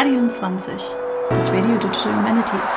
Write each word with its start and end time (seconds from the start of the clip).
Radium 0.00 0.30
20, 0.30 0.72
das 1.28 1.52
Radio 1.52 1.76
Digital 1.76 2.16
Humanities. 2.16 2.70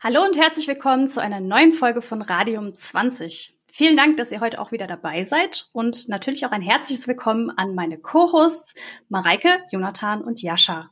Hallo 0.00 0.22
und 0.22 0.36
herzlich 0.36 0.68
willkommen 0.68 1.08
zu 1.08 1.20
einer 1.20 1.40
neuen 1.40 1.72
Folge 1.72 2.00
von 2.00 2.22
Radium 2.22 2.72
20. 2.72 3.58
Vielen 3.72 3.96
Dank, 3.96 4.16
dass 4.16 4.30
ihr 4.30 4.38
heute 4.38 4.60
auch 4.60 4.70
wieder 4.70 4.86
dabei 4.86 5.24
seid 5.24 5.68
und 5.72 6.08
natürlich 6.08 6.46
auch 6.46 6.52
ein 6.52 6.62
herzliches 6.62 7.08
Willkommen 7.08 7.50
an 7.50 7.74
meine 7.74 7.98
Co-Hosts 7.98 8.76
Mareike, 9.08 9.64
Jonathan 9.72 10.22
und 10.22 10.40
Jascha. 10.42 10.90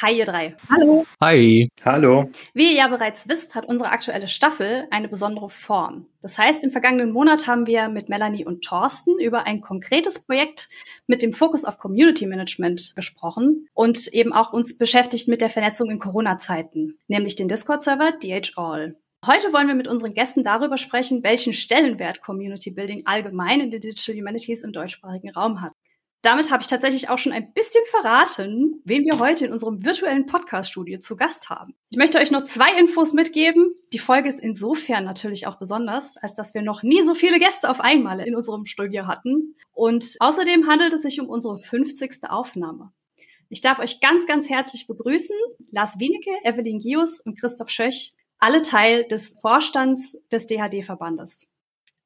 Hi, 0.00 0.16
ihr 0.16 0.26
drei. 0.26 0.56
Hallo. 0.70 1.06
Hi. 1.20 1.68
Hallo. 1.84 2.30
Wie 2.54 2.70
ihr 2.70 2.76
ja 2.76 2.86
bereits 2.86 3.28
wisst, 3.28 3.56
hat 3.56 3.66
unsere 3.66 3.90
aktuelle 3.90 4.28
Staffel 4.28 4.86
eine 4.92 5.08
besondere 5.08 5.48
Form. 5.48 6.06
Das 6.20 6.38
heißt, 6.38 6.62
im 6.62 6.70
vergangenen 6.70 7.10
Monat 7.10 7.48
haben 7.48 7.66
wir 7.66 7.88
mit 7.88 8.08
Melanie 8.08 8.44
und 8.44 8.62
Thorsten 8.62 9.18
über 9.18 9.44
ein 9.44 9.60
konkretes 9.60 10.24
Projekt 10.24 10.68
mit 11.08 11.20
dem 11.20 11.32
Fokus 11.32 11.64
auf 11.64 11.78
Community 11.78 12.26
Management 12.26 12.92
gesprochen 12.94 13.66
und 13.74 14.06
eben 14.08 14.32
auch 14.32 14.52
uns 14.52 14.78
beschäftigt 14.78 15.26
mit 15.26 15.40
der 15.40 15.50
Vernetzung 15.50 15.90
in 15.90 15.98
Corona-Zeiten, 15.98 16.96
nämlich 17.08 17.34
den 17.34 17.48
Discord-Server 17.48 18.12
DHAll. 18.22 18.94
Heute 19.26 19.52
wollen 19.52 19.66
wir 19.66 19.74
mit 19.74 19.88
unseren 19.88 20.14
Gästen 20.14 20.44
darüber 20.44 20.78
sprechen, 20.78 21.24
welchen 21.24 21.52
Stellenwert 21.52 22.20
Community 22.22 22.70
Building 22.70 23.02
allgemein 23.04 23.58
in 23.58 23.72
den 23.72 23.80
Digital 23.80 24.14
Humanities 24.14 24.62
im 24.62 24.70
deutschsprachigen 24.70 25.30
Raum 25.30 25.60
hat. 25.60 25.72
Damit 26.22 26.50
habe 26.50 26.62
ich 26.62 26.68
tatsächlich 26.68 27.10
auch 27.10 27.18
schon 27.18 27.32
ein 27.32 27.52
bisschen 27.52 27.84
verraten, 27.86 28.82
wen 28.84 29.04
wir 29.04 29.20
heute 29.20 29.46
in 29.46 29.52
unserem 29.52 29.84
virtuellen 29.84 30.26
Podcast-Studio 30.26 30.98
zu 30.98 31.14
Gast 31.14 31.48
haben. 31.48 31.74
Ich 31.90 31.96
möchte 31.96 32.18
euch 32.18 32.32
noch 32.32 32.44
zwei 32.44 32.76
Infos 32.76 33.12
mitgeben. 33.12 33.72
Die 33.92 34.00
Folge 34.00 34.28
ist 34.28 34.40
insofern 34.40 35.04
natürlich 35.04 35.46
auch 35.46 35.58
besonders, 35.60 36.16
als 36.16 36.34
dass 36.34 36.54
wir 36.54 36.62
noch 36.62 36.82
nie 36.82 37.02
so 37.02 37.14
viele 37.14 37.38
Gäste 37.38 37.70
auf 37.70 37.80
einmal 37.80 38.18
in 38.20 38.34
unserem 38.34 38.66
Studio 38.66 39.06
hatten. 39.06 39.54
Und 39.72 40.16
außerdem 40.18 40.66
handelt 40.66 40.92
es 40.92 41.02
sich 41.02 41.20
um 41.20 41.28
unsere 41.28 41.58
50. 41.58 42.28
Aufnahme. 42.28 42.92
Ich 43.48 43.60
darf 43.60 43.78
euch 43.78 44.00
ganz, 44.00 44.26
ganz 44.26 44.50
herzlich 44.50 44.88
begrüßen. 44.88 45.36
Lars 45.70 46.00
Wienecke, 46.00 46.32
Evelyn 46.42 46.80
Gius 46.80 47.20
und 47.20 47.38
Christoph 47.40 47.70
Schöch, 47.70 48.12
alle 48.38 48.62
Teil 48.62 49.04
des 49.04 49.36
Vorstands 49.40 50.18
des 50.32 50.48
DHD-Verbandes. 50.48 51.46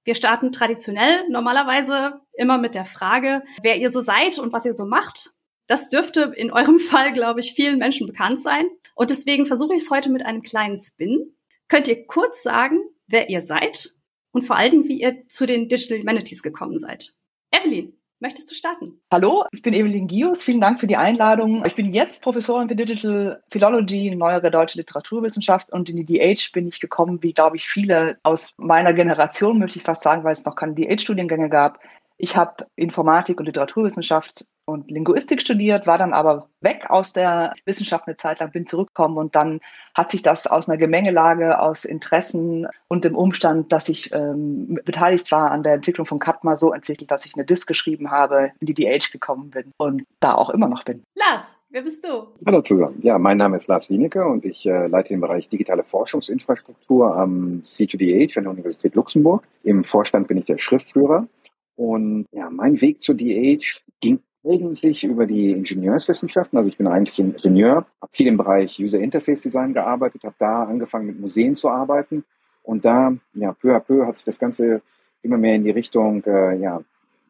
Wir 0.05 0.14
starten 0.14 0.53
traditionell 0.53 1.28
normalerweise 1.28 2.20
immer 2.34 2.58
mit 2.58 2.75
der 2.75 2.84
Frage, 2.84 3.42
wer 3.62 3.77
ihr 3.77 3.91
so 3.91 4.00
seid 4.00 4.39
und 4.39 4.53
was 4.53 4.64
ihr 4.64 4.75
so 4.75 4.84
macht. 4.84 5.31
Das 5.67 5.89
dürfte 5.89 6.33
in 6.36 6.50
eurem 6.50 6.78
Fall, 6.81 7.12
glaube 7.12 7.41
ich, 7.41 7.55
vielen 7.55 7.78
Menschen 7.78 8.06
bekannt 8.06 8.42
sein. 8.42 8.67
Und 8.94 9.11
deswegen 9.11 9.47
versuche 9.47 9.75
ich 9.75 9.83
es 9.83 9.91
heute 9.91 10.11
mit 10.11 10.25
einem 10.25 10.42
kleinen 10.42 10.77
Spin. 10.77 11.36
Könnt 11.69 11.89
ihr 11.89 12.06
kurz 12.06 12.42
sagen, 12.42 12.81
wer 13.06 13.31
ihr 13.31 13.41
seid 13.41 13.94
und 14.33 14.42
vor 14.42 14.56
allen 14.56 14.70
Dingen, 14.72 14.89
wie 14.89 15.00
ihr 15.00 15.27
zu 15.28 15.47
den 15.47 15.69
Digital 15.69 16.00
Humanities 16.00 16.42
gekommen 16.42 16.78
seid? 16.78 17.14
Evelyn. 17.50 18.02
Möchtest 18.23 18.48
du 18.53 18.55
starten? 18.55 19.01
Hallo, 19.11 19.47
ich 19.51 19.62
bin 19.62 19.75
Evelyn 19.75 20.06
Gius. 20.06 20.45
Vielen 20.45 20.61
Dank 20.61 20.78
für 20.78 20.87
die 20.87 20.97
Einladung. 20.97 21.65
Ich 21.67 21.75
bin 21.75 21.92
jetzt 21.92 22.23
Professorin 22.23 22.69
für 22.69 22.77
Digital 22.77 23.42
Philology, 23.51 24.15
neuere 24.15 24.48
deutsche 24.48 24.78
Literaturwissenschaft 24.78 25.73
und 25.73 25.91
in 25.91 25.97
die 25.97 26.06
DH 26.06 26.53
bin 26.53 26.69
ich 26.69 26.78
gekommen, 26.78 27.20
wie 27.20 27.33
glaube 27.33 27.56
ich 27.56 27.69
viele 27.69 28.19
aus 28.23 28.55
meiner 28.59 28.93
Generation, 28.93 29.59
möchte 29.59 29.81
ich 29.81 29.84
fast 29.84 30.05
sagen, 30.05 30.23
weil 30.23 30.34
es 30.34 30.45
noch 30.45 30.55
keine 30.55 30.75
DH-Studiengänge 30.75 31.48
gab. 31.48 31.81
Ich 32.17 32.37
habe 32.37 32.65
Informatik 32.77 33.41
und 33.41 33.47
Literaturwissenschaft 33.47 34.47
und 34.65 34.91
Linguistik 34.91 35.41
studiert, 35.41 35.87
war 35.87 35.99
dann 35.99 36.13
aber 36.13 36.49
weg 36.61 36.87
aus 36.89 37.13
der 37.13 37.53
Wissenschaft 37.65 38.07
eine 38.07 38.17
Zeit 38.17 38.41
lang, 38.41 38.53
bin 38.53 38.67
zurückgekommen 38.67 39.19
und 39.19 39.35
dann 39.35 39.61
hat 39.95 40.11
sich 40.11 40.23
das 40.23 40.47
aus 40.47 40.69
einer 40.69 40.79
Gemengelage, 40.79 41.59
aus 41.59 41.85
Interessen 41.85 42.67
und 42.89 43.05
dem 43.05 43.17
Umstand, 43.17 43.73
dass 43.73 43.89
ich 43.89 44.13
ähm, 44.13 44.79
beteiligt 44.85 45.31
war 45.33 45.51
an 45.51 45.63
der 45.63 45.75
Entwicklung 45.75 46.07
von 46.07 46.19
Katma 46.19 46.57
so 46.57 46.72
entwickelt, 46.72 47.11
dass 47.11 47.27
ich 47.27 47.34
eine 47.34 47.45
Disk 47.45 47.67
geschrieben 47.67 48.11
habe, 48.11 48.53
in 48.61 48.67
die 48.67 48.75
DH 48.75 49.11
gekommen 49.11 49.51
bin 49.51 49.72
und 49.77 50.05
da 50.21 50.34
auch 50.34 50.51
immer 50.51 50.69
noch 50.69 50.84
bin. 50.84 51.03
Lars, 51.15 51.59
wer 51.71 51.83
bist 51.83 52.05
du? 52.05 52.28
Hallo 52.47 52.62
zusammen. 52.62 53.01
Ja, 53.03 53.19
mein 53.19 53.39
Name 53.39 53.56
ist 53.56 53.67
Lars 53.67 53.91
Wienecke 53.91 54.25
und 54.25 54.45
ich 54.45 54.65
äh, 54.67 54.87
leite 54.87 55.12
den 55.12 55.21
Bereich 55.21 55.49
digitale 55.49 55.83
Forschungsinfrastruktur 55.83 57.17
am 57.17 57.62
C2DH 57.65 58.39
an 58.39 58.45
der 58.45 58.53
Universität 58.53 58.95
Luxemburg. 58.95 59.45
Im 59.65 59.83
Vorstand 59.83 60.28
bin 60.28 60.39
ich 60.39 60.47
der 60.47 60.59
Schriftführer. 60.59 61.27
Und 61.75 62.27
ja, 62.33 62.51
mein 62.51 62.81
Weg 62.81 63.01
zur 63.01 63.15
DH 63.17 63.81
ging 64.01 64.21
eigentlich 64.44 65.04
über 65.04 65.26
die 65.26 65.53
Ingenieurswissenschaften. 65.53 66.56
Also 66.56 66.69
ich 66.69 66.76
bin 66.76 66.86
eigentlich 66.86 67.19
Ingenieur, 67.19 67.86
habe 68.00 68.12
viel 68.12 68.26
im 68.26 68.36
Bereich 68.36 68.78
User 68.80 68.98
Interface 68.98 69.42
Design 69.42 69.72
gearbeitet, 69.72 70.25
habe 70.25 70.34
da 70.38 70.64
angefangen 70.64 71.06
mit 71.06 71.20
Museen 71.20 71.54
zu 71.54 71.69
arbeiten 71.69 72.25
und 72.62 72.84
da, 72.84 73.14
ja, 73.34 73.53
peu 73.53 73.75
à 73.75 73.80
peu 73.80 74.06
hat 74.06 74.19
sich 74.19 74.25
das 74.25 74.38
Ganze 74.38 74.82
immer 75.22 75.38
mehr 75.38 75.54
in 75.54 75.64
die 75.64 75.70
Richtung, 75.70 76.25
äh, 76.25 76.56
ja, 76.58 76.80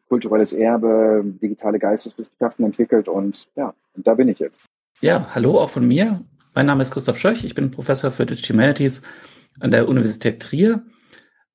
kulturelles 0.09 0.53
Erbe, 0.53 1.23
digitale 1.41 1.79
Geisteswissenschaften 1.79 2.65
entwickelt 2.65 3.07
und 3.07 3.47
ja, 3.55 3.73
und 3.95 4.05
da 4.05 4.13
bin 4.15 4.29
ich 4.29 4.39
jetzt. 4.39 4.61
Ja, 5.01 5.27
hallo 5.33 5.59
auch 5.59 5.69
von 5.69 5.87
mir. 5.87 6.23
Mein 6.53 6.67
Name 6.67 6.83
ist 6.83 6.91
Christoph 6.91 7.17
Schöch, 7.17 7.43
ich 7.43 7.55
bin 7.55 7.71
Professor 7.71 8.11
für 8.11 8.25
Digital 8.25 8.55
Humanities 8.55 9.01
an 9.59 9.71
der 9.71 9.87
Universität 9.87 10.41
Trier 10.41 10.83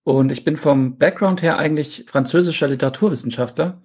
und 0.02 0.32
ich 0.32 0.44
bin 0.44 0.56
vom 0.56 0.98
Background 0.98 1.42
her 1.42 1.58
eigentlich 1.58 2.04
französischer 2.08 2.69
Literaturwissenschaftler 2.69 3.80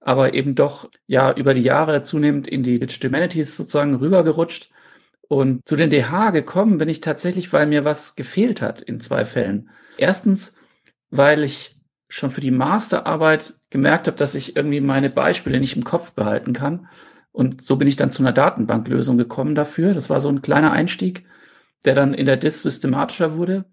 aber 0.00 0.34
eben 0.34 0.54
doch 0.54 0.88
ja 1.06 1.32
über 1.32 1.54
die 1.54 1.62
Jahre 1.62 2.02
zunehmend 2.02 2.48
in 2.48 2.62
die 2.62 2.78
Digital 2.78 3.10
Humanities 3.10 3.56
sozusagen 3.56 3.96
rübergerutscht. 3.96 4.70
Und 5.28 5.66
zu 5.68 5.76
den 5.76 5.90
DH 5.90 6.30
gekommen 6.30 6.78
bin 6.78 6.88
ich 6.88 7.00
tatsächlich, 7.00 7.52
weil 7.52 7.66
mir 7.66 7.84
was 7.84 8.16
gefehlt 8.16 8.62
hat 8.62 8.80
in 8.80 9.00
zwei 9.00 9.24
Fällen. 9.24 9.70
Erstens, 9.98 10.54
weil 11.10 11.42
ich 11.44 11.76
schon 12.08 12.30
für 12.30 12.40
die 12.40 12.50
Masterarbeit 12.50 13.54
gemerkt 13.68 14.06
habe, 14.06 14.16
dass 14.16 14.34
ich 14.34 14.56
irgendwie 14.56 14.80
meine 14.80 15.10
Beispiele 15.10 15.60
nicht 15.60 15.76
im 15.76 15.84
Kopf 15.84 16.12
behalten 16.12 16.54
kann. 16.54 16.88
Und 17.32 17.62
so 17.62 17.76
bin 17.76 17.86
ich 17.86 17.96
dann 17.96 18.10
zu 18.10 18.22
einer 18.22 18.32
Datenbanklösung 18.32 19.18
gekommen 19.18 19.54
dafür. 19.54 19.92
Das 19.92 20.08
war 20.08 20.20
so 20.20 20.30
ein 20.30 20.40
kleiner 20.40 20.72
Einstieg, 20.72 21.26
der 21.84 21.94
dann 21.94 22.14
in 22.14 22.24
der 22.24 22.38
DIS 22.38 22.62
systematischer 22.62 23.36
wurde. 23.36 23.66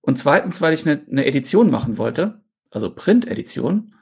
Und 0.00 0.18
zweitens, 0.18 0.60
weil 0.60 0.72
ich 0.72 0.88
eine, 0.88 1.02
eine 1.10 1.26
Edition 1.26 1.70
machen 1.70 1.98
wollte, 1.98 2.40
also 2.70 2.94
Print-Edition 2.94 3.94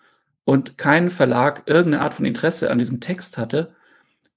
und 0.44 0.78
kein 0.78 1.10
Verlag 1.10 1.62
irgendeine 1.66 2.02
Art 2.02 2.14
von 2.14 2.24
Interesse 2.24 2.70
an 2.70 2.78
diesem 2.78 3.00
Text 3.00 3.38
hatte. 3.38 3.74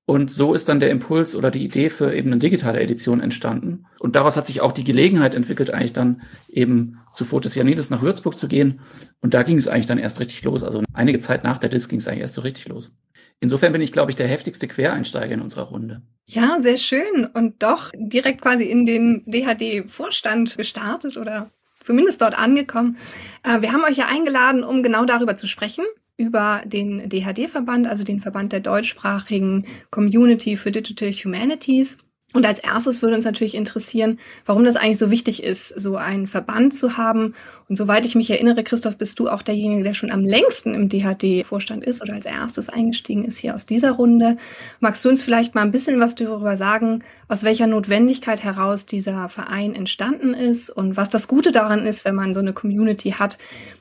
Und 0.06 0.31
so 0.31 0.53
ist 0.53 0.69
dann 0.69 0.79
der 0.79 0.90
Impuls 0.90 1.35
oder 1.35 1.51
die 1.51 1.66
Idee 1.66 1.90
für 1.90 2.13
eben 2.13 2.31
eine 2.31 2.40
digitale 2.40 2.79
Edition 2.79 3.19
entstanden. 3.19 3.88
Und 4.00 4.16
daraus 4.16 4.38
hat 4.38 4.47
sich 4.47 4.62
auch 4.62 4.72
die 4.72 4.85
Gelegenheit 4.85 5.35
entwickelt, 5.35 5.69
eigentlich 5.69 5.91
dann 5.91 6.22
eben 6.47 7.00
zu 7.12 7.25
Fotos 7.25 7.56
Janides 7.56 7.90
nach 7.90 8.01
Würzburg 8.01 8.38
zu 8.38 8.47
gehen. 8.47 8.79
Und 9.19 9.34
da 9.34 9.44
ging 9.44 9.57
es 9.57 9.68
eigentlich 9.68 9.85
dann 9.85 9.97
erst 9.97 10.22
richtig 10.22 10.44
los. 10.44 10.63
Also 10.63 10.81
einige 10.94 11.19
Zeit 11.19 11.44
nach 11.44 11.57
der 11.57 11.69
Disc 11.69 11.90
ging 11.90 12.00
es 12.00 12.07
eigentlich 12.07 12.22
erst 12.22 12.35
so 12.35 12.41
richtig 12.41 12.69
los. 12.69 12.94
Insofern 13.41 13.74
bin 13.74 13.81
ich, 13.81 13.91
glaube 13.91 14.09
ich, 14.09 14.16
der 14.16 14.29
heftigste 14.29 14.69
Quereinsteiger 14.69 15.34
in 15.34 15.41
unserer 15.41 15.63
Runde. 15.63 16.03
Ja, 16.25 16.57
sehr 16.62 16.78
schön. 16.78 17.28
Und 17.34 17.62
doch 17.62 17.91
direkt 17.94 18.41
quasi 18.41 18.63
in 18.63 18.85
den 18.85 19.25
DHD-Vorstand 19.28 20.56
gestartet 20.56 21.18
oder 21.18 21.51
zumindest 21.87 22.21
dort 22.21 22.37
angekommen. 22.37 22.97
Äh, 23.43 23.61
wir 23.61 23.71
haben 23.71 23.83
euch 23.83 23.97
ja 23.97 24.07
eingeladen, 24.07 24.63
um 24.63 24.83
genau 24.83 25.05
darüber 25.05 25.35
zu 25.35 25.47
sprechen, 25.47 25.85
über 26.17 26.61
den 26.65 27.09
DHD-Verband, 27.09 27.87
also 27.87 28.03
den 28.03 28.19
Verband 28.19 28.53
der 28.53 28.59
deutschsprachigen 28.59 29.65
Community 29.89 30.57
für 30.57 30.71
Digital 30.71 31.11
Humanities. 31.11 31.97
Und 32.37 32.45
als 32.45 32.59
erstes 32.59 33.01
würde 33.01 33.15
uns 33.15 33.25
natürlich 33.25 33.55
interessieren, 33.55 34.19
warum 34.45 34.63
das 34.63 34.75
eigentlich 34.75 34.99
so 34.99 35.09
wichtig 35.09 35.41
ist, 35.41 35.69
so 35.69 35.95
einen 35.95 36.27
Verband 36.27 36.75
zu 36.75 36.95
haben. 36.95 37.33
Und 37.67 37.77
soweit 37.77 38.05
ich 38.05 38.13
mich 38.13 38.29
erinnere, 38.29 38.63
Christoph, 38.63 38.95
bist 38.95 39.17
du 39.17 39.27
auch 39.27 39.41
derjenige, 39.41 39.83
der 39.83 39.95
schon 39.95 40.11
am 40.11 40.23
längsten 40.23 40.75
im 40.75 40.87
DHD-Vorstand 40.87 41.83
ist 41.83 41.99
oder 41.99 42.13
als 42.13 42.27
erstes 42.27 42.69
eingestiegen 42.69 43.25
ist 43.25 43.39
hier 43.39 43.55
aus 43.55 43.65
dieser 43.65 43.93
Runde. 43.93 44.37
Magst 44.79 45.03
du 45.03 45.09
uns 45.09 45.23
vielleicht 45.23 45.55
mal 45.55 45.63
ein 45.63 45.71
bisschen 45.71 45.99
was 45.99 46.13
darüber 46.13 46.57
sagen, 46.57 47.03
aus 47.27 47.41
welcher 47.41 47.65
Notwendigkeit 47.65 48.43
heraus 48.43 48.85
dieser 48.85 49.29
Verein 49.29 49.73
entstanden 49.73 50.35
ist 50.35 50.69
und 50.69 50.95
was 50.95 51.09
das 51.09 51.27
Gute 51.27 51.51
daran 51.51 51.88
ist, 51.88 52.06
wenn 52.06 52.13
man 52.13 52.35
so 52.35 52.39
eine 52.39 52.53
Community 52.53 53.15
hat, 53.17 53.39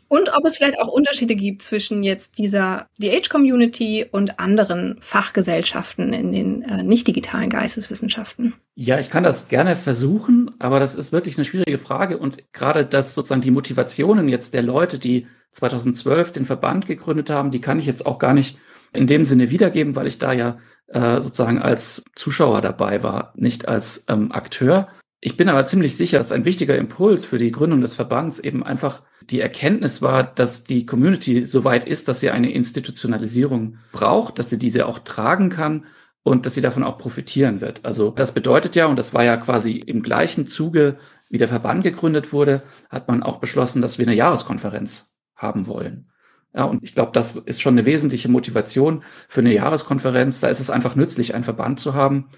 und 0.09 0.31
ob 0.37 0.45
es 0.45 0.57
vielleicht 0.57 0.79
auch 0.79 0.89
Unterschiede 0.89 1.35
gibt 1.35 1.63
zwischen 1.63 2.03
jetzt 2.03 2.39
dieser 2.39 2.87
DH-Community 3.01 4.07
und 4.11 4.39
anderen 4.39 4.99
Fachgesellschaften 5.01 6.13
in 6.13 6.33
den 6.33 6.63
äh, 6.63 6.83
nicht 6.83 7.09
digitalen 7.09 7.51
Geisteswissenschaften. 7.51 8.55
Ja, 8.77 9.01
ich 9.01 9.11
kann 9.11 9.25
das 9.25 9.49
gerne 9.49 9.75
versuchen, 9.75 10.53
aber 10.59 10.79
das 10.79 10.95
ist 10.95 11.13
wirklich 11.13 11.37
eine 11.37 11.45
schwierige 11.45 11.79
Frage. 11.79 12.19
Und 12.19 12.53
gerade 12.53 12.85
das 12.87 13.15
sozusagen 13.15 13.41
die 13.41 13.51
Motivationen 13.51 14.29
jetzt 14.29 14.55
der 14.55 14.63
Leute, 14.63 14.99
die 14.99 15.27
2012 15.53 16.33
den 16.33 16.47
Verband 16.47 16.87
gegründet 16.87 17.31
haben, 17.31 17.51
die 17.51 17.61
kann 17.61 17.79
ich 17.79 17.87
jetzt 17.87 18.07
auch 18.07 18.19
gar 18.19 18.35
nicht 18.35 18.59
in 18.93 19.07
dem 19.07 19.25
Sinne 19.25 19.51
wiedergeben, 19.51 19.97
weil 19.97 20.07
ich 20.07 20.19
da 20.19 20.33
ja 20.33 20.59
äh, 20.89 21.21
sozusagen 21.21 21.61
als 21.61 22.05
Zuschauer 22.15 22.61
dabei 22.61 23.03
war, 23.03 23.33
nicht 23.35 23.67
als 23.67 24.05
ähm, 24.09 24.31
Akteur. 24.31 24.89
Ich 25.21 25.37
bin 25.37 25.49
aber 25.49 25.65
ziemlich 25.65 25.97
sicher, 25.97 26.19
dass 26.19 26.31
ein 26.31 26.45
wichtiger 26.45 26.77
Impuls 26.77 27.25
für 27.25 27.39
die 27.39 27.51
Gründung 27.51 27.81
des 27.81 27.95
Verbands 27.95 28.39
eben 28.39 28.63
einfach 28.63 29.03
die 29.31 29.41
Erkenntnis 29.41 30.03
war, 30.03 30.23
dass 30.23 30.65
die 30.65 30.87
Community 30.87 31.47
so 31.47 31.65
weit 31.65 31.87
ist, 31.87 32.09
dass 32.09 32.21
sie 32.21 32.31
eine 32.31 32.53
Institutionalisierung 32.53 33.79
braucht, 33.93 34.39
dass 34.39 34.51
sie 34.51 34.59
diese 34.59 34.87
auch 34.87 35.01
tragen 35.01 35.51
kann 35.51 35.85
und 36.23 36.47
dass 36.47 36.55
sie 36.55 36.61
davon 36.61 36.85
auch 36.85 36.99
profitieren 36.99 37.61
wird. 37.61 37.85
Also 37.85 38.11
das 38.11 38.33
bedeutet 38.33 38.77
ja, 38.77 38.87
und 38.87 38.97
das 38.97 39.15
war 39.15 39.25
ja 39.25 39.37
quasi 39.37 39.73
im 39.73 40.03
gleichen 40.03 40.47
Zuge, 40.47 40.99
wie 41.29 41.39
der 41.39 41.49
Verband 41.49 41.83
gegründet 41.83 42.33
wurde, 42.33 42.63
hat 42.89 43.09
man 43.09 43.23
auch 43.23 43.39
beschlossen, 43.39 43.83
dass 43.83 43.99
wir 43.99 44.07
eine 44.07 44.17
Jahreskonferenz 44.17 45.17
haben 45.35 45.67
wollen. 45.67 46.11
Ja, 46.55 46.65
und 46.65 46.83
ich 46.83 46.95
glaube, 46.95 47.13
das 47.13 47.37
ist 47.37 47.61
schon 47.61 47.75
eine 47.75 47.85
wesentliche 47.85 48.31
Motivation 48.31 49.03
für 49.29 49.41
eine 49.41 49.53
Jahreskonferenz. 49.53 50.41
Da 50.41 50.49
ist 50.49 50.61
es 50.61 50.71
einfach 50.71 50.97
nützlich, 50.97 51.35
einen 51.35 51.45
Verband 51.45 51.81
zu 51.81 51.95
haben, 51.95 52.31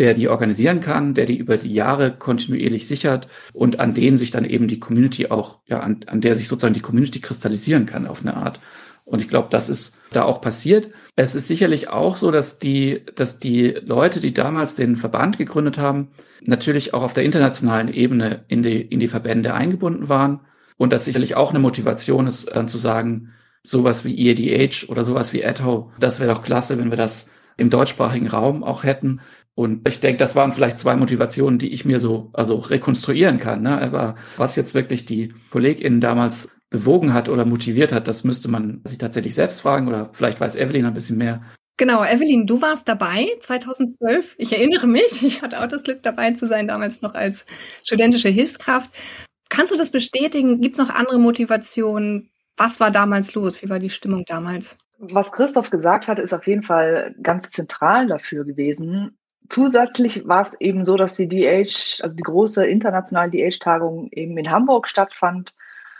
der 0.00 0.14
die 0.14 0.28
organisieren 0.28 0.80
kann, 0.80 1.14
der 1.14 1.26
die 1.26 1.36
über 1.36 1.58
die 1.58 1.72
Jahre 1.72 2.10
kontinuierlich 2.10 2.88
sichert 2.88 3.28
und 3.52 3.78
an 3.78 3.94
denen 3.94 4.16
sich 4.16 4.30
dann 4.30 4.46
eben 4.46 4.66
die 4.66 4.80
Community 4.80 5.26
auch, 5.26 5.58
ja, 5.66 5.80
an, 5.80 6.00
an 6.06 6.22
der 6.22 6.34
sich 6.34 6.48
sozusagen 6.48 6.74
die 6.74 6.80
Community 6.80 7.20
kristallisieren 7.20 7.86
kann 7.86 8.06
auf 8.06 8.22
eine 8.22 8.34
Art. 8.34 8.60
Und 9.04 9.20
ich 9.20 9.28
glaube, 9.28 9.48
das 9.50 9.68
ist 9.68 9.98
da 10.10 10.22
auch 10.22 10.40
passiert. 10.40 10.88
Es 11.16 11.34
ist 11.34 11.48
sicherlich 11.48 11.90
auch 11.90 12.14
so, 12.14 12.30
dass 12.30 12.58
die, 12.58 13.02
dass 13.14 13.38
die 13.38 13.74
Leute, 13.84 14.20
die 14.20 14.32
damals 14.32 14.74
den 14.74 14.96
Verband 14.96 15.36
gegründet 15.36 15.78
haben, 15.78 16.08
natürlich 16.42 16.94
auch 16.94 17.02
auf 17.02 17.12
der 17.12 17.24
internationalen 17.24 17.92
Ebene 17.92 18.44
in 18.48 18.62
die, 18.62 18.80
in 18.80 19.00
die 19.00 19.08
Verbände 19.08 19.52
eingebunden 19.52 20.08
waren. 20.08 20.40
Und 20.78 20.94
das 20.94 21.04
sicherlich 21.04 21.36
auch 21.36 21.50
eine 21.50 21.58
Motivation 21.58 22.26
ist, 22.26 22.56
dann 22.56 22.68
zu 22.68 22.78
sagen, 22.78 23.32
sowas 23.62 24.06
wie 24.06 24.16
EADH 24.16 24.88
oder 24.88 25.04
sowas 25.04 25.34
wie 25.34 25.44
ATHO, 25.44 25.92
das 25.98 26.20
wäre 26.20 26.32
doch 26.32 26.42
klasse, 26.42 26.78
wenn 26.78 26.90
wir 26.90 26.96
das 26.96 27.30
im 27.60 27.68
deutschsprachigen 27.68 28.26
Raum 28.26 28.64
auch 28.64 28.84
hätten. 28.84 29.20
Und 29.60 29.86
ich 29.86 30.00
denke, 30.00 30.16
das 30.16 30.36
waren 30.36 30.52
vielleicht 30.52 30.78
zwei 30.78 30.96
Motivationen, 30.96 31.58
die 31.58 31.70
ich 31.70 31.84
mir 31.84 31.98
so 32.00 32.30
also 32.32 32.56
rekonstruieren 32.56 33.38
kann. 33.38 33.60
Ne? 33.60 33.78
Aber 33.78 34.14
was 34.38 34.56
jetzt 34.56 34.74
wirklich 34.74 35.04
die 35.04 35.34
KollegInnen 35.50 36.00
damals 36.00 36.48
bewogen 36.70 37.12
hat 37.12 37.28
oder 37.28 37.44
motiviert 37.44 37.92
hat, 37.92 38.08
das 38.08 38.24
müsste 38.24 38.50
man 38.50 38.80
sich 38.84 38.96
tatsächlich 38.96 39.34
selbst 39.34 39.60
fragen 39.60 39.86
oder 39.86 40.08
vielleicht 40.14 40.40
weiß 40.40 40.56
Evelyn 40.56 40.86
ein 40.86 40.94
bisschen 40.94 41.18
mehr. 41.18 41.42
Genau, 41.76 42.02
Evelyn, 42.02 42.46
du 42.46 42.62
warst 42.62 42.88
dabei 42.88 43.28
2012. 43.38 44.36
Ich 44.38 44.54
erinnere 44.54 44.86
mich, 44.86 45.22
ich 45.22 45.42
hatte 45.42 45.62
auch 45.62 45.68
das 45.68 45.82
Glück 45.82 46.02
dabei 46.02 46.30
zu 46.30 46.46
sein, 46.46 46.66
damals 46.66 47.02
noch 47.02 47.14
als 47.14 47.44
studentische 47.84 48.30
Hilfskraft. 48.30 48.90
Kannst 49.50 49.74
du 49.74 49.76
das 49.76 49.90
bestätigen? 49.90 50.62
Gibt 50.62 50.76
es 50.76 50.78
noch 50.78 50.94
andere 50.94 51.18
Motivationen? 51.18 52.30
Was 52.56 52.80
war 52.80 52.90
damals 52.90 53.34
los? 53.34 53.62
Wie 53.62 53.68
war 53.68 53.78
die 53.78 53.90
Stimmung 53.90 54.24
damals? 54.26 54.78
Was 54.98 55.32
Christoph 55.32 55.68
gesagt 55.68 56.08
hat, 56.08 56.18
ist 56.18 56.32
auf 56.32 56.46
jeden 56.46 56.62
Fall 56.62 57.14
ganz 57.22 57.50
zentral 57.50 58.06
dafür 58.06 58.46
gewesen. 58.46 59.18
Zusätzlich 59.50 60.28
war 60.28 60.42
es 60.42 60.58
eben 60.60 60.84
so, 60.84 60.96
dass 60.96 61.16
die 61.16 61.28
DH, 61.28 62.02
also 62.02 62.14
die 62.14 62.22
große 62.22 62.64
internationale 62.66 63.30
DH-Tagung 63.32 64.08
eben 64.12 64.38
in 64.38 64.48
Hamburg 64.48 64.88
stattfand 64.88 65.54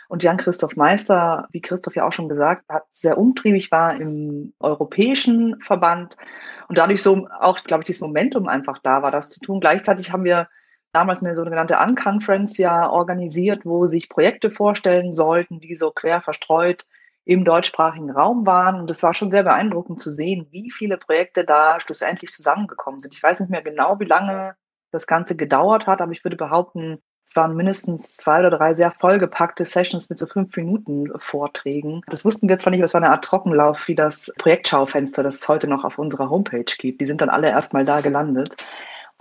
und 0.07 0.23
Jan-Christoph 0.23 0.77
Meister, 0.77 1.49
wie 1.51 1.61
Christoph 1.61 1.95
ja 1.95 2.07
auch 2.07 2.13
schon 2.13 2.29
gesagt 2.29 2.63
hat, 2.69 2.83
sehr 2.93 3.17
umtriebig 3.17 3.69
war 3.69 3.99
im 3.99 4.53
europäischen 4.61 5.59
Verband 5.61 6.15
und 6.69 6.77
dadurch 6.77 7.03
so 7.03 7.27
auch, 7.39 7.61
glaube 7.63 7.83
ich, 7.83 7.87
dieses 7.87 8.01
Momentum 8.01 8.47
einfach 8.47 8.77
da 8.79 9.01
war, 9.01 9.11
das 9.11 9.29
zu 9.29 9.41
tun. 9.41 9.59
Gleichzeitig 9.59 10.13
haben 10.13 10.23
wir 10.23 10.47
damals 10.93 11.21
eine 11.21 11.35
sogenannte 11.35 11.77
Unconference 11.77 12.57
ja 12.57 12.89
organisiert, 12.89 13.65
wo 13.65 13.85
sich 13.87 14.07
Projekte 14.07 14.49
vorstellen 14.49 15.13
sollten, 15.13 15.59
die 15.59 15.75
so 15.75 15.91
quer 15.91 16.21
verstreut 16.21 16.85
im 17.25 17.45
deutschsprachigen 17.45 18.11
Raum 18.11 18.45
waren. 18.45 18.79
Und 18.79 18.89
es 18.89 19.03
war 19.03 19.13
schon 19.13 19.31
sehr 19.31 19.43
beeindruckend 19.43 19.99
zu 19.99 20.11
sehen, 20.11 20.47
wie 20.51 20.71
viele 20.71 20.97
Projekte 20.97 21.45
da 21.45 21.79
schlussendlich 21.79 22.31
zusammengekommen 22.31 23.01
sind. 23.01 23.13
Ich 23.13 23.23
weiß 23.23 23.39
nicht 23.39 23.49
mehr 23.49 23.61
genau, 23.61 23.99
wie 23.99 24.05
lange 24.05 24.55
das 24.91 25.07
Ganze 25.07 25.35
gedauert 25.35 25.87
hat, 25.87 26.01
aber 26.01 26.11
ich 26.11 26.23
würde 26.23 26.35
behaupten, 26.35 27.01
es 27.27 27.35
waren 27.37 27.55
mindestens 27.55 28.17
zwei 28.17 28.39
oder 28.39 28.49
drei 28.49 28.73
sehr 28.73 28.91
vollgepackte 28.91 29.65
Sessions 29.65 30.09
mit 30.09 30.19
so 30.19 30.25
fünf 30.25 30.53
Minuten 30.57 31.09
Vorträgen. 31.17 32.01
Das 32.07 32.25
wussten 32.25 32.49
wir 32.49 32.57
zwar 32.57 32.71
nicht, 32.71 32.81
aber 32.81 32.85
es 32.85 32.93
war 32.93 33.01
eine 33.01 33.11
Art 33.11 33.23
Trockenlauf 33.23 33.87
wie 33.87 33.95
das 33.95 34.33
Projektschaufenster, 34.37 35.23
das 35.23 35.35
es 35.35 35.47
heute 35.47 35.67
noch 35.67 35.85
auf 35.85 35.97
unserer 35.97 36.29
Homepage 36.29 36.65
gibt. 36.77 36.99
Die 36.99 37.05
sind 37.05 37.21
dann 37.21 37.29
alle 37.29 37.47
erstmal 37.47 37.85
da 37.85 38.01
gelandet. 38.01 38.57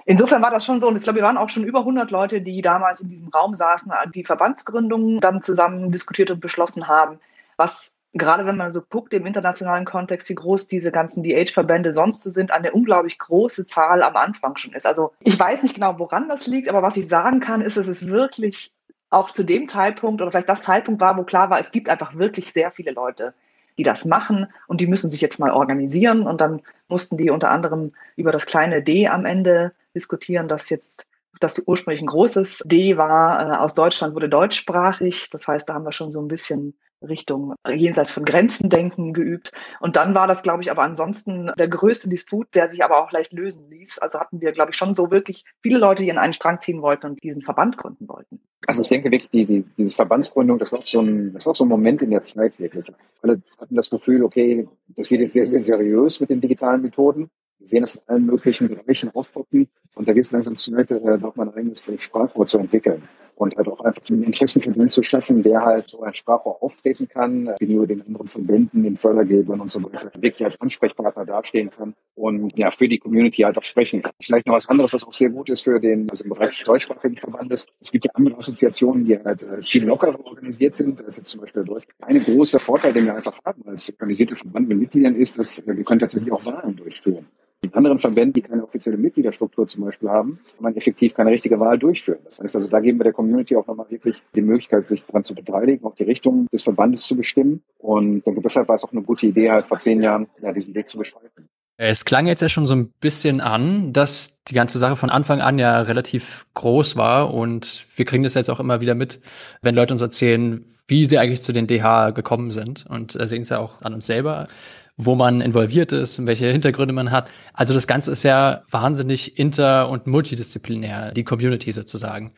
Insofern 0.06 0.43
war 0.43 0.50
das 0.50 0.64
schon 0.64 0.81
so, 0.81 0.88
und 0.88 0.97
ich 0.97 1.05
glaube, 1.05 1.20
wir 1.20 1.25
waren 1.25 1.37
auch 1.37 1.50
schon 1.50 1.62
über 1.62 1.81
100 1.81 2.11
Leute, 2.11 2.41
die 2.41 2.62
damals 2.62 3.00
in 3.00 3.08
diesem 3.08 3.29
Raum 3.29 3.55
saßen, 3.55 3.93
die 4.12 4.25
Verbandsgründungen 4.25 5.20
dann 5.20 5.43
zusammen 5.43 5.93
diskutiert 5.93 6.32
und 6.32 6.41
beschlossen 6.41 6.88
haben, 6.88 7.20
was 7.60 7.92
gerade 8.12 8.44
wenn 8.44 8.56
man 8.56 8.70
so 8.70 8.82
guckt 8.82 9.14
im 9.14 9.26
internationalen 9.26 9.84
Kontext, 9.84 10.28
wie 10.28 10.34
groß 10.34 10.66
diese 10.66 10.90
ganzen 10.90 11.22
DH-Verbände 11.22 11.92
sonst 11.92 12.24
so 12.24 12.30
sind, 12.30 12.50
eine 12.50 12.72
unglaublich 12.72 13.18
große 13.18 13.66
Zahl 13.66 14.02
am 14.02 14.16
Anfang 14.16 14.56
schon 14.56 14.72
ist. 14.72 14.86
Also 14.86 15.12
ich 15.20 15.38
weiß 15.38 15.62
nicht 15.62 15.74
genau, 15.74 15.98
woran 15.98 16.28
das 16.28 16.48
liegt, 16.48 16.68
aber 16.68 16.82
was 16.82 16.96
ich 16.96 17.06
sagen 17.06 17.38
kann, 17.38 17.60
ist, 17.60 17.76
dass 17.76 17.86
es 17.86 18.08
wirklich 18.08 18.72
auch 19.10 19.30
zu 19.30 19.44
dem 19.44 19.68
Zeitpunkt 19.68 20.20
oder 20.20 20.30
vielleicht 20.30 20.48
das 20.48 20.62
Zeitpunkt 20.62 21.00
war, 21.00 21.16
wo 21.16 21.22
klar 21.22 21.50
war, 21.50 21.60
es 21.60 21.72
gibt 21.72 21.88
einfach 21.88 22.16
wirklich 22.16 22.52
sehr 22.52 22.70
viele 22.70 22.92
Leute, 22.92 23.34
die 23.78 23.82
das 23.82 24.04
machen 24.04 24.48
und 24.66 24.80
die 24.80 24.86
müssen 24.86 25.10
sich 25.10 25.20
jetzt 25.20 25.38
mal 25.38 25.52
organisieren. 25.52 26.26
Und 26.26 26.40
dann 26.40 26.62
mussten 26.88 27.16
die 27.16 27.30
unter 27.30 27.50
anderem 27.50 27.92
über 28.16 28.32
das 28.32 28.46
kleine 28.46 28.82
D 28.82 29.08
am 29.08 29.24
Ende 29.24 29.72
diskutieren, 29.94 30.48
das 30.48 30.68
jetzt 30.70 31.06
das 31.40 31.62
ursprünglich 31.66 32.02
ein 32.02 32.06
großes 32.06 32.64
D 32.66 32.96
war. 32.96 33.40
Äh, 33.40 33.56
aus 33.56 33.74
Deutschland 33.74 34.14
wurde 34.14 34.28
deutschsprachig. 34.28 35.30
Das 35.30 35.48
heißt, 35.48 35.68
da 35.68 35.74
haben 35.74 35.84
wir 35.84 35.92
schon 35.92 36.10
so 36.10 36.20
ein 36.20 36.28
bisschen 36.28 36.74
Richtung 37.02 37.55
jenseits 37.69 38.11
von 38.11 38.25
Grenzen 38.25 38.69
denken 38.70 39.12
geübt. 39.12 39.52
Und 39.81 39.97
dann 39.97 40.14
war 40.14 40.26
das, 40.26 40.43
glaube 40.43 40.62
ich, 40.62 40.70
aber 40.70 40.82
ansonsten 40.82 41.50
der 41.58 41.69
größte 41.69 42.08
Disput, 42.08 42.55
der 42.55 42.69
sich 42.69 42.85
aber 42.85 43.02
auch 43.02 43.12
leicht 43.12 43.32
lösen 43.32 43.70
ließ. 43.70 43.99
Also 43.99 44.20
hatten 44.20 44.41
wir, 44.41 44.52
glaube 44.52 44.73
ich, 44.73 44.76
schon 44.76 44.94
so 44.94 45.11
wirklich 45.11 45.44
viele 45.62 45.79
Leute, 45.79 46.02
die 46.02 46.08
in 46.08 46.19
einen 46.19 46.32
Strang 46.32 46.61
ziehen 46.61 46.82
wollten 46.82 47.06
und 47.06 47.23
diesen 47.23 47.43
Verband 47.43 47.76
gründen 47.76 48.08
wollten. 48.08 48.41
Also 48.67 48.82
ich 48.82 48.88
denke 48.88 49.11
wirklich, 49.11 49.31
die, 49.31 49.47
die, 49.47 49.64
diese 49.76 49.97
Verbandsgründung, 49.97 50.58
das 50.58 50.73
war, 50.73 50.79
auch 50.79 50.87
so 50.87 51.00
ein, 51.00 51.32
das 51.32 51.47
war 51.47 51.52
auch 51.52 51.56
so 51.56 51.64
ein 51.64 51.69
Moment 51.69 52.02
in 52.02 52.11
der 52.11 52.23
Zeit 52.23 52.58
wirklich. 52.58 52.85
Alle 53.23 53.41
hatten 53.58 53.75
das 53.75 53.88
Gefühl, 53.88 54.23
okay, 54.23 54.69
das 54.88 55.11
wird 55.11 55.23
jetzt 55.23 55.32
sehr, 55.32 55.47
sehr 55.47 55.62
seriös 55.62 56.20
mit 56.20 56.31
den 56.31 56.41
digitalen 56.41 56.82
Methoden. 56.82 57.31
Wir 57.58 57.69
sehen 57.69 57.81
das 57.81 57.97
in 57.97 58.02
allen 58.06 58.26
möglichen 58.26 58.69
Bereichen 58.69 59.11
aufpoppen. 59.14 59.69
Und 59.94 60.08
da 60.08 60.12
geht 60.12 60.25
es 60.25 60.32
langsam 60.32 60.56
zu 60.56 60.73
Zeit, 60.73 60.91
äh, 60.91 61.19
doch 61.19 61.37
mal 61.37 61.49
ein 61.49 61.55
eigenes 61.55 61.93
Sprachrohr 61.99 62.47
zu 62.47 62.58
entwickeln 62.58 63.02
und 63.40 63.56
halt 63.56 63.69
auch 63.69 63.81
einfach 63.81 64.02
einen 64.10 64.22
Interessenverband 64.25 64.90
zu 64.90 65.02
schaffen, 65.02 65.42
der 65.42 65.62
halt 65.64 65.88
so 65.88 66.02
ein 66.02 66.12
Sprachrohr 66.12 66.62
auftreten 66.62 67.08
kann, 67.08 67.50
gegenüber 67.58 67.87
den 67.87 68.06
anderen 68.06 68.28
Verbänden, 68.28 68.82
den 68.82 68.98
Fördergebern 68.98 69.60
und 69.60 69.72
so 69.72 69.82
weiter, 69.82 70.10
wirklich 70.20 70.44
als 70.44 70.60
Ansprechpartner 70.60 71.25
dastehen 71.25 71.70
kann 71.70 71.94
und 72.14 72.58
ja, 72.58 72.70
für 72.70 72.87
die 72.87 72.98
Community 72.98 73.42
halt 73.42 73.56
auch 73.56 73.64
sprechen 73.64 74.02
kann. 74.02 74.12
Vielleicht 74.20 74.46
noch 74.46 74.54
was 74.54 74.69
anderes, 74.69 74.92
was 74.92 75.04
auch 75.04 75.12
sehr 75.14 75.31
gut 75.31 75.48
ist 75.48 75.62
für 75.62 75.81
den, 75.81 76.10
also 76.10 76.25
im 76.25 76.31
Bereich 76.31 76.50
des 76.50 76.64
deutschsprachigen 76.64 77.16
Verbandes. 77.16 77.66
Es 77.81 77.90
gibt 77.90 78.04
ja 78.04 78.10
andere 78.12 78.37
Assoziationen, 78.37 79.06
die 79.06 79.19
halt 79.19 79.42
äh, 79.42 79.56
viel 79.56 79.87
lockerer 79.87 80.22
organisiert 80.22 80.76
sind, 80.76 81.02
als 81.02 81.16
jetzt 81.16 81.31
zum 81.31 81.40
Beispiel 81.40 81.64
Deutsch. 81.64 81.87
Eine 82.00 82.20
große 82.20 82.58
Vorteil, 82.58 82.92
den 82.92 83.06
wir 83.06 83.14
einfach 83.14 83.38
haben 83.46 83.62
als 83.66 83.90
organisierter 83.90 84.37
Verband 84.37 84.69
mit 84.69 84.78
Mitgliedern 84.78 85.14
ist, 85.14 85.38
dass 85.38 85.66
wir 85.66 85.82
können 85.84 86.00
tatsächlich 86.00 86.31
auch 86.31 86.44
Wahlen 86.44 86.76
durchführen. 86.76 87.26
In 87.62 87.74
anderen 87.74 87.98
Verbänden, 87.98 88.32
die 88.32 88.40
keine 88.40 88.64
offizielle 88.64 88.96
Mitgliederstruktur 88.96 89.66
zum 89.66 89.84
Beispiel 89.84 90.08
haben, 90.08 90.40
kann 90.54 90.62
man 90.62 90.76
effektiv 90.76 91.12
keine 91.12 91.30
richtige 91.30 91.60
Wahl 91.60 91.78
durchführen. 91.78 92.20
Das 92.24 92.40
heißt 92.40 92.56
also, 92.56 92.68
da 92.68 92.80
geben 92.80 92.99
wir 92.99 93.04
der 93.04 93.12
Community 93.12 93.54
auch 93.54 93.66
nochmal 93.66 93.90
wirklich 93.90 94.23
die 94.35 94.40
Möglichkeit, 94.40 94.87
sich 94.87 95.04
daran 95.06 95.25
zu 95.25 95.35
beteiligen, 95.35 95.85
auch 95.85 95.94
die 95.94 96.04
Richtung 96.04 96.46
des 96.50 96.62
Verbandes 96.62 97.02
zu 97.02 97.16
bestimmen. 97.16 97.62
Und 97.76 98.23
deshalb 98.26 98.68
war 98.68 98.76
es 98.76 98.85
auch 98.85 98.92
eine 98.92 99.02
gute 99.02 99.26
Idee, 99.26 99.50
halt 99.50 99.66
vor 99.66 99.76
zehn 99.76 100.02
Jahren 100.02 100.28
ja, 100.42 100.52
diesen 100.52 100.75
Weg 100.75 100.88
zu 100.88 100.96
beschreiten. 100.96 101.49
Es 101.76 102.04
klang 102.06 102.26
jetzt 102.26 102.42
ja 102.42 102.49
schon 102.49 102.66
so 102.66 102.75
ein 102.75 102.92
bisschen 103.00 103.40
an, 103.40 103.92
dass 103.92 104.42
die 104.49 104.54
ganze 104.54 104.78
Sache 104.78 104.96
von 104.96 105.11
Anfang 105.11 105.40
an 105.40 105.58
ja 105.58 105.80
relativ 105.80 106.46
groß 106.54 106.96
war 106.96 107.32
und 107.32 107.87
wir 107.96 108.04
kriegen 108.04 108.23
das 108.23 108.35
jetzt 108.35 108.50
auch 108.50 108.61
immer 108.61 108.80
wieder 108.80 108.94
mit, 108.94 109.20
wenn 109.62 109.75
Leute 109.75 109.94
uns 109.94 110.02
erzählen, 110.02 110.64
wie 110.88 111.06
sie 111.06 111.18
eigentlich 111.18 111.40
zu 111.40 111.52
den 111.52 111.66
DH 111.66 112.11
gekommen 112.11 112.50
sind 112.50 112.85
und 112.87 113.18
äh, 113.18 113.26
sehen 113.26 113.42
es 113.42 113.49
ja 113.49 113.58
auch 113.58 113.80
an 113.80 113.94
uns 113.94 114.06
selber 114.06 114.49
wo 114.97 115.14
man 115.14 115.40
involviert 115.40 115.92
ist 115.92 116.18
und 116.18 116.26
welche 116.26 116.50
Hintergründe 116.50 116.92
man 116.92 117.11
hat. 117.11 117.30
Also 117.54 117.75
das 117.75 117.87
Ganze 117.87 118.11
ist 118.11 118.23
ja 118.23 118.62
wahnsinnig 118.70 119.38
inter- 119.38 119.88
und 119.88 120.06
multidisziplinär, 120.06 121.12
die 121.12 121.25
Community 121.25 121.73
sozusagen. 121.73 122.32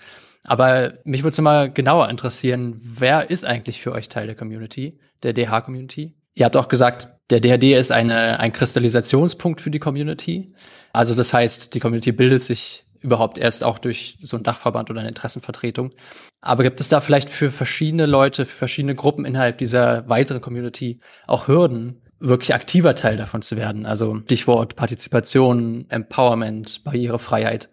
Aber 0.45 0.95
mich 1.05 1.23
würde 1.23 1.31
es 1.31 1.41
mal 1.41 1.73
genauer 1.73 2.09
interessieren, 2.09 2.81
wer 2.83 3.31
ist 3.31 3.45
eigentlich 3.45 3.81
für 3.81 3.93
euch 3.93 4.09
Teil 4.09 4.27
der 4.27 4.37
Community, 4.37 4.99
der 5.23 5.33
DH-Community? 5.33 6.15
Ihr 6.35 6.45
habt 6.45 6.57
auch 6.57 6.69
gesagt, 6.69 7.09
der 7.31 7.41
DHD 7.41 7.79
ist 7.79 7.93
eine, 7.93 8.41
ein 8.41 8.53
Kristallisationspunkt 8.53 9.61
für 9.61 9.71
die 9.71 9.79
Community. 9.79 10.53
Also 10.93 11.15
das 11.15 11.33
heißt, 11.33 11.75
die 11.75 11.81
Community 11.81 12.13
bildet 12.13 12.43
sich 12.43 12.85
überhaupt 13.01 13.37
erst 13.39 13.65
auch 13.65 13.79
durch 13.79 14.19
so 14.23 14.37
einen 14.37 14.45
Dachverband 14.45 14.91
oder 14.91 15.01
eine 15.01 15.09
Interessenvertretung. 15.09 15.93
Aber 16.41 16.63
gibt 16.63 16.81
es 16.81 16.89
da 16.89 17.01
vielleicht 17.01 17.31
für 17.31 17.51
verschiedene 17.51 18.07
Leute, 18.07 18.47
für 18.47 18.57
verschiedene 18.57 18.95
Gruppen 18.95 19.25
innerhalb 19.25 19.59
dieser 19.59 20.09
weiteren 20.09 20.41
Community 20.41 21.01
auch 21.27 21.49
Hürden, 21.49 22.02
wirklich 22.23 22.55
aktiver 22.55 22.95
Teil 22.95 23.17
davon 23.17 23.43
zu 23.43 23.57
werden. 23.57 23.87
Also 23.87 24.21
Stichwort 24.25 24.77
Partizipation, 24.77 25.87
Empowerment, 25.89 26.85
Barrierefreiheit. 26.85 27.69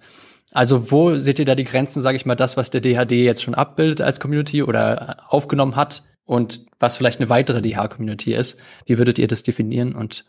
Also 0.52 0.92
wo 0.92 1.16
seht 1.16 1.40
ihr 1.40 1.46
da 1.46 1.56
die 1.56 1.64
Grenzen, 1.64 2.02
sage 2.02 2.18
ich 2.18 2.26
mal, 2.26 2.36
das, 2.36 2.58
was 2.58 2.72
der 2.72 2.82
DHD 2.82 3.12
jetzt 3.12 3.44
schon 3.44 3.54
abbildet 3.54 4.02
als 4.02 4.20
Community 4.20 4.64
oder 4.64 5.18
aufgenommen 5.30 5.76
hat 5.76 6.04
und 6.26 6.66
was 6.80 6.98
vielleicht 6.98 7.20
eine 7.20 7.30
weitere 7.30 7.62
DH-Community 7.62 8.34
ist? 8.34 8.60
Wie 8.86 8.98
würdet 8.98 9.20
ihr 9.20 9.28
das 9.28 9.44
definieren 9.44 9.96
und 9.96 10.26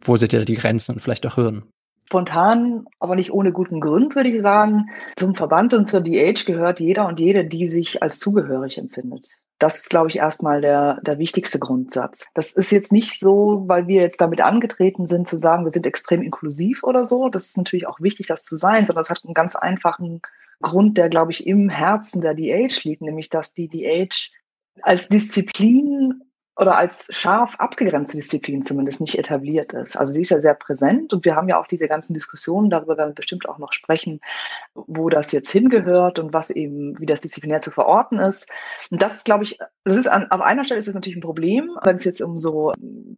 wo 0.00 0.16
seht 0.16 0.32
ihr 0.32 0.40
da 0.40 0.44
die 0.44 0.54
Grenzen 0.54 0.94
und 0.94 1.00
vielleicht 1.00 1.26
auch 1.26 1.36
Hürden? 1.36 1.64
Spontan, 2.06 2.86
aber 3.00 3.16
nicht 3.16 3.32
ohne 3.32 3.52
guten 3.52 3.80
Grund, 3.80 4.16
würde 4.16 4.30
ich 4.30 4.40
sagen, 4.40 4.86
zum 5.16 5.34
Verband 5.34 5.74
und 5.74 5.90
zur 5.90 6.00
DH 6.00 6.46
gehört 6.46 6.80
jeder 6.80 7.06
und 7.06 7.20
jede, 7.20 7.44
die 7.44 7.66
sich 7.66 8.02
als 8.02 8.18
zugehörig 8.18 8.78
empfindet. 8.78 9.36
Das 9.58 9.78
ist, 9.78 9.90
glaube 9.90 10.08
ich, 10.08 10.16
erstmal 10.16 10.60
der, 10.60 11.00
der 11.02 11.18
wichtigste 11.18 11.58
Grundsatz. 11.58 12.26
Das 12.34 12.52
ist 12.52 12.70
jetzt 12.70 12.92
nicht 12.92 13.18
so, 13.18 13.64
weil 13.66 13.88
wir 13.88 14.02
jetzt 14.02 14.20
damit 14.20 14.40
angetreten 14.40 15.06
sind, 15.06 15.26
zu 15.26 15.36
sagen, 15.36 15.64
wir 15.64 15.72
sind 15.72 15.86
extrem 15.86 16.22
inklusiv 16.22 16.84
oder 16.84 17.04
so. 17.04 17.28
Das 17.28 17.46
ist 17.46 17.56
natürlich 17.56 17.88
auch 17.88 18.00
wichtig, 18.00 18.28
das 18.28 18.44
zu 18.44 18.56
sein, 18.56 18.86
sondern 18.86 19.02
es 19.02 19.10
hat 19.10 19.22
einen 19.24 19.34
ganz 19.34 19.56
einfachen 19.56 20.22
Grund, 20.62 20.96
der, 20.96 21.08
glaube 21.08 21.32
ich, 21.32 21.46
im 21.46 21.68
Herzen 21.68 22.20
der 22.20 22.34
DH 22.34 22.84
liegt, 22.84 23.02
nämlich 23.02 23.30
dass 23.30 23.52
die 23.52 23.68
DH 23.68 24.30
als 24.82 25.08
Disziplin 25.08 26.22
oder 26.58 26.76
als 26.76 27.06
scharf 27.10 27.54
abgegrenzte 27.58 28.16
Disziplin 28.16 28.64
zumindest 28.64 29.00
nicht 29.00 29.16
etabliert 29.16 29.72
ist. 29.72 29.96
Also 29.96 30.12
sie 30.12 30.22
ist 30.22 30.30
ja 30.30 30.40
sehr 30.40 30.54
präsent 30.54 31.12
und 31.14 31.24
wir 31.24 31.36
haben 31.36 31.48
ja 31.48 31.60
auch 31.60 31.68
diese 31.68 31.86
ganzen 31.86 32.14
Diskussionen, 32.14 32.68
darüber 32.68 32.98
werden 32.98 33.10
wir 33.10 33.14
bestimmt 33.14 33.48
auch 33.48 33.58
noch 33.58 33.72
sprechen, 33.72 34.20
wo 34.74 35.08
das 35.08 35.30
jetzt 35.30 35.52
hingehört 35.52 36.18
und 36.18 36.32
was 36.32 36.50
eben, 36.50 36.98
wie 36.98 37.06
das 37.06 37.20
disziplinär 37.20 37.60
zu 37.60 37.70
verorten 37.70 38.18
ist. 38.18 38.50
Und 38.90 39.00
das 39.00 39.22
glaube 39.22 39.44
ich, 39.44 39.60
das 39.84 39.96
ist 39.96 40.08
an, 40.08 40.28
auf 40.32 40.40
einer 40.40 40.64
Stelle 40.64 40.80
ist 40.80 40.88
es 40.88 40.96
natürlich 40.96 41.16
ein 41.16 41.22
Problem, 41.22 41.78
wenn 41.84 41.96
es 41.96 42.04
jetzt 42.04 42.20
um 42.20 42.38
so 42.38 42.72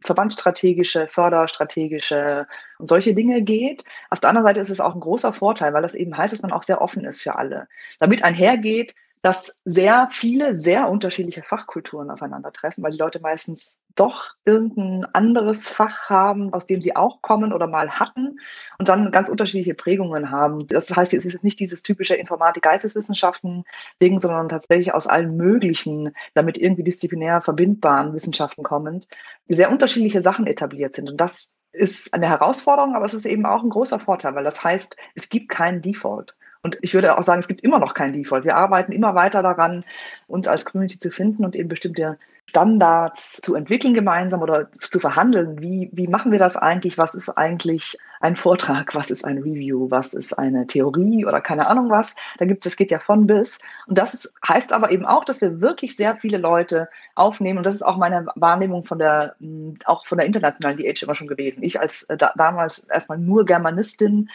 verbandsstrategische, 0.05 1.09
förderstrategische 1.09 2.47
und 2.79 2.89
solche 2.91 3.15
Dinge 3.15 3.41
geht. 3.41 3.85
Auf 4.11 4.21
der 4.21 4.29
anderen 4.29 4.47
Seite 4.47 4.61
ist 4.61 4.71
es 4.71 4.81
auch 4.81 4.95
ein 4.95 5.01
großer 5.01 5.33
Vorteil, 5.33 5.73
weil 5.73 5.83
das 5.83 5.95
eben 5.95 6.15
heißt, 6.15 6.35
dass 6.35 6.43
man 6.43 6.53
auch 6.53 6.63
sehr 6.63 6.83
offen 6.83 7.07
ist 7.07 7.23
für 7.23 7.37
alle. 7.37 7.69
Damit 8.01 8.23
einhergeht, 8.23 8.95
dass 9.23 9.61
sehr 9.65 10.09
viele, 10.13 10.55
sehr 10.55 10.89
unterschiedliche 10.89 11.43
Fachkulturen 11.43 12.11
aufeinandertreffen, 12.11 12.83
weil 12.83 12.93
die 12.93 12.99
Leute 12.99 13.21
meistens 13.21 13.81
doch 13.95 14.35
irgendein 14.45 15.05
anderes 15.13 15.69
Fach 15.69 16.09
haben, 16.09 16.53
aus 16.55 16.67
dem 16.67 16.81
sie 16.81 16.97
auch 16.97 17.21
kommen 17.21 17.53
oder 17.53 17.67
mal 17.67 17.91
hatten 17.91 18.39
und 18.79 18.89
dann 18.89 19.11
ganz 19.11 19.29
unterschiedliche 19.29 19.75
Prägungen 19.75 20.31
haben. 20.31 20.67
Das 20.69 20.95
heißt, 20.95 21.13
es 21.13 21.27
ist 21.27 21.45
nicht 21.45 21.61
dieses 21.61 21.83
typische 21.83 22.15
Informatik-Geisteswissenschaften-Ding, 22.15 24.19
sondern 24.19 24.49
tatsächlich 24.49 24.95
aus 24.95 25.07
allen 25.07 25.37
möglichen, 25.37 26.15
damit 26.35 26.57
irgendwie 26.57 26.85
disziplinär 26.85 27.43
verbindbaren 27.43 28.15
Wissenschaften 28.15 28.63
kommend, 28.63 29.07
die 29.49 29.55
sehr 29.55 29.71
unterschiedliche 29.71 30.23
Sachen 30.23 30.47
etabliert 30.47 30.95
sind. 30.95 31.11
Und 31.11 31.21
das 31.21 31.55
ist 31.73 32.15
eine 32.15 32.29
Herausforderung, 32.29 32.95
aber 32.95 33.05
es 33.05 33.15
ist 33.15 33.27
eben 33.27 33.47
auch 33.47 33.63
ein 33.63 33.71
großer 33.71 33.99
Vorteil, 33.99 34.35
weil 34.35 34.45
das 34.45 34.65
heißt, 34.65 34.97
es 35.15 35.29
gibt 35.29 35.51
keinen 35.51 35.83
Default. 35.83 36.35
Und 36.63 36.79
ich 36.83 36.93
würde 36.93 37.17
auch 37.17 37.23
sagen, 37.23 37.41
es 37.41 37.49
gibt 37.49 37.63
immer 37.63 37.79
noch 37.79 37.95
kein 37.95 38.13
Default. 38.13 38.45
Wir 38.45 38.57
arbeiten 38.57 38.93
immer 38.93 39.15
weiter 39.15 39.43
daran, 39.43 39.85
uns 40.27 40.47
als 40.47 40.65
Community 40.65 40.99
zu 40.99 41.11
finden 41.11 41.45
und 41.45 41.57
eben 41.57 41.69
bestimmte 41.69 42.19
Standards 42.51 43.41
zu 43.43 43.55
entwickeln 43.55 43.95
gemeinsam 43.95 44.43
oder 44.43 44.71
zu 44.73 44.99
verhandeln. 44.99 45.61
Wie, 45.61 45.89
wie 45.93 46.09
machen 46.09 46.33
wir 46.33 46.39
das 46.41 46.57
eigentlich? 46.57 46.99
Was 46.99 47.15
ist 47.15 47.29
eigentlich 47.31 47.97
ein 48.21 48.35
Vortrag? 48.35 48.95
Was 48.95 49.11
ist 49.11 49.25
ein 49.25 49.39
Review? 49.39 49.89
Was 49.91 50.15
ist 50.15 50.33
eine 50.35 50.67
Theorie 50.67 51.25
oder 51.25 51.41
keine 51.41 51.69
Ahnung 51.69 51.91
was? 51.91 52.17
Da 52.39 52.45
gibt 52.45 52.67
es, 52.67 52.73
es 52.73 52.77
geht 52.77 52.91
ja 52.91 52.99
von 52.99 53.27
bis. 53.27 53.61
Und 53.87 53.97
das 53.97 54.15
ist, 54.15 54.35
heißt 54.47 54.73
aber 54.73 54.91
eben 54.91 55.07
auch, 55.07 55.25
dass 55.25 55.41
wir 55.41 55.61
wirklich 55.61 55.95
sehr 55.97 56.17
viele 56.17 56.39
Leute 56.39 56.89
aufnehmen. 57.15 57.59
Und 57.59 57.65
das 57.65 57.77
ist 57.77 57.83
auch 57.83 57.97
meine 57.97 58.27
Wahrnehmung 58.35 58.85
von 58.85 58.99
der, 58.99 59.37
auch 59.85 60.07
von 60.07 60.19
der 60.19 60.27
internationalen 60.27 60.77
DH 60.77 61.03
immer 61.05 61.15
schon 61.15 61.29
gewesen. 61.29 61.63
Ich 61.63 61.81
als 61.81 62.03
äh, 62.11 62.17
da, 62.17 62.33
damals 62.37 62.81
erstmal 62.81 63.19
nur 63.19 63.45
Germanistin 63.45 64.29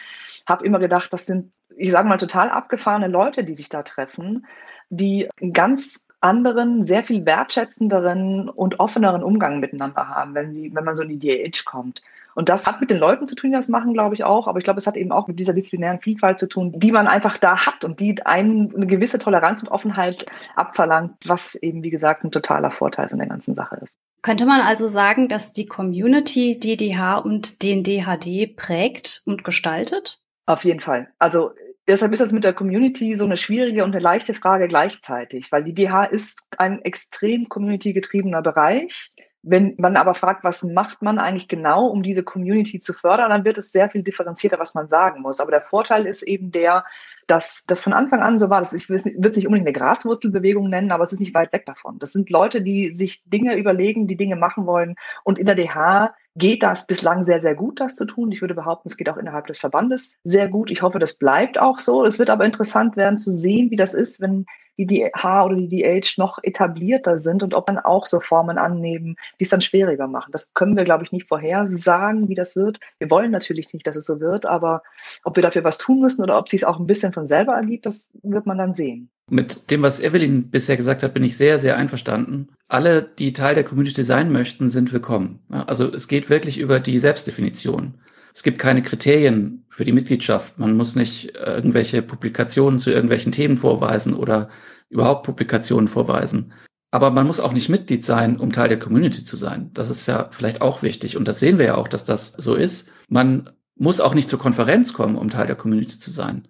habe 0.48 0.64
immer 0.64 0.78
gedacht, 0.78 1.12
das 1.12 1.26
sind 1.26 1.52
ich 1.76 1.90
sage 1.90 2.08
mal, 2.08 2.16
total 2.16 2.50
abgefahrene 2.50 3.08
Leute, 3.08 3.44
die 3.44 3.54
sich 3.54 3.68
da 3.68 3.82
treffen, 3.82 4.46
die 4.88 5.28
einen 5.40 5.52
ganz 5.52 6.06
anderen, 6.20 6.82
sehr 6.82 7.04
viel 7.04 7.24
wertschätzenderen 7.26 8.48
und 8.48 8.80
offeneren 8.80 9.22
Umgang 9.22 9.60
miteinander 9.60 10.08
haben, 10.08 10.34
wenn, 10.34 10.52
sie, 10.52 10.74
wenn 10.74 10.84
man 10.84 10.96
so 10.96 11.02
in 11.02 11.18
die 11.18 11.18
DH 11.18 11.64
kommt. 11.64 12.02
Und 12.34 12.50
das 12.50 12.66
hat 12.66 12.80
mit 12.80 12.90
den 12.90 12.98
Leuten 12.98 13.26
zu 13.26 13.34
tun, 13.34 13.50
die 13.50 13.56
das 13.56 13.68
machen, 13.68 13.94
glaube 13.94 14.14
ich 14.14 14.24
auch. 14.24 14.46
Aber 14.46 14.58
ich 14.58 14.64
glaube, 14.64 14.78
es 14.78 14.86
hat 14.86 14.96
eben 14.96 15.10
auch 15.10 15.26
mit 15.26 15.38
dieser 15.38 15.54
disziplinären 15.54 16.00
Vielfalt 16.00 16.38
zu 16.38 16.48
tun, 16.48 16.72
die 16.76 16.92
man 16.92 17.06
einfach 17.06 17.38
da 17.38 17.64
hat 17.64 17.84
und 17.84 17.98
die 18.00 18.24
einen 18.26 18.74
eine 18.74 18.86
gewisse 18.86 19.18
Toleranz 19.18 19.62
und 19.62 19.70
Offenheit 19.70 20.26
abverlangt, 20.54 21.14
was 21.24 21.54
eben, 21.54 21.82
wie 21.82 21.90
gesagt, 21.90 22.24
ein 22.24 22.30
totaler 22.30 22.70
Vorteil 22.70 23.08
von 23.08 23.18
der 23.18 23.28
ganzen 23.28 23.54
Sache 23.54 23.76
ist. 23.82 23.96
Könnte 24.20 24.44
man 24.44 24.60
also 24.60 24.88
sagen, 24.88 25.28
dass 25.28 25.52
die 25.52 25.66
Community 25.66 26.58
DDH 26.58 27.18
und 27.18 27.62
den 27.62 27.82
DHD 27.82 28.54
prägt 28.56 29.22
und 29.24 29.44
gestaltet? 29.44 30.20
Auf 30.46 30.64
jeden 30.64 30.80
Fall. 30.80 31.08
Also 31.18 31.52
deshalb 31.88 32.12
ist 32.12 32.20
das 32.20 32.32
mit 32.32 32.44
der 32.44 32.52
Community 32.52 33.14
so 33.14 33.24
eine 33.24 33.36
schwierige 33.36 33.84
und 33.84 33.92
eine 33.94 34.02
leichte 34.02 34.34
Frage 34.34 34.68
gleichzeitig, 34.68 35.50
weil 35.52 35.64
die 35.64 35.74
DH 35.74 36.04
ist 36.04 36.46
ein 36.58 36.82
extrem 36.82 37.48
community-getriebener 37.48 38.42
Bereich. 38.42 39.12
Wenn 39.42 39.74
man 39.78 39.96
aber 39.96 40.14
fragt, 40.14 40.42
was 40.42 40.64
macht 40.64 41.02
man 41.02 41.18
eigentlich 41.18 41.46
genau, 41.46 41.86
um 41.86 42.02
diese 42.02 42.24
Community 42.24 42.80
zu 42.80 42.92
fördern, 42.92 43.30
dann 43.30 43.44
wird 43.44 43.58
es 43.58 43.70
sehr 43.70 43.88
viel 43.88 44.02
differenzierter, 44.02 44.58
was 44.58 44.74
man 44.74 44.88
sagen 44.88 45.22
muss. 45.22 45.38
Aber 45.38 45.52
der 45.52 45.62
Vorteil 45.62 46.06
ist 46.06 46.22
eben 46.22 46.50
der, 46.50 46.84
dass 47.26 47.64
das 47.66 47.82
von 47.82 47.92
Anfang 47.92 48.20
an 48.20 48.38
so 48.38 48.50
war. 48.50 48.60
Dass 48.60 48.72
ich 48.72 48.88
würde 48.88 49.28
es 49.28 49.36
nicht 49.36 49.46
unbedingt 49.46 49.66
eine 49.66 49.72
Graswurzelbewegung 49.72 50.68
nennen, 50.68 50.92
aber 50.92 51.04
es 51.04 51.12
ist 51.12 51.20
nicht 51.20 51.34
weit 51.34 51.52
weg 51.52 51.66
davon. 51.66 51.98
Das 51.98 52.12
sind 52.12 52.30
Leute, 52.30 52.62
die 52.62 52.92
sich 52.94 53.22
Dinge 53.24 53.56
überlegen, 53.56 54.06
die 54.06 54.16
Dinge 54.16 54.36
machen 54.36 54.66
wollen. 54.66 54.96
Und 55.24 55.38
in 55.38 55.46
der 55.46 55.54
DH 55.54 56.14
geht 56.36 56.62
das 56.62 56.86
bislang 56.86 57.24
sehr, 57.24 57.40
sehr 57.40 57.54
gut, 57.54 57.80
das 57.80 57.96
zu 57.96 58.04
tun. 58.04 58.30
Ich 58.30 58.40
würde 58.40 58.54
behaupten, 58.54 58.88
es 58.88 58.96
geht 58.96 59.08
auch 59.08 59.16
innerhalb 59.16 59.46
des 59.46 59.58
Verbandes 59.58 60.18
sehr 60.22 60.48
gut. 60.48 60.70
Ich 60.70 60.82
hoffe, 60.82 60.98
das 60.98 61.14
bleibt 61.16 61.58
auch 61.58 61.78
so. 61.78 62.04
Es 62.04 62.18
wird 62.18 62.30
aber 62.30 62.44
interessant 62.44 62.96
werden 62.96 63.18
zu 63.18 63.32
sehen, 63.32 63.70
wie 63.70 63.76
das 63.76 63.94
ist, 63.94 64.20
wenn 64.20 64.46
die 64.78 64.86
DH 64.86 65.44
oder 65.44 65.56
die 65.56 65.68
DH 65.68 66.18
noch 66.18 66.38
etablierter 66.42 67.18
sind 67.18 67.42
und 67.42 67.54
ob 67.54 67.66
man 67.68 67.78
auch 67.78 68.06
so 68.06 68.20
Formen 68.20 68.58
annehmen, 68.58 69.16
die 69.40 69.44
es 69.44 69.50
dann 69.50 69.60
schwieriger 69.60 70.06
machen. 70.06 70.32
Das 70.32 70.52
können 70.54 70.76
wir, 70.76 70.84
glaube 70.84 71.04
ich, 71.04 71.12
nicht 71.12 71.28
vorhersagen, 71.28 72.28
wie 72.28 72.34
das 72.34 72.56
wird. 72.56 72.78
Wir 72.98 73.10
wollen 73.10 73.30
natürlich 73.30 73.72
nicht, 73.72 73.86
dass 73.86 73.96
es 73.96 74.06
so 74.06 74.20
wird, 74.20 74.44
aber 74.44 74.82
ob 75.24 75.36
wir 75.36 75.42
dafür 75.42 75.64
was 75.64 75.78
tun 75.78 76.00
müssen 76.00 76.22
oder 76.22 76.38
ob 76.38 76.46
es 76.46 76.50
sich 76.50 76.66
auch 76.66 76.78
ein 76.78 76.86
bisschen 76.86 77.12
von 77.16 77.26
selber 77.26 77.54
ergibt, 77.54 77.86
das 77.86 78.10
wird 78.22 78.46
man 78.46 78.58
dann 78.58 78.74
sehen. 78.74 79.08
Mit 79.30 79.70
dem, 79.70 79.80
was 79.80 80.00
Evelyn 80.00 80.50
bisher 80.50 80.76
gesagt 80.76 81.02
hat, 81.02 81.14
bin 81.14 81.24
ich 81.24 81.36
sehr, 81.36 81.58
sehr 81.58 81.76
einverstanden. 81.76 82.48
Alle, 82.68 83.02
die 83.02 83.32
Teil 83.32 83.54
der 83.54 83.64
Community 83.64 84.04
sein 84.04 84.30
möchten, 84.30 84.68
sind 84.68 84.92
willkommen. 84.92 85.40
Also 85.48 85.90
es 85.92 86.08
geht 86.08 86.28
wirklich 86.28 86.58
über 86.58 86.78
die 86.78 86.98
Selbstdefinition. 86.98 87.94
Es 88.34 88.42
gibt 88.42 88.58
keine 88.58 88.82
Kriterien 88.82 89.64
für 89.70 89.86
die 89.86 89.92
Mitgliedschaft. 89.92 90.58
Man 90.58 90.76
muss 90.76 90.94
nicht 90.94 91.34
äh, 91.36 91.54
irgendwelche 91.54 92.02
Publikationen 92.02 92.78
zu 92.78 92.90
irgendwelchen 92.90 93.32
Themen 93.32 93.56
vorweisen 93.56 94.12
oder 94.12 94.50
überhaupt 94.90 95.24
Publikationen 95.24 95.88
vorweisen. 95.88 96.52
Aber 96.90 97.10
man 97.10 97.26
muss 97.26 97.40
auch 97.40 97.54
nicht 97.54 97.70
Mitglied 97.70 98.04
sein, 98.04 98.38
um 98.38 98.52
Teil 98.52 98.68
der 98.68 98.78
Community 98.78 99.24
zu 99.24 99.36
sein. 99.36 99.70
Das 99.72 99.88
ist 99.88 100.06
ja 100.06 100.28
vielleicht 100.32 100.60
auch 100.60 100.82
wichtig. 100.82 101.16
Und 101.16 101.26
das 101.26 101.40
sehen 101.40 101.58
wir 101.58 101.64
ja 101.64 101.74
auch, 101.76 101.88
dass 101.88 102.04
das 102.04 102.34
so 102.36 102.54
ist. 102.54 102.90
Man 103.08 103.50
muss 103.74 104.00
auch 104.00 104.14
nicht 104.14 104.28
zur 104.28 104.38
Konferenz 104.38 104.92
kommen, 104.92 105.16
um 105.16 105.30
Teil 105.30 105.46
der 105.46 105.56
Community 105.56 105.98
zu 105.98 106.10
sein. 106.10 106.46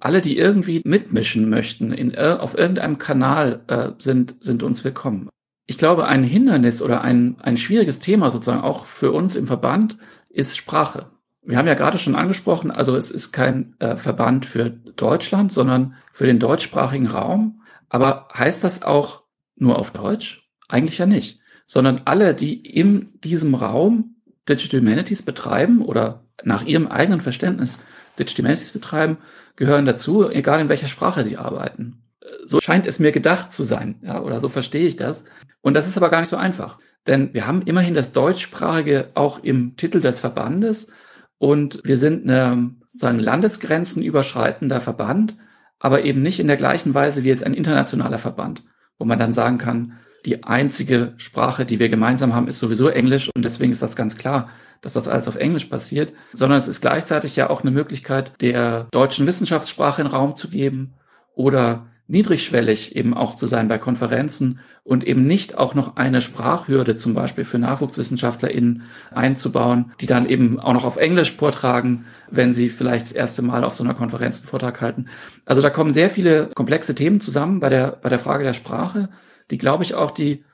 Alle, 0.00 0.20
die 0.20 0.36
irgendwie 0.36 0.82
mitmischen 0.84 1.48
möchten, 1.48 1.92
in, 1.92 2.16
auf 2.16 2.56
irgendeinem 2.56 2.98
Kanal 2.98 3.60
äh, 3.68 3.90
sind, 3.98 4.36
sind 4.40 4.62
uns 4.62 4.84
willkommen. 4.84 5.28
Ich 5.66 5.78
glaube, 5.78 6.06
ein 6.06 6.22
Hindernis 6.22 6.82
oder 6.82 7.02
ein, 7.02 7.36
ein 7.40 7.56
schwieriges 7.56 7.98
Thema 7.98 8.30
sozusagen 8.30 8.62
auch 8.62 8.86
für 8.86 9.12
uns 9.12 9.36
im 9.36 9.46
Verband 9.46 9.98
ist 10.28 10.56
Sprache 10.56 11.10
wir 11.46 11.58
haben 11.58 11.68
ja 11.68 11.74
gerade 11.74 11.98
schon 11.98 12.16
angesprochen, 12.16 12.70
also 12.70 12.96
es 12.96 13.10
ist 13.10 13.30
kein 13.30 13.76
äh, 13.78 13.96
Verband 13.96 14.46
für 14.46 14.68
Deutschland, 14.68 15.52
sondern 15.52 15.94
für 16.12 16.26
den 16.26 16.40
deutschsprachigen 16.40 17.06
Raum. 17.06 17.62
Aber 17.88 18.28
heißt 18.34 18.64
das 18.64 18.82
auch 18.82 19.22
nur 19.54 19.78
auf 19.78 19.92
Deutsch? 19.92 20.50
Eigentlich 20.68 20.98
ja 20.98 21.06
nicht, 21.06 21.40
sondern 21.64 22.02
alle, 22.04 22.34
die 22.34 22.54
in 22.54 23.12
diesem 23.20 23.54
Raum 23.54 24.16
Digital 24.48 24.80
Humanities 24.80 25.22
betreiben 25.22 25.82
oder 25.82 26.24
nach 26.42 26.64
ihrem 26.64 26.88
eigenen 26.88 27.20
Verständnis 27.20 27.78
Digital 28.18 28.44
Humanities 28.44 28.72
betreiben, 28.72 29.18
gehören 29.56 29.86
dazu, 29.86 30.28
egal 30.30 30.60
in 30.60 30.68
welcher 30.68 30.86
Sprache 30.86 31.24
sie 31.24 31.36
arbeiten. 31.36 32.02
So 32.44 32.60
scheint 32.60 32.86
es 32.86 32.98
mir 32.98 33.12
gedacht 33.12 33.52
zu 33.52 33.64
sein, 33.64 33.96
ja, 34.02 34.20
oder 34.20 34.40
so 34.40 34.48
verstehe 34.48 34.86
ich 34.86 34.96
das. 34.96 35.24
Und 35.60 35.74
das 35.74 35.86
ist 35.86 35.96
aber 35.96 36.10
gar 36.10 36.20
nicht 36.20 36.28
so 36.28 36.36
einfach. 36.36 36.78
Denn 37.06 37.34
wir 37.34 37.46
haben 37.46 37.62
immerhin 37.62 37.94
das 37.94 38.12
Deutschsprachige 38.12 39.10
auch 39.14 39.42
im 39.42 39.76
Titel 39.76 40.00
des 40.00 40.20
Verbandes 40.20 40.92
und 41.38 41.80
wir 41.84 41.98
sind 41.98 42.28
eine 42.28 42.74
sozusagen 42.86 43.18
Landesgrenzen 43.18 44.02
überschreitender 44.02 44.80
Verband, 44.80 45.36
aber 45.78 46.04
eben 46.04 46.22
nicht 46.22 46.40
in 46.40 46.46
der 46.46 46.56
gleichen 46.56 46.94
Weise 46.94 47.22
wie 47.22 47.28
jetzt 47.28 47.44
ein 47.44 47.54
internationaler 47.54 48.18
Verband, 48.18 48.64
wo 48.98 49.04
man 49.04 49.18
dann 49.18 49.32
sagen 49.32 49.58
kann, 49.58 49.98
die 50.24 50.42
einzige 50.44 51.14
Sprache, 51.18 51.64
die 51.64 51.78
wir 51.78 51.88
gemeinsam 51.88 52.34
haben, 52.34 52.48
ist 52.48 52.58
sowieso 52.58 52.88
Englisch 52.88 53.30
und 53.34 53.44
deswegen 53.44 53.70
ist 53.70 53.82
das 53.82 53.94
ganz 53.94 54.16
klar, 54.16 54.48
dass 54.80 54.92
das 54.92 55.08
alles 55.08 55.28
auf 55.28 55.36
Englisch 55.36 55.66
passiert, 55.66 56.12
sondern 56.32 56.58
es 56.58 56.68
ist 56.68 56.80
gleichzeitig 56.80 57.36
ja 57.36 57.50
auch 57.50 57.62
eine 57.62 57.70
Möglichkeit, 57.70 58.40
der 58.40 58.88
deutschen 58.92 59.26
Wissenschaftssprache 59.26 60.02
in 60.02 60.06
Raum 60.06 60.36
zu 60.36 60.48
geben 60.48 60.94
oder 61.34 61.86
niedrigschwellig 62.08 62.94
eben 62.94 63.14
auch 63.14 63.34
zu 63.34 63.46
sein 63.46 63.68
bei 63.68 63.78
Konferenzen 63.78 64.60
und 64.84 65.04
eben 65.04 65.26
nicht 65.26 65.58
auch 65.58 65.74
noch 65.74 65.96
eine 65.96 66.20
Sprachhürde 66.20 66.94
zum 66.96 67.14
Beispiel 67.14 67.44
für 67.44 67.58
NachwuchswissenschaftlerInnen 67.58 68.82
einzubauen, 69.10 69.92
die 70.00 70.06
dann 70.06 70.28
eben 70.28 70.60
auch 70.60 70.72
noch 70.72 70.84
auf 70.84 70.96
Englisch 70.96 71.32
vortragen, 71.32 72.04
wenn 72.30 72.52
sie 72.52 72.68
vielleicht 72.68 73.06
das 73.06 73.12
erste 73.12 73.42
Mal 73.42 73.64
auf 73.64 73.74
so 73.74 73.82
einer 73.82 73.94
Konferenz 73.94 74.40
einen 74.40 74.48
Vortrag 74.48 74.80
halten. 74.80 75.08
Also 75.44 75.62
da 75.62 75.70
kommen 75.70 75.90
sehr 75.90 76.10
viele 76.10 76.50
komplexe 76.54 76.94
Themen 76.94 77.20
zusammen 77.20 77.58
bei 77.58 77.68
der, 77.68 77.98
bei 78.00 78.08
der 78.08 78.20
Frage 78.20 78.44
der 78.44 78.54
Sprache, 78.54 79.08
die 79.50 79.58
glaube 79.58 79.82
ich 79.82 79.94
auch 79.94 80.12
die, 80.12 80.44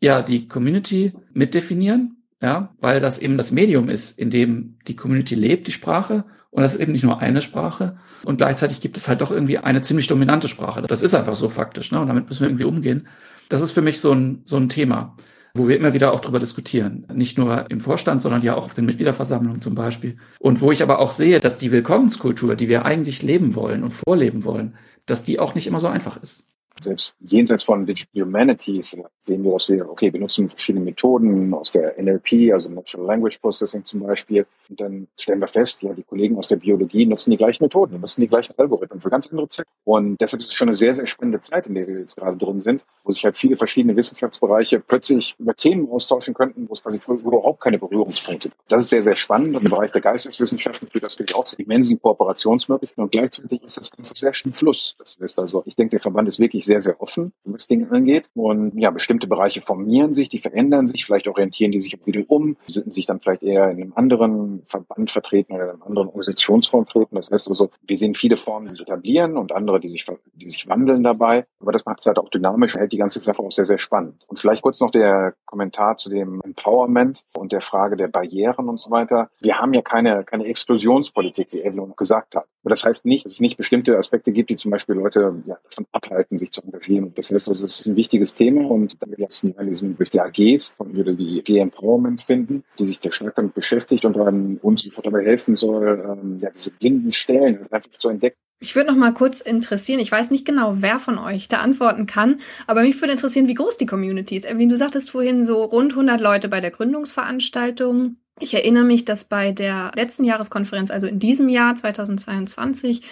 ja, 0.00 0.22
die 0.22 0.46
Community 0.46 1.14
mitdefinieren, 1.32 2.21
ja, 2.42 2.74
weil 2.80 3.00
das 3.00 3.18
eben 3.18 3.36
das 3.36 3.52
Medium 3.52 3.88
ist, 3.88 4.18
in 4.18 4.28
dem 4.30 4.76
die 4.86 4.96
Community 4.96 5.34
lebt, 5.34 5.68
die 5.68 5.72
Sprache 5.72 6.24
und 6.52 6.62
das 6.62 6.74
ist 6.74 6.80
eben 6.82 6.92
nicht 6.92 7.02
nur 7.02 7.20
eine 7.20 7.40
Sprache. 7.40 7.96
Und 8.24 8.36
gleichzeitig 8.36 8.82
gibt 8.82 8.98
es 8.98 9.08
halt 9.08 9.22
doch 9.22 9.30
irgendwie 9.30 9.56
eine 9.56 9.80
ziemlich 9.80 10.06
dominante 10.06 10.48
Sprache. 10.48 10.82
Das 10.82 11.02
ist 11.02 11.14
einfach 11.14 11.34
so 11.34 11.48
faktisch. 11.48 11.90
Ne? 11.92 12.00
Und 12.00 12.08
damit 12.08 12.28
müssen 12.28 12.42
wir 12.42 12.48
irgendwie 12.48 12.64
umgehen. 12.64 13.08
Das 13.48 13.62
ist 13.62 13.72
für 13.72 13.80
mich 13.80 14.00
so 14.00 14.12
ein, 14.12 14.42
so 14.44 14.58
ein 14.58 14.68
Thema, 14.68 15.16
wo 15.54 15.66
wir 15.66 15.78
immer 15.78 15.94
wieder 15.94 16.12
auch 16.12 16.20
drüber 16.20 16.38
diskutieren. 16.38 17.06
Nicht 17.14 17.38
nur 17.38 17.70
im 17.70 17.80
Vorstand, 17.80 18.20
sondern 18.20 18.42
ja 18.42 18.54
auch 18.54 18.66
auf 18.66 18.74
den 18.74 18.84
Mitgliederversammlungen 18.84 19.62
zum 19.62 19.74
Beispiel. 19.74 20.18
Und 20.40 20.60
wo 20.60 20.70
ich 20.70 20.82
aber 20.82 20.98
auch 20.98 21.10
sehe, 21.10 21.40
dass 21.40 21.56
die 21.56 21.72
Willkommenskultur, 21.72 22.54
die 22.54 22.68
wir 22.68 22.84
eigentlich 22.84 23.22
leben 23.22 23.54
wollen 23.54 23.82
und 23.82 23.92
vorleben 23.92 24.44
wollen, 24.44 24.74
dass 25.06 25.24
die 25.24 25.40
auch 25.40 25.54
nicht 25.54 25.66
immer 25.66 25.80
so 25.80 25.88
einfach 25.88 26.22
ist. 26.22 26.51
Selbst 26.80 27.14
jenseits 27.20 27.62
von 27.62 27.86
Digital 27.86 28.24
Humanities 28.24 28.96
sehen 29.20 29.44
wir, 29.44 29.52
dass 29.52 29.68
wir, 29.68 29.88
okay, 29.88 30.12
wir 30.12 30.20
nutzen 30.20 30.48
verschiedene 30.48 30.84
Methoden 30.84 31.54
aus 31.54 31.72
der 31.72 32.00
NLP, 32.00 32.52
also 32.52 32.70
Natural 32.70 33.06
Language 33.06 33.38
Processing 33.40 33.84
zum 33.84 34.00
Beispiel. 34.00 34.46
Und 34.68 34.80
dann 34.80 35.08
stellen 35.18 35.40
wir 35.40 35.48
fest, 35.48 35.82
ja, 35.82 35.92
die 35.92 36.02
Kollegen 36.02 36.38
aus 36.38 36.48
der 36.48 36.56
Biologie 36.56 37.06
nutzen 37.06 37.30
die 37.30 37.36
gleichen 37.36 37.64
Methoden, 37.64 38.00
nutzen 38.00 38.20
die 38.20 38.28
gleichen 38.28 38.54
Algorithmen 38.56 39.00
für 39.00 39.10
ganz 39.10 39.30
andere 39.30 39.48
Zwecke. 39.48 39.68
Und 39.84 40.20
deshalb 40.20 40.40
ist 40.40 40.48
es 40.48 40.54
schon 40.54 40.68
eine 40.68 40.76
sehr, 40.76 40.94
sehr 40.94 41.06
spannende 41.06 41.40
Zeit, 41.40 41.66
in 41.66 41.74
der 41.74 41.86
wir 41.86 41.98
jetzt 41.98 42.16
gerade 42.16 42.36
drin 42.36 42.60
sind, 42.60 42.84
wo 43.04 43.12
sich 43.12 43.24
halt 43.24 43.36
viele 43.36 43.56
verschiedene 43.56 43.96
Wissenschaftsbereiche 43.96 44.80
plötzlich 44.80 45.34
über 45.38 45.54
Themen 45.54 45.90
austauschen 45.90 46.34
könnten, 46.34 46.68
wo 46.68 46.72
es 46.72 46.82
quasi 46.82 47.00
überhaupt 47.06 47.60
keine 47.60 47.78
Berührungspunkte 47.78 48.48
gibt. 48.48 48.60
Das 48.68 48.84
ist 48.84 48.90
sehr, 48.90 49.02
sehr 49.02 49.16
spannend. 49.16 49.56
Und 49.56 49.64
im 49.64 49.70
Bereich 49.70 49.92
der 49.92 50.00
Geisteswissenschaften 50.00 50.88
führt 50.88 51.04
das 51.04 51.14
natürlich 51.14 51.34
auch 51.34 51.44
zu 51.44 51.56
immensen 51.60 52.00
Kooperationsmöglichkeiten. 52.00 53.02
Und 53.04 53.12
gleichzeitig 53.12 53.62
ist 53.62 53.78
das 53.78 53.90
Ganze 53.90 54.14
sehr 54.16 54.32
schön 54.32 54.52
Fluss. 54.52 54.96
Das 54.98 55.18
heißt 55.20 55.38
also, 55.38 55.62
ich 55.66 55.76
denke, 55.76 55.90
der 55.90 56.00
Verband 56.00 56.28
ist 56.28 56.38
wirklich 56.38 56.61
sehr, 56.64 56.80
sehr 56.80 57.00
offen, 57.00 57.32
was 57.44 57.68
Dinge 57.68 57.90
angeht. 57.90 58.28
Und 58.34 58.78
ja, 58.78 58.90
bestimmte 58.90 59.26
Bereiche 59.26 59.60
formieren 59.60 60.12
sich, 60.12 60.28
die 60.28 60.38
verändern 60.38 60.86
sich, 60.86 61.04
vielleicht 61.04 61.28
orientieren 61.28 61.72
die 61.72 61.78
sich 61.78 61.96
wieder 62.04 62.22
um, 62.28 62.56
sind 62.66 62.92
sich 62.92 63.06
dann 63.06 63.20
vielleicht 63.20 63.42
eher 63.42 63.70
in 63.70 63.82
einem 63.82 63.92
anderen 63.94 64.62
Verband 64.66 65.10
vertreten 65.10 65.54
oder 65.54 65.64
in 65.64 65.70
einer 65.70 65.86
anderen 65.86 66.08
Organisationsform 66.08 66.86
treten. 66.86 67.16
Das 67.16 67.30
heißt 67.30 67.48
also, 67.48 67.70
wir 67.82 67.96
sehen 67.96 68.14
viele 68.14 68.36
Formen, 68.36 68.68
die 68.68 68.74
sich 68.74 68.82
etablieren 68.82 69.36
und 69.36 69.52
andere, 69.52 69.80
die 69.80 69.88
sich, 69.88 70.06
die 70.34 70.50
sich 70.50 70.68
wandeln 70.68 71.02
dabei. 71.02 71.46
Aber 71.60 71.72
das 71.72 71.84
macht 71.84 72.00
es 72.00 72.06
halt 72.06 72.18
auch 72.18 72.28
dynamisch, 72.28 72.74
hält 72.74 72.92
die 72.92 72.98
ganze 72.98 73.20
Sache 73.20 73.42
auch 73.42 73.52
sehr, 73.52 73.64
sehr 73.64 73.78
spannend. 73.78 74.24
Und 74.28 74.38
vielleicht 74.38 74.62
kurz 74.62 74.80
noch 74.80 74.90
der 74.90 75.34
Kommentar 75.44 75.96
zu 75.96 76.10
dem 76.10 76.40
Empowerment 76.42 77.24
und 77.34 77.52
der 77.52 77.60
Frage 77.60 77.96
der 77.96 78.08
Barrieren 78.08 78.68
und 78.68 78.78
so 78.80 78.90
weiter. 78.90 79.30
Wir 79.40 79.58
haben 79.58 79.74
ja 79.74 79.82
keine, 79.82 80.24
keine 80.24 80.46
Explosionspolitik, 80.46 81.48
wie 81.52 81.62
Evelyn 81.62 81.94
gesagt 81.96 82.34
hat. 82.34 82.46
Aber 82.62 82.70
das 82.70 82.84
heißt 82.84 83.04
nicht, 83.06 83.24
dass 83.24 83.32
es 83.32 83.40
nicht 83.40 83.56
bestimmte 83.56 83.96
Aspekte 83.98 84.30
gibt, 84.32 84.50
die 84.50 84.56
zum 84.56 84.70
Beispiel 84.70 84.94
Leute 84.94 85.42
ja, 85.46 85.56
davon 85.68 85.86
abhalten, 85.92 86.38
sich 86.38 86.52
zu 86.52 86.62
engagieren. 86.62 87.12
Das 87.14 87.30
heißt, 87.30 87.48
also, 87.48 87.64
es 87.64 87.80
ist 87.80 87.86
ein 87.86 87.96
wichtiges 87.96 88.34
Thema 88.34 88.70
und 88.70 89.00
dann 89.02 89.10
wir 89.10 89.18
letzten 89.18 89.52
Jahr 89.52 89.64
diesem, 89.64 89.96
durch 89.96 90.10
die 90.10 90.20
AGs 90.20 90.76
konnten 90.76 90.96
wir 90.96 91.04
die 91.04 91.40
AG 91.40 91.58
Empowerment 91.58 92.22
finden, 92.22 92.64
die 92.78 92.86
sich 92.86 93.00
sehr 93.02 93.12
stark 93.12 93.34
damit 93.34 93.54
beschäftigt 93.54 94.04
und 94.04 94.16
dann 94.16 94.58
uns 94.58 94.88
dabei 95.02 95.24
helfen 95.24 95.56
soll, 95.56 96.04
ähm, 96.06 96.38
ja, 96.40 96.50
diese 96.50 96.70
blinden 96.72 97.12
Stellen 97.12 97.66
einfach 97.70 97.90
zu 97.90 98.08
entdecken. 98.08 98.36
Ich 98.60 98.76
würde 98.76 98.90
noch 98.90 98.96
mal 98.96 99.12
kurz 99.12 99.40
interessieren, 99.40 99.98
ich 99.98 100.12
weiß 100.12 100.30
nicht 100.30 100.46
genau, 100.46 100.76
wer 100.78 101.00
von 101.00 101.18
euch 101.18 101.48
da 101.48 101.58
antworten 101.58 102.06
kann, 102.06 102.40
aber 102.68 102.82
mich 102.82 103.00
würde 103.00 103.12
interessieren, 103.12 103.48
wie 103.48 103.54
groß 103.54 103.76
die 103.76 103.86
Community 103.86 104.36
ist. 104.36 104.46
Evelyn, 104.46 104.68
du 104.68 104.76
sagtest 104.76 105.10
vorhin 105.10 105.42
so 105.42 105.64
rund 105.64 105.92
100 105.92 106.20
Leute 106.20 106.48
bei 106.48 106.60
der 106.60 106.70
Gründungsveranstaltung. 106.70 108.18
Ich 108.40 108.54
erinnere 108.54 108.84
mich, 108.84 109.04
dass 109.04 109.24
bei 109.24 109.52
der 109.52 109.92
letzten 109.94 110.24
Jahreskonferenz, 110.24 110.90
also 110.90 111.06
in 111.06 111.18
diesem 111.18 111.48
Jahr 111.48 111.76
2022, 111.76 113.02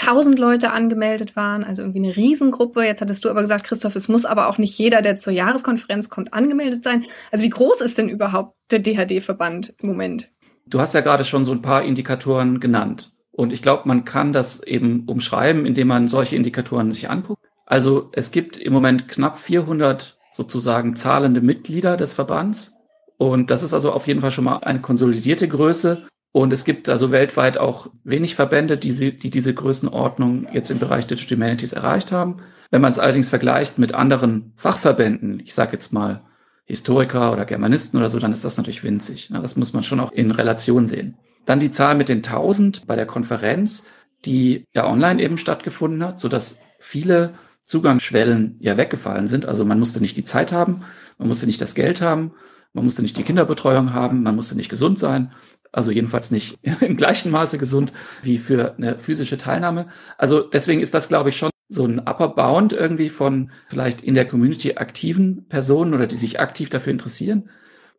1000 0.00 0.38
Leute 0.38 0.72
angemeldet 0.72 1.36
waren, 1.36 1.62
also 1.64 1.82
irgendwie 1.82 2.04
eine 2.04 2.16
Riesengruppe. 2.16 2.82
Jetzt 2.82 3.00
hattest 3.00 3.24
du 3.24 3.30
aber 3.30 3.42
gesagt, 3.42 3.64
Christoph, 3.64 3.94
es 3.94 4.08
muss 4.08 4.24
aber 4.24 4.48
auch 4.48 4.58
nicht 4.58 4.76
jeder, 4.78 5.02
der 5.02 5.16
zur 5.16 5.32
Jahreskonferenz 5.32 6.08
kommt, 6.08 6.34
angemeldet 6.34 6.82
sein. 6.82 7.04
Also 7.30 7.44
wie 7.44 7.50
groß 7.50 7.82
ist 7.82 7.98
denn 7.98 8.08
überhaupt 8.08 8.56
der 8.70 8.80
DHD-Verband 8.80 9.74
im 9.78 9.90
Moment? 9.90 10.28
Du 10.66 10.80
hast 10.80 10.94
ja 10.94 11.00
gerade 11.02 11.24
schon 11.24 11.44
so 11.44 11.52
ein 11.52 11.62
paar 11.62 11.84
Indikatoren 11.84 12.58
genannt. 12.58 13.12
Und 13.32 13.52
ich 13.52 13.62
glaube, 13.62 13.86
man 13.86 14.04
kann 14.04 14.32
das 14.32 14.62
eben 14.62 15.04
umschreiben, 15.06 15.66
indem 15.66 15.88
man 15.88 16.08
solche 16.08 16.36
Indikatoren 16.36 16.90
sich 16.90 17.10
anguckt. 17.10 17.46
Also 17.66 18.10
es 18.12 18.32
gibt 18.32 18.56
im 18.56 18.72
Moment 18.72 19.08
knapp 19.08 19.38
400 19.38 20.18
sozusagen 20.32 20.96
zahlende 20.96 21.40
Mitglieder 21.40 21.96
des 21.96 22.12
Verbands. 22.12 22.79
Und 23.20 23.50
das 23.50 23.62
ist 23.62 23.74
also 23.74 23.92
auf 23.92 24.06
jeden 24.06 24.22
Fall 24.22 24.30
schon 24.30 24.44
mal 24.44 24.60
eine 24.60 24.80
konsolidierte 24.80 25.46
Größe. 25.46 26.06
Und 26.32 26.54
es 26.54 26.64
gibt 26.64 26.88
also 26.88 27.10
weltweit 27.10 27.58
auch 27.58 27.88
wenig 28.02 28.34
Verbände, 28.34 28.78
die, 28.78 28.92
sie, 28.92 29.12
die 29.12 29.28
diese 29.28 29.52
Größenordnung 29.52 30.48
jetzt 30.54 30.70
im 30.70 30.78
Bereich 30.78 31.06
Digital 31.06 31.36
Humanities 31.36 31.74
erreicht 31.74 32.12
haben. 32.12 32.38
Wenn 32.70 32.80
man 32.80 32.90
es 32.90 32.98
allerdings 32.98 33.28
vergleicht 33.28 33.78
mit 33.78 33.94
anderen 33.94 34.54
Fachverbänden, 34.56 35.38
ich 35.44 35.52
sage 35.52 35.72
jetzt 35.72 35.92
mal 35.92 36.22
Historiker 36.64 37.30
oder 37.30 37.44
Germanisten 37.44 37.98
oder 37.98 38.08
so, 38.08 38.18
dann 38.18 38.32
ist 38.32 38.42
das 38.42 38.56
natürlich 38.56 38.84
winzig. 38.84 39.28
Das 39.30 39.54
muss 39.54 39.74
man 39.74 39.82
schon 39.82 40.00
auch 40.00 40.12
in 40.12 40.30
Relation 40.30 40.86
sehen. 40.86 41.18
Dann 41.44 41.60
die 41.60 41.70
Zahl 41.70 41.96
mit 41.96 42.08
den 42.08 42.24
1000 42.24 42.86
bei 42.86 42.96
der 42.96 43.06
Konferenz, 43.06 43.84
die 44.24 44.64
ja 44.74 44.88
online 44.88 45.22
eben 45.22 45.36
stattgefunden 45.36 46.02
hat, 46.02 46.18
so 46.18 46.30
dass 46.30 46.60
viele 46.78 47.34
Zugangsschwellen 47.66 48.56
ja 48.60 48.78
weggefallen 48.78 49.28
sind. 49.28 49.44
Also 49.44 49.66
man 49.66 49.78
musste 49.78 50.00
nicht 50.00 50.16
die 50.16 50.24
Zeit 50.24 50.52
haben, 50.52 50.84
man 51.18 51.28
musste 51.28 51.44
nicht 51.44 51.60
das 51.60 51.74
Geld 51.74 52.00
haben, 52.00 52.32
man 52.72 52.84
musste 52.84 53.02
nicht 53.02 53.18
die 53.18 53.22
Kinderbetreuung 53.22 53.92
haben, 53.92 54.22
man 54.22 54.36
musste 54.36 54.56
nicht 54.56 54.68
gesund 54.68 54.98
sein, 54.98 55.32
also 55.72 55.90
jedenfalls 55.90 56.30
nicht 56.30 56.58
im 56.80 56.96
gleichen 56.96 57.30
Maße 57.30 57.58
gesund 57.58 57.92
wie 58.22 58.38
für 58.38 58.74
eine 58.76 58.98
physische 58.98 59.38
Teilnahme. 59.38 59.88
Also 60.18 60.40
deswegen 60.40 60.80
ist 60.80 60.94
das, 60.94 61.08
glaube 61.08 61.30
ich, 61.30 61.36
schon 61.36 61.50
so 61.68 61.84
ein 61.84 62.00
Upper 62.00 62.28
Bound 62.28 62.72
irgendwie 62.72 63.08
von 63.08 63.50
vielleicht 63.68 64.02
in 64.02 64.14
der 64.14 64.26
Community 64.26 64.74
aktiven 64.74 65.46
Personen 65.48 65.94
oder 65.94 66.06
die 66.06 66.16
sich 66.16 66.40
aktiv 66.40 66.68
dafür 66.68 66.92
interessieren. 66.92 67.50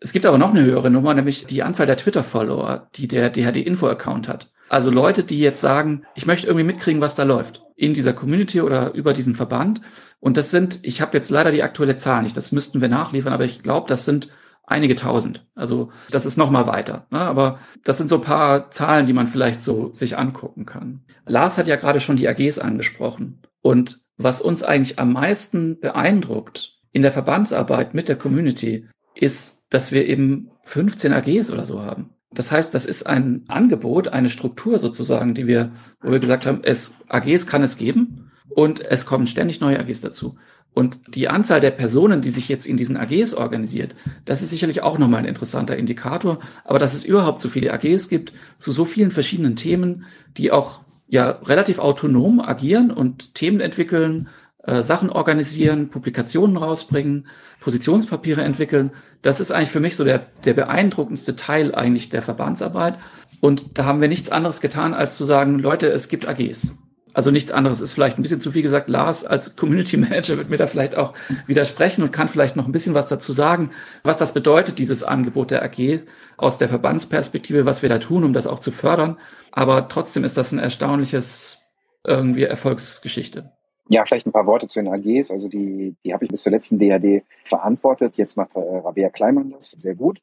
Es 0.02 0.14
gibt 0.14 0.26
aber 0.26 0.38
noch 0.38 0.50
eine 0.50 0.64
höhere 0.64 0.90
Nummer, 0.90 1.14
nämlich 1.14 1.46
die 1.46 1.64
Anzahl 1.64 1.86
der 1.86 1.96
Twitter-Follower, 1.96 2.90
die 2.96 3.08
der 3.08 3.30
DHD-Info-Account 3.30 4.28
hat. 4.28 4.52
Also 4.68 4.90
Leute, 4.90 5.24
die 5.24 5.40
jetzt 5.40 5.62
sagen, 5.62 6.04
ich 6.16 6.26
möchte 6.26 6.48
irgendwie 6.48 6.66
mitkriegen, 6.66 7.02
was 7.02 7.16
da 7.16 7.24
läuft 7.24 7.64
in 7.76 7.94
dieser 7.94 8.14
Community 8.14 8.62
oder 8.62 8.94
über 8.94 9.14
diesen 9.14 9.36
Verband. 9.36 9.82
Und 10.20 10.38
das 10.38 10.52
sind, 10.52 10.80
ich 10.84 11.02
habe 11.02 11.16
jetzt 11.16 11.30
leider 11.30 11.52
die 11.52 11.64
aktuelle 11.64 11.98
Zahl 11.98 12.24
nicht, 12.24 12.36
das 12.36 12.52
müssten 12.52 12.82
wir 12.82 12.90
nachliefern, 12.90 13.34
aber 13.34 13.46
ich 13.46 13.64
glaube, 13.64 13.88
das 13.88 14.06
sind 14.06 14.30
einige 14.64 14.96
tausend. 14.96 15.46
Also 15.56 15.92
das 16.10 16.26
ist 16.26 16.38
noch 16.38 16.50
mal 16.52 16.68
weiter. 16.68 17.08
Ne? 17.12 17.20
Aber 17.20 17.60
das 17.84 17.98
sind 17.98 18.10
so 18.10 18.20
paar 18.20 18.72
Zahlen, 18.72 19.06
die 19.06 19.14
man 19.14 19.28
vielleicht 19.28 19.64
so 19.64 19.94
sich 19.94 20.18
angucken 20.18 20.66
kann. 20.66 21.02
Lars 21.26 21.58
hat 21.58 21.68
ja 21.68 21.76
gerade 21.76 22.00
schon 22.00 22.18
die 22.18 22.28
AGs 22.28 22.60
angesprochen. 22.60 23.42
Und 23.62 24.02
was 24.18 24.42
uns 24.42 24.64
eigentlich 24.64 25.00
am 25.00 25.14
meisten 25.14 25.80
beeindruckt 25.80 26.78
in 26.92 27.02
der 27.02 27.12
Verbandsarbeit 27.12 27.94
mit 27.94 28.08
der 28.08 28.18
Community, 28.18 28.88
ist, 29.16 29.66
dass 29.70 29.92
wir 29.92 30.08
eben 30.08 30.52
15 30.64 31.14
AGs 31.14 31.52
oder 31.52 31.66
so 31.66 31.82
haben. 31.82 32.12
Das 32.34 32.52
heißt, 32.52 32.74
das 32.74 32.86
ist 32.86 33.04
ein 33.04 33.44
Angebot, 33.48 34.08
eine 34.08 34.30
Struktur 34.30 34.80
sozusagen, 34.80 35.34
die 35.34 35.48
wir, 35.48 35.72
wo 36.02 36.12
wir 36.12 36.20
gesagt 36.20 36.46
haben, 36.46 36.62
es, 36.64 36.96
AGs 37.10 37.46
kann 37.46 37.62
es 37.62 37.78
geben 37.78 38.32
und 38.50 38.80
es 38.80 39.06
kommen 39.06 39.28
ständig 39.28 39.60
neue 39.60 39.80
AGs 39.80 40.02
dazu. 40.02 40.38
Und 40.74 41.16
die 41.16 41.28
Anzahl 41.28 41.60
der 41.60 41.72
Personen, 41.72 42.22
die 42.22 42.30
sich 42.30 42.48
jetzt 42.48 42.66
in 42.66 42.78
diesen 42.78 42.96
AGs 42.96 43.34
organisiert, 43.34 43.94
das 44.24 44.42
ist 44.42 44.52
sicherlich 44.52 44.82
auch 44.82 44.98
nochmal 44.98 45.20
ein 45.20 45.26
interessanter 45.26 45.76
Indikator. 45.76 46.40
Aber 46.64 46.80
dass 46.80 46.94
es 46.94 47.04
überhaupt 47.04 47.42
so 47.42 47.50
viele 47.50 47.74
AGs 47.74 48.08
gibt, 48.08 48.32
zu 48.58 48.72
so 48.72 48.86
vielen 48.86 49.12
verschiedenen 49.12 49.56
Themen, 49.58 50.06
die 50.38 50.52
auch 50.52 50.80
ja 51.10 51.30
relativ 51.30 51.80
autonom 51.80 52.40
agieren 52.40 52.90
und 52.90 53.36
Themen 53.36 53.60
entwickeln, 53.60 54.30
äh, 54.64 54.82
Sachen 54.82 55.10
organisieren, 55.10 55.90
Publikationen 55.90 56.56
rausbringen, 56.56 57.28
Positionspapiere 57.60 58.42
entwickeln, 58.42 58.92
das 59.22 59.42
ist 59.42 59.52
eigentlich 59.52 59.72
für 59.72 59.82
mich 59.82 59.98
so 59.98 60.06
der, 60.06 60.26
der 60.46 60.54
beeindruckendste 60.54 61.36
Teil 61.36 61.76
eigentlich 61.76 62.10
der 62.10 62.22
Verbandsarbeit. 62.22 62.96
Und 63.42 63.78
da 63.78 63.86
haben 63.86 64.02
wir 64.02 64.08
nichts 64.08 64.32
anderes 64.32 64.62
getan, 64.62 64.94
als 64.94 65.18
zu 65.18 65.26
sagen, 65.26 65.60
Leute, 65.60 65.88
es 65.88 66.08
gibt 66.08 66.28
AGs 66.28 66.76
also 67.14 67.32
nichts 67.32 67.52
anderes 67.52 67.82
ist 67.82 67.94
vielleicht 67.94 68.18
ein 68.18 68.22
bisschen 68.22 68.42
zu 68.42 68.52
viel 68.52 68.62
gesagt. 68.62 68.90
Lars 68.90 69.26
als 69.26 69.56
Community 69.56 69.98
Manager 69.98 70.38
wird 70.38 70.50
mir 70.50 70.58
da 70.58 70.68
vielleicht 70.68 70.98
auch 70.98 71.14
widersprechen 71.46 72.04
und 72.04 72.12
kann 72.12 72.28
vielleicht 72.28 72.56
noch 72.56 72.66
ein 72.66 72.72
bisschen 72.72 72.94
was 72.94 73.08
dazu 73.08 73.34
sagen, 73.34 73.72
was 74.04 74.18
das 74.18 74.34
bedeutet, 74.34 74.80
dieses 74.80 75.04
Angebot 75.04 75.52
der 75.52 75.64
AG 75.64 76.02
aus 76.38 76.58
der 76.58 76.70
Verbandsperspektive, 76.70 77.66
was 77.66 77.82
wir 77.82 77.90
da 77.90 78.00
tun, 78.00 78.24
um 78.24 78.34
das 78.34 78.48
auch 78.48 78.60
zu 78.60 78.72
fördern. 78.72 79.18
Aber 79.52 79.88
trotzdem 79.88 80.24
ist 80.24 80.38
das 80.38 80.52
ein 80.52 80.60
erstaunliches 80.60 81.70
irgendwie 82.06 82.44
Erfolgsgeschichte. 82.44 83.52
Ja, 83.90 84.06
vielleicht 84.06 84.26
ein 84.26 84.32
paar 84.32 84.46
Worte 84.46 84.68
zu 84.68 84.82
den 84.82 84.88
AGs. 84.88 85.32
Also 85.32 85.50
die, 85.50 85.96
die 86.04 86.14
habe 86.14 86.24
ich 86.26 86.32
bis 86.32 86.44
zur 86.44 86.52
letzten 86.52 86.80
DAD 86.80 87.24
verantwortet. 87.44 88.16
Jetzt 88.16 88.38
macht 88.38 88.56
äh, 88.56 88.60
Rabea 88.60 89.10
Kleimann 89.10 89.52
das 89.52 89.72
sehr 89.72 89.96
gut. 89.96 90.22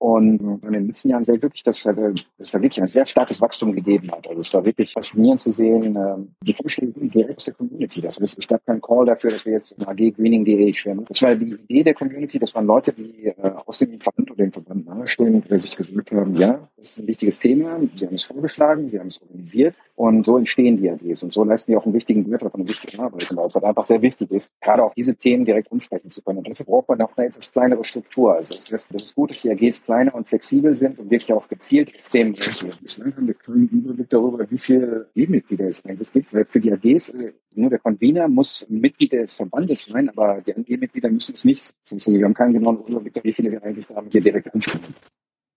Und 0.00 0.62
in 0.62 0.72
den 0.72 0.86
letzten 0.86 1.10
Jahren 1.10 1.24
sehr 1.24 1.36
glücklich, 1.36 1.62
dass, 1.62 1.82
dass 1.82 1.94
es 2.38 2.50
da 2.52 2.62
wirklich 2.62 2.80
ein 2.80 2.86
sehr 2.86 3.04
starkes 3.04 3.38
Wachstum 3.38 3.74
gegeben 3.74 4.10
hat. 4.10 4.26
Also 4.26 4.40
es 4.40 4.54
war 4.54 4.64
wirklich 4.64 4.94
faszinierend 4.94 5.40
zu 5.40 5.52
sehen, 5.52 5.94
ähm, 5.94 6.34
die 6.42 6.54
Vorschläge 6.54 6.94
direkt 6.96 7.36
aus 7.36 7.44
der 7.44 7.52
Community. 7.52 8.00
Das 8.00 8.18
heißt, 8.18 8.38
es 8.38 8.48
gab 8.48 8.64
keinen 8.64 8.80
Call 8.80 9.04
dafür, 9.04 9.28
dass 9.28 9.44
wir 9.44 9.52
jetzt 9.52 9.78
eine 9.78 9.88
AG 9.88 10.16
Greening 10.16 10.42
DE 10.42 10.72
schwimmen. 10.72 11.04
Das 11.06 11.20
war 11.20 11.34
die 11.34 11.54
Idee 11.68 11.82
der 11.82 11.92
Community, 11.92 12.38
das 12.38 12.54
waren 12.54 12.64
Leute, 12.64 12.94
die 12.94 13.26
äh, 13.26 13.34
aus 13.66 13.78
dem 13.80 14.00
Verband 14.00 14.30
oder 14.30 14.42
dem 14.42 14.52
Verband 14.52 14.86
nahestehen, 14.86 15.44
die 15.46 15.58
sich 15.58 15.76
gesagt 15.76 16.12
haben, 16.12 16.34
ja, 16.34 16.66
das 16.78 16.92
ist 16.92 17.00
ein 17.00 17.06
wichtiges 17.06 17.38
Thema, 17.38 17.78
sie 17.94 18.06
haben 18.06 18.14
es 18.14 18.24
vorgeschlagen, 18.24 18.88
sie 18.88 18.98
haben 18.98 19.08
es 19.08 19.20
organisiert 19.20 19.74
und 20.00 20.24
so 20.24 20.38
entstehen 20.38 20.78
die 20.78 20.88
AGs 20.88 21.22
und 21.22 21.30
so 21.30 21.44
leisten 21.44 21.70
die 21.70 21.76
auch 21.76 21.84
einen 21.84 21.92
wichtigen 21.92 22.24
Beitrag 22.24 22.54
und 22.54 22.60
eine 22.60 22.70
wichtige 22.70 23.02
Arbeit, 23.02 23.36
weil 23.36 23.46
es 23.46 23.54
halt 23.54 23.66
einfach 23.66 23.84
sehr 23.84 24.00
wichtig 24.00 24.30
ist, 24.30 24.50
gerade 24.62 24.82
auch 24.82 24.94
diese 24.94 25.14
Themen 25.14 25.44
direkt 25.44 25.70
umsprechen 25.70 26.08
zu 26.08 26.22
können. 26.22 26.38
Und 26.38 26.48
dafür 26.48 26.64
braucht 26.64 26.88
man 26.88 27.02
auch 27.02 27.14
eine 27.18 27.26
etwas 27.26 27.52
kleinere 27.52 27.84
Struktur. 27.84 28.34
Also 28.34 28.54
das 28.54 28.72
heißt, 28.72 28.88
das 28.94 29.02
ist 29.02 29.14
gut, 29.14 29.28
dass 29.28 29.42
die 29.42 29.50
AGs 29.50 29.84
kleiner 29.84 30.14
und 30.14 30.26
flexibel 30.26 30.74
sind 30.74 30.98
und 30.98 31.10
wirklich 31.10 31.30
auch 31.34 31.46
gezielt 31.48 31.94
auf 31.94 32.08
Themen 32.08 32.34
reagieren. 32.34 32.78
Bislang 32.80 33.14
haben 33.14 33.26
wir 33.26 33.34
keinen 33.34 33.68
Überblick 33.68 34.08
darüber, 34.08 34.50
wie 34.50 34.56
viele 34.56 35.06
Mitglieder 35.14 35.68
es 35.68 35.84
eigentlich 35.84 36.10
gibt, 36.10 36.32
weil 36.32 36.46
für 36.46 36.60
die 36.60 36.72
AGs 36.72 37.10
äh, 37.10 37.32
nur 37.54 37.68
der 37.68 37.78
Convener 37.78 38.26
muss 38.26 38.66
Mitglied 38.70 39.12
des 39.12 39.34
Verbandes 39.34 39.84
sein, 39.84 40.08
aber 40.08 40.40
die 40.40 40.56
AG-Mitglieder 40.56 41.10
müssen 41.10 41.34
es 41.34 41.44
nicht. 41.44 41.74
Also 41.92 42.10
wir 42.18 42.24
haben 42.24 42.32
keinen 42.32 42.54
genauen 42.54 42.82
Überblick, 42.86 43.22
wie 43.22 43.34
viele 43.34 43.52
wir 43.52 43.62
eigentlich 43.62 43.86
da 43.86 43.96
haben, 43.96 44.08
hier 44.10 44.22
direkt 44.22 44.54
anschauen. 44.54 44.80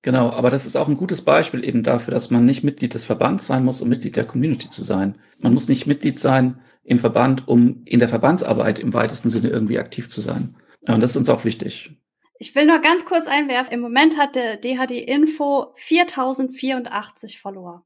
Genau, 0.04 0.32
aber 0.32 0.50
das 0.50 0.66
ist 0.66 0.76
auch 0.76 0.89
ein 0.89 0.98
gutes 0.98 1.24
Beispiel 1.24 1.63
eben 1.63 1.82
dafür, 1.82 2.13
dass 2.13 2.30
man 2.30 2.44
nicht 2.44 2.62
Mitglied 2.63 2.94
des 2.94 3.06
Verbands 3.06 3.48
sein 3.48 3.63
muss, 3.63 3.82
um 3.82 3.88
Mitglied 3.88 4.18
der 4.18 4.26
Community 4.26 4.70
zu 4.70 4.84
sein. 4.84 5.16
Man 5.39 5.54
muss 5.54 5.70
nicht 5.70 5.88
Mitglied 5.88 6.20
sein 6.20 6.60
im 6.84 7.00
Verband, 7.00 7.48
um 7.48 7.84
in 7.86 8.00
der 8.00 8.10
Verbandsarbeit 8.10 8.80
im 8.80 8.94
weitesten 8.94 9.30
Sinne 9.30 9.48
irgendwie 9.48 9.80
aktiv 9.80 10.10
zu 10.10 10.20
sein. 10.20 10.56
Und 10.86 11.02
das 11.02 11.12
ist 11.12 11.18
uns 11.18 11.30
auch 11.30 11.46
wichtig. 11.46 11.92
Ich 12.38 12.54
will 12.54 12.66
nur 12.66 12.80
ganz 12.80 13.06
kurz 13.06 13.28
einwerfen. 13.28 13.74
Im 13.74 13.80
Moment 13.80 14.18
hat 14.18 14.36
der 14.36 14.58
DHD 14.58 14.92
Info 14.92 15.72
4084 15.76 17.39
Follower. 17.39 17.86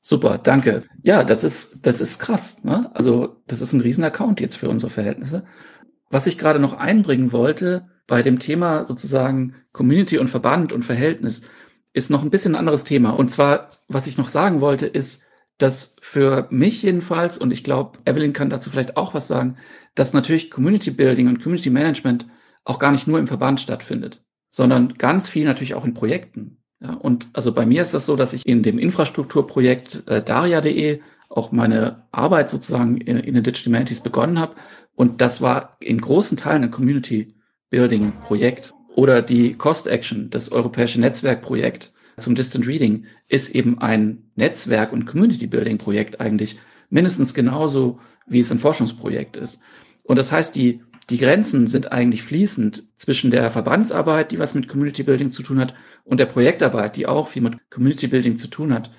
Super, 0.00 0.38
danke. 0.38 0.84
Ja, 1.02 1.24
das 1.24 1.44
ist, 1.44 1.84
das 1.84 2.00
ist 2.00 2.18
krass. 2.18 2.64
Ne? 2.64 2.90
Also, 2.94 3.36
das 3.46 3.60
ist 3.60 3.74
ein 3.74 3.82
riesen 3.82 4.04
Account 4.04 4.40
jetzt 4.40 4.56
für 4.56 4.70
unsere 4.70 4.90
Verhältnisse. 4.90 5.44
Was 6.08 6.26
ich 6.26 6.38
gerade 6.38 6.58
noch 6.58 6.72
einbringen 6.72 7.32
wollte 7.32 7.86
bei 8.10 8.22
dem 8.22 8.40
Thema 8.40 8.84
sozusagen 8.86 9.54
Community 9.72 10.18
und 10.18 10.28
Verband 10.28 10.72
und 10.72 10.84
Verhältnis, 10.84 11.42
ist 11.92 12.10
noch 12.10 12.24
ein 12.24 12.30
bisschen 12.30 12.56
ein 12.56 12.58
anderes 12.58 12.82
Thema. 12.82 13.10
Und 13.10 13.30
zwar, 13.30 13.70
was 13.86 14.08
ich 14.08 14.18
noch 14.18 14.26
sagen 14.26 14.60
wollte, 14.60 14.86
ist, 14.86 15.22
dass 15.58 15.94
für 16.00 16.48
mich 16.50 16.82
jedenfalls, 16.82 17.38
und 17.38 17.52
ich 17.52 17.62
glaube, 17.62 18.00
Evelyn 18.04 18.32
kann 18.32 18.50
dazu 18.50 18.68
vielleicht 18.68 18.96
auch 18.96 19.14
was 19.14 19.28
sagen, 19.28 19.58
dass 19.94 20.12
natürlich 20.12 20.50
Community 20.50 20.90
Building 20.90 21.28
und 21.28 21.40
Community 21.40 21.70
Management 21.70 22.26
auch 22.64 22.80
gar 22.80 22.90
nicht 22.90 23.06
nur 23.06 23.20
im 23.20 23.28
Verband 23.28 23.60
stattfindet, 23.60 24.24
sondern 24.50 24.94
ganz 24.94 25.28
viel 25.28 25.44
natürlich 25.44 25.74
auch 25.74 25.84
in 25.84 25.94
Projekten. 25.94 26.58
Ja, 26.80 26.94
und 26.94 27.28
also 27.32 27.52
bei 27.52 27.64
mir 27.64 27.80
ist 27.80 27.94
das 27.94 28.06
so, 28.06 28.16
dass 28.16 28.32
ich 28.32 28.44
in 28.44 28.64
dem 28.64 28.80
Infrastrukturprojekt 28.80 30.02
äh, 30.08 30.20
Daria.de 30.20 31.00
auch 31.28 31.52
meine 31.52 32.08
Arbeit 32.10 32.50
sozusagen 32.50 32.96
in, 32.96 33.18
in 33.18 33.34
den 33.34 33.44
Digital 33.44 33.66
Humanities 33.66 34.00
begonnen 34.00 34.40
habe. 34.40 34.56
Und 34.96 35.20
das 35.20 35.40
war 35.40 35.76
in 35.78 36.00
großen 36.00 36.36
Teilen 36.36 36.64
ein 36.64 36.70
Community 36.72 37.36
Building 37.70 38.12
Projekt. 38.24 38.74
Oder 38.94 39.22
die 39.22 39.54
Cost 39.54 39.86
Action, 39.86 40.30
das 40.30 40.52
europäische 40.52 41.00
Netzwerkprojekt 41.00 41.92
zum 42.18 42.34
Distant 42.34 42.66
Reading, 42.66 43.06
ist 43.28 43.54
eben 43.54 43.78
ein 43.78 44.24
Netzwerk- 44.34 44.92
und 44.92 45.06
Community 45.06 45.46
Building 45.46 45.78
Projekt 45.78 46.20
eigentlich 46.20 46.58
mindestens 46.90 47.32
genauso, 47.32 48.00
wie 48.26 48.40
es 48.40 48.50
ein 48.50 48.58
Forschungsprojekt 48.58 49.36
ist. 49.36 49.60
Und 50.02 50.16
das 50.16 50.32
heißt, 50.32 50.54
die 50.56 50.82
die 51.10 51.18
Grenzen 51.18 51.66
sind 51.66 51.90
eigentlich 51.90 52.22
fließend 52.22 52.84
zwischen 52.96 53.32
der 53.32 53.50
Verbandsarbeit, 53.50 54.30
die 54.30 54.38
was 54.38 54.54
mit 54.54 54.68
Community 54.68 55.02
Building 55.02 55.28
zu 55.28 55.42
tun 55.42 55.58
hat, 55.58 55.74
und 56.04 56.20
der 56.20 56.26
Projektarbeit, 56.26 56.96
die 56.96 57.06
auch 57.06 57.28
viel 57.28 57.42
mit 57.42 57.58
Community 57.68 58.06
Building 58.06 58.36
zu 58.36 58.46
tun 58.46 58.72
hat. 58.72 58.92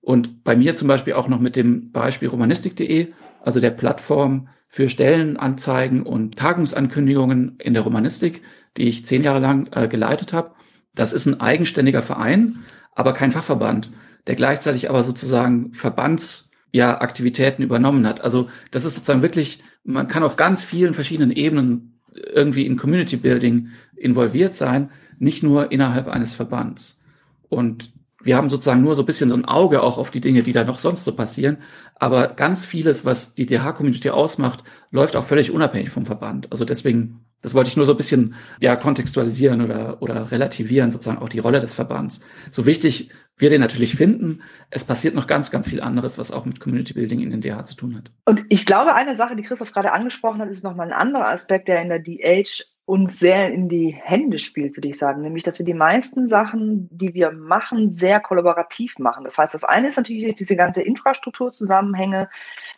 Und 0.00 0.44
bei 0.44 0.56
mir 0.56 0.76
zum 0.76 0.88
Beispiel 0.88 1.12
auch 1.12 1.28
noch 1.28 1.40
mit 1.40 1.56
dem 1.56 1.92
Beispiel 1.92 2.28
romanistik.de, 2.28 3.08
also 3.48 3.60
der 3.60 3.70
Plattform 3.70 4.48
für 4.66 4.90
Stellenanzeigen 4.90 6.02
und 6.02 6.36
Tagungsankündigungen 6.36 7.58
in 7.58 7.72
der 7.72 7.82
Romanistik, 7.82 8.42
die 8.76 8.82
ich 8.82 9.06
zehn 9.06 9.24
Jahre 9.24 9.40
lang 9.40 9.70
äh, 9.72 9.88
geleitet 9.88 10.34
habe. 10.34 10.52
Das 10.94 11.14
ist 11.14 11.24
ein 11.24 11.40
eigenständiger 11.40 12.02
Verein, 12.02 12.58
aber 12.94 13.14
kein 13.14 13.32
Fachverband, 13.32 13.90
der 14.26 14.34
gleichzeitig 14.34 14.90
aber 14.90 15.02
sozusagen 15.02 15.72
Verbands 15.72 16.50
ja, 16.72 17.00
Aktivitäten 17.00 17.62
übernommen 17.62 18.06
hat. 18.06 18.20
Also 18.20 18.50
das 18.70 18.84
ist 18.84 18.96
sozusagen 18.96 19.22
wirklich 19.22 19.62
man 19.88 20.06
kann 20.06 20.22
auf 20.22 20.36
ganz 20.36 20.64
vielen 20.64 20.92
verschiedenen 20.92 21.32
Ebenen 21.32 21.98
irgendwie 22.12 22.66
in 22.66 22.76
Community 22.76 23.16
Building 23.16 23.70
involviert 23.96 24.54
sein, 24.54 24.90
nicht 25.18 25.42
nur 25.42 25.72
innerhalb 25.72 26.08
eines 26.08 26.34
Verbands. 26.34 27.00
Und 27.48 27.90
wir 28.28 28.36
haben 28.36 28.50
sozusagen 28.50 28.82
nur 28.82 28.94
so 28.94 29.04
ein 29.04 29.06
bisschen 29.06 29.30
so 29.30 29.34
ein 29.34 29.46
Auge 29.46 29.82
auch 29.82 29.96
auf 29.96 30.10
die 30.10 30.20
Dinge, 30.20 30.42
die 30.42 30.52
da 30.52 30.62
noch 30.62 30.78
sonst 30.78 31.06
so 31.06 31.16
passieren. 31.16 31.62
Aber 31.94 32.28
ganz 32.28 32.66
vieles, 32.66 33.06
was 33.06 33.34
die 33.34 33.46
DH-Community 33.46 34.10
ausmacht, 34.10 34.64
läuft 34.90 35.16
auch 35.16 35.24
völlig 35.24 35.50
unabhängig 35.50 35.88
vom 35.88 36.04
Verband. 36.04 36.52
Also 36.52 36.66
deswegen, 36.66 37.24
das 37.40 37.54
wollte 37.54 37.70
ich 37.70 37.78
nur 37.78 37.86
so 37.86 37.94
ein 37.94 37.96
bisschen 37.96 38.34
ja 38.60 38.76
kontextualisieren 38.76 39.62
oder, 39.62 40.02
oder 40.02 40.30
relativieren, 40.30 40.90
sozusagen 40.90 41.22
auch 41.22 41.30
die 41.30 41.38
Rolle 41.38 41.58
des 41.58 41.72
Verbands. 41.72 42.20
So 42.50 42.66
wichtig 42.66 43.08
wir 43.38 43.48
den 43.48 43.62
natürlich 43.62 43.94
finden. 43.94 44.42
Es 44.68 44.84
passiert 44.84 45.14
noch 45.14 45.26
ganz, 45.26 45.50
ganz 45.50 45.70
viel 45.70 45.80
anderes, 45.80 46.18
was 46.18 46.30
auch 46.30 46.44
mit 46.44 46.60
Community 46.60 46.92
Building 46.92 47.20
in 47.20 47.30
den 47.30 47.40
DH 47.40 47.64
zu 47.64 47.76
tun 47.76 47.96
hat. 47.96 48.10
Und 48.26 48.44
ich 48.50 48.66
glaube, 48.66 48.94
eine 48.94 49.16
Sache, 49.16 49.36
die 49.36 49.42
Christoph 49.42 49.72
gerade 49.72 49.92
angesprochen 49.92 50.42
hat, 50.42 50.50
ist 50.50 50.64
nochmal 50.64 50.88
ein 50.88 50.92
anderer 50.92 51.28
Aspekt, 51.28 51.68
der 51.68 51.80
in 51.80 51.88
der 51.88 52.00
DH 52.00 52.66
uns 52.88 53.18
sehr 53.18 53.52
in 53.52 53.68
die 53.68 53.90
Hände 53.90 54.38
spielt, 54.38 54.74
würde 54.78 54.88
ich 54.88 54.96
sagen. 54.96 55.20
Nämlich, 55.20 55.42
dass 55.42 55.58
wir 55.58 55.66
die 55.66 55.74
meisten 55.74 56.26
Sachen, 56.26 56.88
die 56.90 57.12
wir 57.12 57.32
machen, 57.32 57.92
sehr 57.92 58.18
kollaborativ 58.18 58.98
machen. 58.98 59.24
Das 59.24 59.36
heißt, 59.36 59.52
das 59.52 59.62
eine 59.62 59.88
ist 59.88 59.98
natürlich 59.98 60.34
diese 60.36 60.56
ganze 60.56 60.80
Infrastrukturzusammenhänge, 60.80 62.30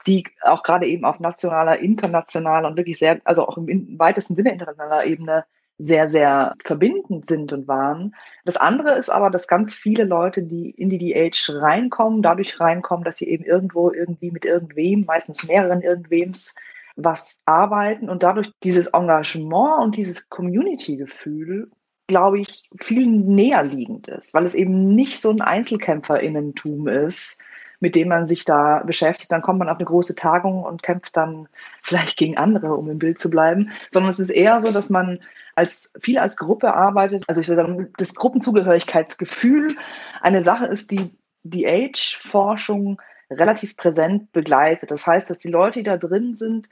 die 0.09 0.25
auch 0.43 0.65
gerade 0.65 0.89
eben 0.89 1.05
auf 1.05 1.21
nationaler, 1.21 1.79
internationaler 1.79 2.67
und 2.67 2.77
wirklich 2.77 2.99
sehr, 2.99 3.21
also 3.23 3.47
auch 3.47 3.57
im 3.57 4.01
weitesten 4.01 4.35
Sinne 4.35 4.53
internationaler 4.53 5.07
Ebene 5.07 5.45
sehr, 5.79 6.11
sehr 6.11 6.57
verbindend 6.65 7.27
sind 7.27 7.53
und 7.53 7.69
waren. 7.69 8.17
Das 8.45 8.57
andere 8.57 8.99
ist 8.99 9.11
aber, 9.11 9.31
dass 9.31 9.47
ganz 9.47 9.77
viele 9.77 10.03
Leute, 10.03 10.43
die 10.43 10.71
in 10.71 10.91
die 10.91 10.99
DH 10.99 11.61
reinkommen, 11.61 12.21
dadurch 12.21 12.59
reinkommen, 12.59 13.05
dass 13.05 13.19
sie 13.19 13.29
eben 13.29 13.45
irgendwo 13.45 13.93
irgendwie 13.93 14.33
mit 14.33 14.45
irgendwem, 14.45 15.05
meistens 15.05 15.47
mehreren 15.47 15.83
irgendwems, 15.83 16.57
was 16.97 17.43
arbeiten 17.47 18.09
und 18.09 18.23
dadurch 18.23 18.51
dieses 18.63 18.89
Engagement 18.89 19.83
und 19.83 19.97
dieses 19.97 20.29
Community-Gefühl, 20.29 21.71
glaube 22.07 22.41
ich, 22.41 22.69
viel 22.81 23.07
näher 23.07 23.63
liegend 23.63 24.09
ist, 24.09 24.35
weil 24.35 24.45
es 24.45 24.55
eben 24.55 24.95
nicht 24.95 25.21
so 25.21 25.31
ein 25.31 25.41
Einzelkämpferinnentum 25.41 26.89
ist, 26.89 27.41
mit 27.81 27.95
dem 27.95 28.09
man 28.09 28.27
sich 28.27 28.45
da 28.45 28.83
beschäftigt. 28.85 29.33
Dann 29.33 29.43
kommt 29.43 29.59
man 29.59 29.69
auf 29.69 29.79
eine 29.79 29.87
große 29.87 30.15
Tagung 30.15 30.63
und 30.65 30.83
kämpft 30.83 31.17
dann 31.17 31.49
vielleicht 31.83 32.17
gegen 32.17 32.37
andere, 32.37 32.75
um 32.75 32.91
im 32.91 32.99
Bild 32.99 33.19
zu 33.19 33.31
bleiben, 33.31 33.71
sondern 33.91 34.11
es 34.11 34.19
ist 34.19 34.31
eher 34.31 34.61
so, 34.61 34.71
dass 34.71 34.91
man 34.91 35.21
als 35.55 35.93
viel 36.01 36.19
als 36.19 36.37
Gruppe 36.37 36.75
arbeitet. 36.75 37.25
Also 37.27 37.41
ich 37.41 37.47
sagen, 37.47 37.93
das 37.97 38.15
Gruppenzugehörigkeitsgefühl 38.15 39.77
eine 40.21 40.45
Sache 40.45 40.67
ist, 40.67 40.91
die 40.91 41.11
die 41.43 41.67
Age-Forschung 41.67 43.01
relativ 43.31 43.77
präsent 43.77 44.33
begleitet. 44.33 44.91
Das 44.91 45.07
heißt, 45.07 45.31
dass 45.31 45.39
die 45.39 45.51
Leute, 45.51 45.81
die 45.81 45.85
da 45.85 45.97
drin 45.97 46.35
sind, 46.35 46.69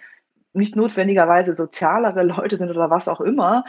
nicht 0.53 0.77
notwendigerweise 0.77 1.55
sozialere 1.55 2.23
Leute 2.23 2.57
sind 2.57 2.71
oder 2.71 2.90
was 2.90 3.09
auch 3.09 3.21
immer, 3.21 3.64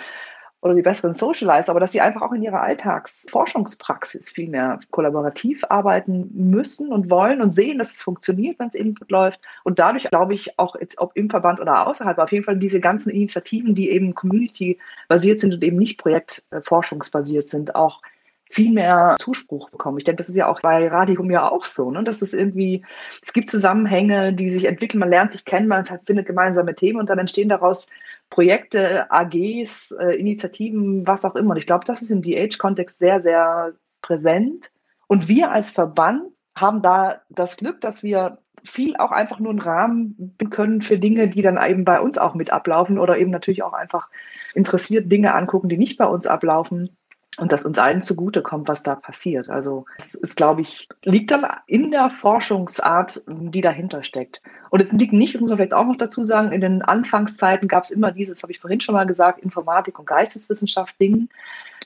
oder 0.61 0.73
die 0.73 0.81
besseren 0.81 1.13
Socializer, 1.13 1.71
aber 1.71 1.79
dass 1.79 1.93
sie 1.93 2.01
einfach 2.01 2.21
auch 2.21 2.33
in 2.33 2.43
ihrer 2.43 2.61
Alltagsforschungspraxis 2.61 4.29
viel 4.29 4.49
mehr 4.49 4.79
kollaborativ 4.91 5.63
arbeiten 5.69 6.29
müssen 6.33 6.91
und 6.91 7.09
wollen 7.09 7.41
und 7.41 7.51
sehen, 7.51 7.77
dass 7.77 7.93
es 7.93 8.01
funktioniert, 8.01 8.59
wenn 8.59 8.67
es 8.67 8.75
eben 8.75 8.93
gut 8.95 9.09
läuft. 9.09 9.39
Und 9.63 9.79
dadurch 9.79 10.09
glaube 10.09 10.33
ich 10.33 10.59
auch 10.59 10.75
jetzt, 10.75 10.99
ob 10.99 11.15
im 11.15 11.29
Verband 11.29 11.61
oder 11.61 11.87
außerhalb, 11.87 12.17
auf 12.17 12.31
jeden 12.31 12.43
Fall 12.43 12.57
diese 12.57 12.81
ganzen 12.81 13.09
Initiativen, 13.11 13.73
die 13.73 13.89
eben 13.89 14.15
community-basiert 14.15 15.39
sind 15.39 15.53
und 15.53 15.63
eben 15.63 15.77
nicht 15.77 15.97
projektforschungsbasiert 15.97 17.47
sind, 17.47 17.75
auch 17.75 18.01
viel 18.49 18.71
mehr 18.71 19.15
Zuspruch 19.19 19.69
bekommen. 19.69 19.99
Ich 19.99 20.03
denke, 20.03 20.17
das 20.17 20.29
ist 20.29 20.35
ja 20.35 20.47
auch 20.47 20.61
bei 20.61 20.87
Radium 20.87 21.29
ja 21.29 21.49
auch 21.49 21.65
so, 21.65 21.91
ne? 21.91 22.03
dass 22.03 22.23
es 22.23 22.33
irgendwie, 22.33 22.83
es 23.23 23.31
gibt 23.31 23.47
Zusammenhänge, 23.47 24.33
die 24.33 24.49
sich 24.49 24.65
entwickeln, 24.65 24.99
man 24.99 25.09
lernt 25.09 25.33
sich 25.33 25.45
kennen, 25.45 25.67
man 25.67 25.85
findet 25.85 26.25
gemeinsame 26.25 26.73
Themen 26.75 26.99
und 26.99 27.09
dann 27.09 27.19
entstehen 27.19 27.49
daraus 27.49 27.87
Projekte, 28.31 29.09
AGs, 29.11 29.91
äh, 29.91 30.15
Initiativen, 30.15 31.05
was 31.05 31.25
auch 31.25 31.35
immer. 31.35 31.51
Und 31.51 31.57
ich 31.57 31.67
glaube, 31.67 31.85
das 31.85 32.01
ist 32.01 32.09
im 32.09 32.23
DH-Kontext 32.23 32.97
sehr, 32.97 33.21
sehr 33.21 33.73
präsent. 34.01 34.71
Und 35.07 35.27
wir 35.27 35.51
als 35.51 35.69
Verband 35.69 36.23
haben 36.55 36.81
da 36.81 37.21
das 37.29 37.57
Glück, 37.57 37.81
dass 37.81 38.03
wir 38.03 38.39
viel 38.63 38.97
auch 38.97 39.11
einfach 39.11 39.39
nur 39.39 39.51
einen 39.51 39.61
Rahmen 39.61 40.15
bieten 40.17 40.49
können 40.49 40.81
für 40.81 40.99
Dinge, 40.99 41.29
die 41.29 41.41
dann 41.41 41.59
eben 41.63 41.85
bei 41.85 42.01
uns 42.01 42.17
auch 42.17 42.35
mit 42.35 42.51
ablaufen 42.51 42.99
oder 42.99 43.17
eben 43.17 43.31
natürlich 43.31 43.63
auch 43.63 43.73
einfach 43.73 44.09
interessiert 44.53 45.11
Dinge 45.11 45.33
angucken, 45.33 45.69
die 45.69 45.77
nicht 45.77 45.97
bei 45.97 46.05
uns 46.05 46.27
ablaufen 46.27 46.89
und 47.37 47.51
dass 47.51 47.65
uns 47.65 47.77
allen 47.77 48.01
zugutekommt, 48.01 48.67
was 48.67 48.83
da 48.83 48.95
passiert. 48.95 49.49
Also 49.49 49.85
es 49.97 50.13
ist, 50.13 50.35
glaube 50.35 50.61
ich, 50.61 50.89
liegt 51.03 51.31
dann 51.31 51.45
in 51.67 51.91
der 51.91 52.09
Forschungsart, 52.09 53.21
die 53.27 53.61
dahinter 53.61 54.03
steckt. 54.03 54.41
Und 54.71 54.81
es 54.81 54.91
liegt 54.91 55.13
nicht, 55.13 55.35
das 55.35 55.41
muss 55.41 55.49
man 55.49 55.57
vielleicht 55.57 55.73
auch 55.73 55.85
noch 55.85 55.97
dazu 55.97 56.23
sagen, 56.23 56.51
in 56.51 56.61
den 56.61 56.81
Anfangszeiten 56.81 57.67
gab 57.67 57.83
es 57.85 57.91
immer 57.91 58.11
dieses, 58.11 58.43
habe 58.43 58.51
ich 58.51 58.59
vorhin 58.59 58.81
schon 58.81 58.95
mal 58.95 59.05
gesagt, 59.05 59.39
Informatik 59.39 59.99
und 59.99 60.05
Geisteswissenschaft 60.05 60.99
Ding. 60.99 61.29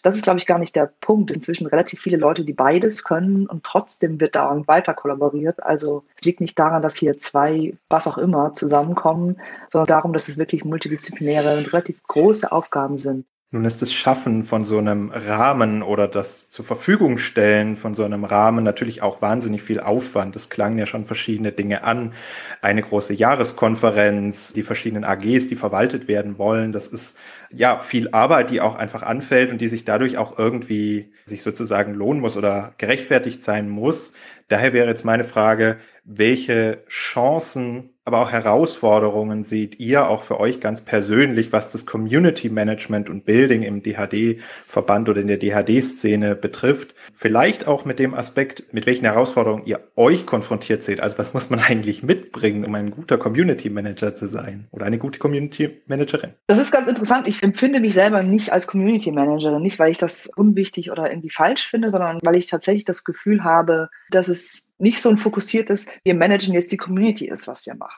Das 0.01 0.15
ist, 0.15 0.23
glaube 0.23 0.39
ich, 0.39 0.45
gar 0.45 0.59
nicht 0.59 0.75
der 0.75 0.91
Punkt. 0.99 1.31
Inzwischen 1.31 1.67
relativ 1.67 2.01
viele 2.01 2.17
Leute, 2.17 2.43
die 2.43 2.53
beides 2.53 3.03
können 3.03 3.47
und 3.47 3.63
trotzdem 3.63 4.19
wird 4.19 4.35
da 4.35 4.61
weiter 4.67 4.93
kollaboriert. 4.93 5.63
Also 5.63 6.03
es 6.17 6.25
liegt 6.25 6.41
nicht 6.41 6.59
daran, 6.59 6.81
dass 6.81 6.97
hier 6.97 7.17
zwei, 7.19 7.77
was 7.89 8.07
auch 8.07 8.17
immer, 8.17 8.53
zusammenkommen, 8.53 9.39
sondern 9.69 9.87
darum, 9.87 10.13
dass 10.13 10.27
es 10.27 10.37
wirklich 10.37 10.65
multidisziplinäre 10.65 11.57
und 11.57 11.71
relativ 11.71 12.03
große 12.03 12.51
Aufgaben 12.51 12.97
sind. 12.97 13.25
Nun 13.53 13.65
ist 13.65 13.83
das 13.83 13.93
Schaffen 13.93 14.45
von 14.45 14.63
so 14.63 14.79
einem 14.79 15.11
Rahmen 15.11 15.83
oder 15.83 16.07
das 16.07 16.49
zur 16.49 16.65
Verfügung 16.65 17.19
stellen 17.19 17.77
von 17.77 17.93
so 17.93 18.03
einem 18.03 18.25
Rahmen 18.25 18.63
natürlich 18.63 19.03
auch 19.03 19.21
wahnsinnig 19.21 19.61
viel 19.61 19.79
Aufwand. 19.79 20.35
Es 20.35 20.49
klangen 20.49 20.79
ja 20.79 20.87
schon 20.87 21.05
verschiedene 21.05 21.51
Dinge 21.51 21.83
an. 21.83 22.15
Eine 22.63 22.81
große 22.81 23.13
Jahreskonferenz, 23.13 24.53
die 24.53 24.63
verschiedenen 24.63 25.03
AGs, 25.03 25.49
die 25.49 25.55
verwaltet 25.55 26.07
werden 26.07 26.39
wollen. 26.39 26.71
Das 26.71 26.87
ist 26.87 27.19
ja 27.51 27.77
viel 27.77 28.09
Arbeit, 28.11 28.49
die 28.49 28.59
auch 28.59 28.73
einfach 28.73 29.03
anfällt 29.03 29.51
und 29.51 29.61
die 29.61 29.67
sich 29.67 29.85
dadurch 29.85 30.17
auch 30.17 30.39
irgendwie 30.39 31.13
sich 31.27 31.43
sozusagen 31.43 31.93
lohnen 31.93 32.21
muss 32.21 32.35
oder 32.35 32.73
gerechtfertigt 32.79 33.43
sein 33.43 33.69
muss. 33.69 34.15
Daher 34.47 34.73
wäre 34.73 34.87
jetzt 34.87 35.05
meine 35.05 35.25
Frage, 35.25 35.77
welche 36.03 36.83
Chancen 36.89 37.92
aber 38.05 38.19
auch 38.19 38.31
Herausforderungen 38.31 39.43
seht 39.43 39.79
ihr 39.79 40.07
auch 40.07 40.23
für 40.23 40.39
euch 40.39 40.59
ganz 40.59 40.81
persönlich, 40.81 41.53
was 41.53 41.71
das 41.71 41.85
Community 41.85 42.49
Management 42.49 43.09
und 43.09 43.25
Building 43.25 43.63
im 43.63 43.81
DHD-Verband 43.81 45.07
oder 45.09 45.21
in 45.21 45.27
der 45.27 45.37
DHD-Szene 45.37 46.35
betrifft? 46.35 46.95
Vielleicht 47.15 47.65
auch 47.65 47.85
mit 47.85 47.99
dem 47.99 48.13
Aspekt, 48.13 48.73
mit 48.73 48.85
welchen 48.85 49.05
Herausforderungen 49.05 49.65
ihr 49.65 49.79
euch 49.95 50.25
konfrontiert 50.25 50.83
seht. 50.83 50.99
Also 50.99 51.17
was 51.17 51.33
muss 51.33 51.49
man 51.49 51.59
eigentlich 51.59 52.03
mitbringen, 52.03 52.65
um 52.65 52.75
ein 52.75 52.91
guter 52.91 53.17
Community 53.17 53.69
Manager 53.69 54.13
zu 54.13 54.27
sein 54.27 54.67
oder 54.71 54.85
eine 54.85 54.97
gute 54.97 55.19
Community 55.19 55.81
Managerin? 55.87 56.33
Das 56.47 56.59
ist 56.59 56.71
ganz 56.71 56.89
interessant. 56.89 57.27
Ich 57.27 57.41
empfinde 57.41 57.79
mich 57.79 57.93
selber 57.93 58.21
nicht 58.23 58.51
als 58.51 58.67
Community 58.67 59.11
Managerin, 59.11 59.61
nicht 59.61 59.79
weil 59.79 59.91
ich 59.91 59.97
das 59.97 60.29
unwichtig 60.35 60.91
oder 60.91 61.09
irgendwie 61.09 61.29
falsch 61.29 61.67
finde, 61.67 61.91
sondern 61.91 62.19
weil 62.21 62.35
ich 62.35 62.47
tatsächlich 62.47 62.85
das 62.85 63.05
Gefühl 63.05 63.43
habe, 63.43 63.89
dass 64.09 64.27
es 64.27 64.73
nicht 64.77 65.01
so 65.01 65.09
ein 65.09 65.17
fokussiertes, 65.17 65.87
wir 66.03 66.13
managen 66.13 66.53
jetzt 66.53 66.71
die 66.71 66.77
Community 66.77 67.27
ist, 67.27 67.47
was 67.47 67.65
wir 67.65 67.75
machen, 67.75 67.92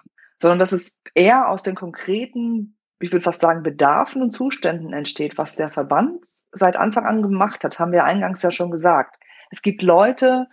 sondern 0.46 0.60
dass 0.60 0.74
es 0.74 0.96
eher 1.16 1.50
aus 1.50 1.64
den 1.64 1.74
konkreten, 1.74 2.78
ich 3.00 3.12
würde 3.12 3.24
fast 3.24 3.42
sagen, 3.42 3.64
Bedarfen 3.64 4.22
und 4.22 4.30
Zuständen 4.30 4.94
entsteht, 4.94 5.40
was 5.40 5.56
der 5.56 5.72
Verband 5.72 6.24
seit 6.52 6.76
Anfang 6.76 7.04
an 7.08 7.24
gemacht 7.24 7.64
hat, 7.64 7.80
haben 7.80 7.92
wir 7.92 8.04
eingangs 8.04 8.44
ja 8.44 8.52
schon 8.52 8.70
gesagt. 8.70 9.18
Es 9.50 9.64
gibt 9.64 9.82
Leute, 9.82 10.46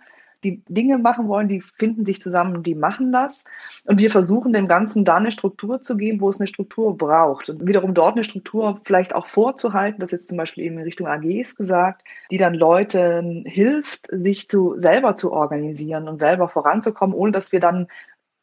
die 0.43 0.63
Dinge 0.67 0.97
machen 0.97 1.27
wollen, 1.27 1.47
die 1.47 1.61
finden 1.61 2.07
sich 2.07 2.19
zusammen, 2.19 2.63
die 2.63 2.73
machen 2.73 3.11
das. 3.11 3.45
Und 3.85 3.99
wir 3.99 4.09
versuchen 4.09 4.51
dem 4.51 4.67
Ganzen 4.67 5.05
da 5.05 5.17
eine 5.17 5.29
Struktur 5.29 5.79
zu 5.79 5.95
geben, 5.95 6.21
wo 6.21 6.29
es 6.29 6.39
eine 6.39 6.47
Struktur 6.47 6.97
braucht. 6.97 7.51
Und 7.51 7.67
wiederum 7.67 7.93
dort 7.93 8.13
eine 8.13 8.23
Struktur 8.23 8.81
vielleicht 8.85 9.13
auch 9.13 9.27
vorzuhalten, 9.27 9.99
das 9.99 10.09
jetzt 10.09 10.27
zum 10.27 10.37
Beispiel 10.37 10.63
eben 10.63 10.79
in 10.79 10.85
Richtung 10.85 11.05
AGs 11.05 11.55
gesagt, 11.55 12.03
die 12.31 12.37
dann 12.37 12.55
Leuten 12.55 13.45
hilft, 13.45 14.07
sich 14.11 14.49
zu 14.49 14.73
selber 14.77 15.15
zu 15.15 15.31
organisieren 15.31 16.07
und 16.07 16.17
selber 16.17 16.49
voranzukommen, 16.49 17.15
ohne 17.15 17.31
dass 17.31 17.51
wir 17.51 17.59
dann 17.59 17.87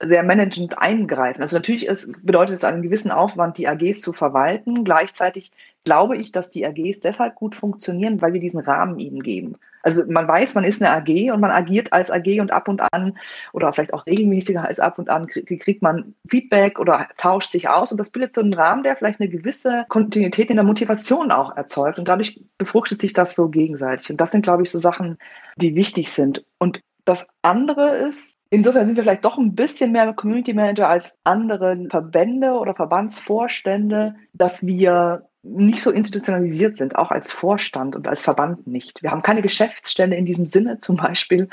sehr 0.03 0.23
managend 0.23 0.79
eingreifen. 0.79 1.43
Also 1.43 1.57
natürlich 1.57 1.87
ist, 1.87 2.13
bedeutet 2.25 2.57
es 2.57 2.65
einen 2.65 2.83
gewissen 2.83 3.11
Aufwand, 3.11 3.59
die 3.59 3.69
AGs 3.69 4.01
zu 4.01 4.13
verwalten. 4.13 4.85
Gleichzeitig 4.85 5.53
glaube 5.85 6.17
ich, 6.17 6.33
dass 6.33 6.51
die 6.51 6.67
AGs 6.67 7.01
deshalb 7.01 7.35
gut 7.35 7.55
funktionieren, 7.55 8.21
weil 8.21 8.33
wir 8.33 8.41
diesen 8.41 8.61
Rahmen 8.61 8.99
ihnen 8.99 9.23
geben. 9.23 9.57
Also 9.83 10.05
man 10.07 10.29
weiß, 10.29 10.55
man 10.55 10.65
ist 10.65 10.83
eine 10.83 10.93
AG 10.93 11.33
und 11.33 11.41
man 11.41 11.51
agiert 11.51 11.93
als 11.93 12.11
AG 12.11 12.41
und 12.41 12.51
ab 12.53 12.69
und 12.69 12.83
an 12.93 13.17
oder 13.53 13.73
vielleicht 13.73 13.95
auch 13.95 14.07
regelmäßiger 14.07 14.63
als 14.63 14.79
ab 14.79 14.99
und 14.99 15.09
an 15.09 15.27
kriegt 15.27 15.81
man 15.83 16.15
Feedback 16.29 16.79
oder 16.79 17.09
tauscht 17.17 17.51
sich 17.51 17.69
aus 17.69 17.91
und 17.91 17.99
das 17.99 18.11
bildet 18.11 18.35
so 18.35 18.43
einen 18.43 18.53
Rahmen, 18.53 18.83
der 18.83 18.97
vielleicht 18.97 19.21
eine 19.21 19.31
gewisse 19.31 19.87
Kontinuität 19.89 20.51
in 20.51 20.57
der 20.57 20.65
Motivation 20.65 21.31
auch 21.31 21.57
erzeugt 21.57 21.99
und 21.99 22.09
dadurch 22.09 22.41
befruchtet 22.59 23.01
sich 23.01 23.15
das 23.15 23.35
so 23.35 23.49
gegenseitig. 23.49 24.11
Und 24.11 24.21
das 24.21 24.33
sind, 24.33 24.43
glaube 24.43 24.63
ich, 24.63 24.71
so 24.71 24.79
Sachen, 24.79 25.19
die 25.57 25.75
wichtig 25.75 26.13
sind. 26.13 26.45
Und 26.59 26.83
das 27.07 27.29
andere 27.43 27.97
ist, 27.97 28.39
insofern 28.51 28.87
sind 28.87 28.97
wir 28.97 29.05
vielleicht 29.05 29.25
doch 29.25 29.39
ein 29.39 29.55
bisschen 29.55 29.93
mehr 29.93 30.13
Community 30.13 30.53
Manager 30.53 30.89
als 30.89 31.19
andere 31.25 31.87
Verbände 31.89 32.53
oder 32.53 32.75
Verbandsvorstände, 32.75 34.17
dass 34.35 34.67
wir 34.67 35.27
nicht 35.43 35.83
so 35.83 35.91
institutionalisiert 35.91 36.77
sind, 36.77 36.97
auch 36.97 37.11
als 37.11 37.33
Vorstand 37.33 37.97
und 37.97 38.07
als 38.07 38.23
Verband 38.23 38.67
nicht. 38.67 39.03
Wir 39.03 39.11
haben 39.11 39.23
keine 39.23 39.41
Geschäftsstelle 39.41 40.15
in 40.15 40.27
diesem 40.27 40.45
Sinne 40.45 40.79
zum 40.79 40.97
Beispiel. 40.97 41.49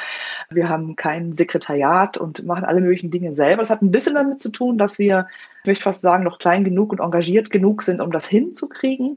Wir 0.50 0.68
haben 0.68 0.98
kein 0.98 1.34
Sekretariat 1.34 2.18
und 2.18 2.46
machen 2.46 2.66
alle 2.66 2.82
möglichen 2.82 3.12
Dinge 3.12 3.34
selber. 3.34 3.62
Es 3.62 3.70
hat 3.70 3.82
ein 3.82 3.92
bisschen 3.92 4.16
damit 4.16 4.42
zu 4.42 4.50
tun, 4.50 4.78
dass 4.78 5.00
wir, 5.00 5.28
ich 5.62 5.68
möchte 5.68 5.84
fast 5.86 6.02
sagen, 6.02 6.26
noch 6.26 6.40
klein 6.40 6.66
genug 6.66 6.92
und 6.92 7.00
engagiert 7.00 7.50
genug 7.50 7.82
sind, 7.82 8.02
um 8.02 8.12
das 8.12 8.28
hinzukriegen. 8.28 9.16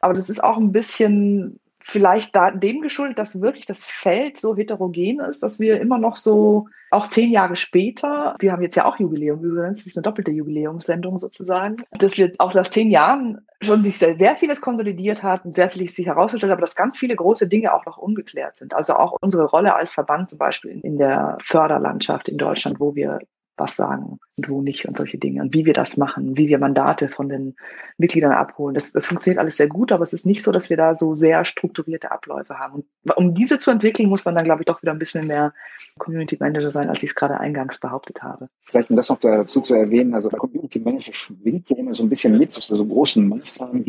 Aber 0.00 0.14
das 0.14 0.30
ist 0.30 0.42
auch 0.42 0.56
ein 0.56 0.72
bisschen 0.72 1.60
vielleicht 1.86 2.34
da, 2.34 2.50
dem 2.50 2.80
geschuldet, 2.80 3.18
dass 3.18 3.40
wirklich 3.40 3.64
das 3.64 3.86
Feld 3.86 4.38
so 4.38 4.56
heterogen 4.56 5.20
ist, 5.20 5.42
dass 5.42 5.60
wir 5.60 5.80
immer 5.80 5.98
noch 5.98 6.16
so, 6.16 6.66
auch 6.90 7.08
zehn 7.08 7.30
Jahre 7.30 7.54
später, 7.54 8.34
wir 8.40 8.52
haben 8.52 8.62
jetzt 8.62 8.74
ja 8.74 8.86
auch 8.86 8.98
Jubiläum 8.98 9.42
übrigens, 9.42 9.80
das 9.84 9.86
ist 9.86 9.96
eine 9.96 10.02
doppelte 10.02 10.32
Jubiläumssendung 10.32 11.18
sozusagen, 11.18 11.76
dass 11.92 12.18
wir 12.18 12.32
auch 12.38 12.54
nach 12.54 12.68
zehn 12.68 12.90
Jahren 12.90 13.46
schon 13.60 13.82
sich 13.82 13.98
sehr, 13.98 14.18
sehr 14.18 14.34
vieles 14.34 14.60
konsolidiert 14.60 15.22
hat 15.22 15.44
und 15.44 15.54
sehr 15.54 15.70
vieles 15.70 15.94
sich 15.94 16.06
herausgestellt 16.06 16.52
aber 16.52 16.60
dass 16.60 16.74
ganz 16.74 16.98
viele 16.98 17.14
große 17.14 17.48
Dinge 17.48 17.72
auch 17.72 17.86
noch 17.86 17.98
ungeklärt 17.98 18.56
sind. 18.56 18.74
Also 18.74 18.94
auch 18.94 19.16
unsere 19.20 19.44
Rolle 19.44 19.74
als 19.76 19.92
Verband 19.92 20.28
zum 20.28 20.38
Beispiel 20.38 20.80
in 20.82 20.98
der 20.98 21.38
Förderlandschaft 21.42 22.28
in 22.28 22.36
Deutschland, 22.36 22.80
wo 22.80 22.94
wir 22.96 23.20
was 23.56 23.76
sagen 23.76 24.18
und 24.36 24.48
wo 24.48 24.60
nicht 24.60 24.86
und 24.86 24.96
solche 24.96 25.18
Dinge 25.18 25.40
und 25.42 25.54
wie 25.54 25.64
wir 25.64 25.72
das 25.72 25.96
machen, 25.96 26.36
wie 26.36 26.48
wir 26.48 26.58
Mandate 26.58 27.08
von 27.08 27.28
den 27.28 27.56
Mitgliedern 27.98 28.32
abholen. 28.32 28.74
Das, 28.74 28.92
das 28.92 29.06
funktioniert 29.06 29.38
alles 29.38 29.56
sehr 29.56 29.68
gut, 29.68 29.92
aber 29.92 30.02
es 30.02 30.12
ist 30.12 30.26
nicht 30.26 30.42
so, 30.42 30.52
dass 30.52 30.70
wir 30.70 30.76
da 30.76 30.94
so 30.94 31.14
sehr 31.14 31.44
strukturierte 31.44 32.10
Abläufe 32.10 32.58
haben. 32.58 32.84
Und 33.04 33.16
um 33.16 33.34
diese 33.34 33.58
zu 33.58 33.70
entwickeln, 33.70 34.08
muss 34.08 34.24
man 34.24 34.34
dann, 34.34 34.44
glaube 34.44 34.62
ich, 34.62 34.66
doch 34.66 34.82
wieder 34.82 34.92
ein 34.92 34.98
bisschen 34.98 35.26
mehr 35.26 35.54
Community 35.98 36.36
Manager 36.38 36.70
sein, 36.70 36.88
als 36.90 37.02
ich 37.02 37.10
es 37.10 37.14
gerade 37.14 37.40
eingangs 37.40 37.78
behauptet 37.78 38.22
habe. 38.22 38.48
Vielleicht 38.66 38.90
um 38.90 38.96
das 38.96 39.08
noch 39.08 39.20
dazu 39.20 39.60
zu 39.60 39.74
erwähnen, 39.74 40.14
also 40.14 40.28
Community 40.28 40.78
Manager 40.78 41.14
schwingt 41.14 41.70
ja 41.70 41.76
immer 41.76 41.94
so 41.94 42.02
ein 42.02 42.08
bisschen 42.08 42.36
mit, 42.36 42.56
dass 42.56 42.70
es 42.70 42.78
so 42.78 42.84
großen 42.84 43.26
Maßnahmen 43.26 43.84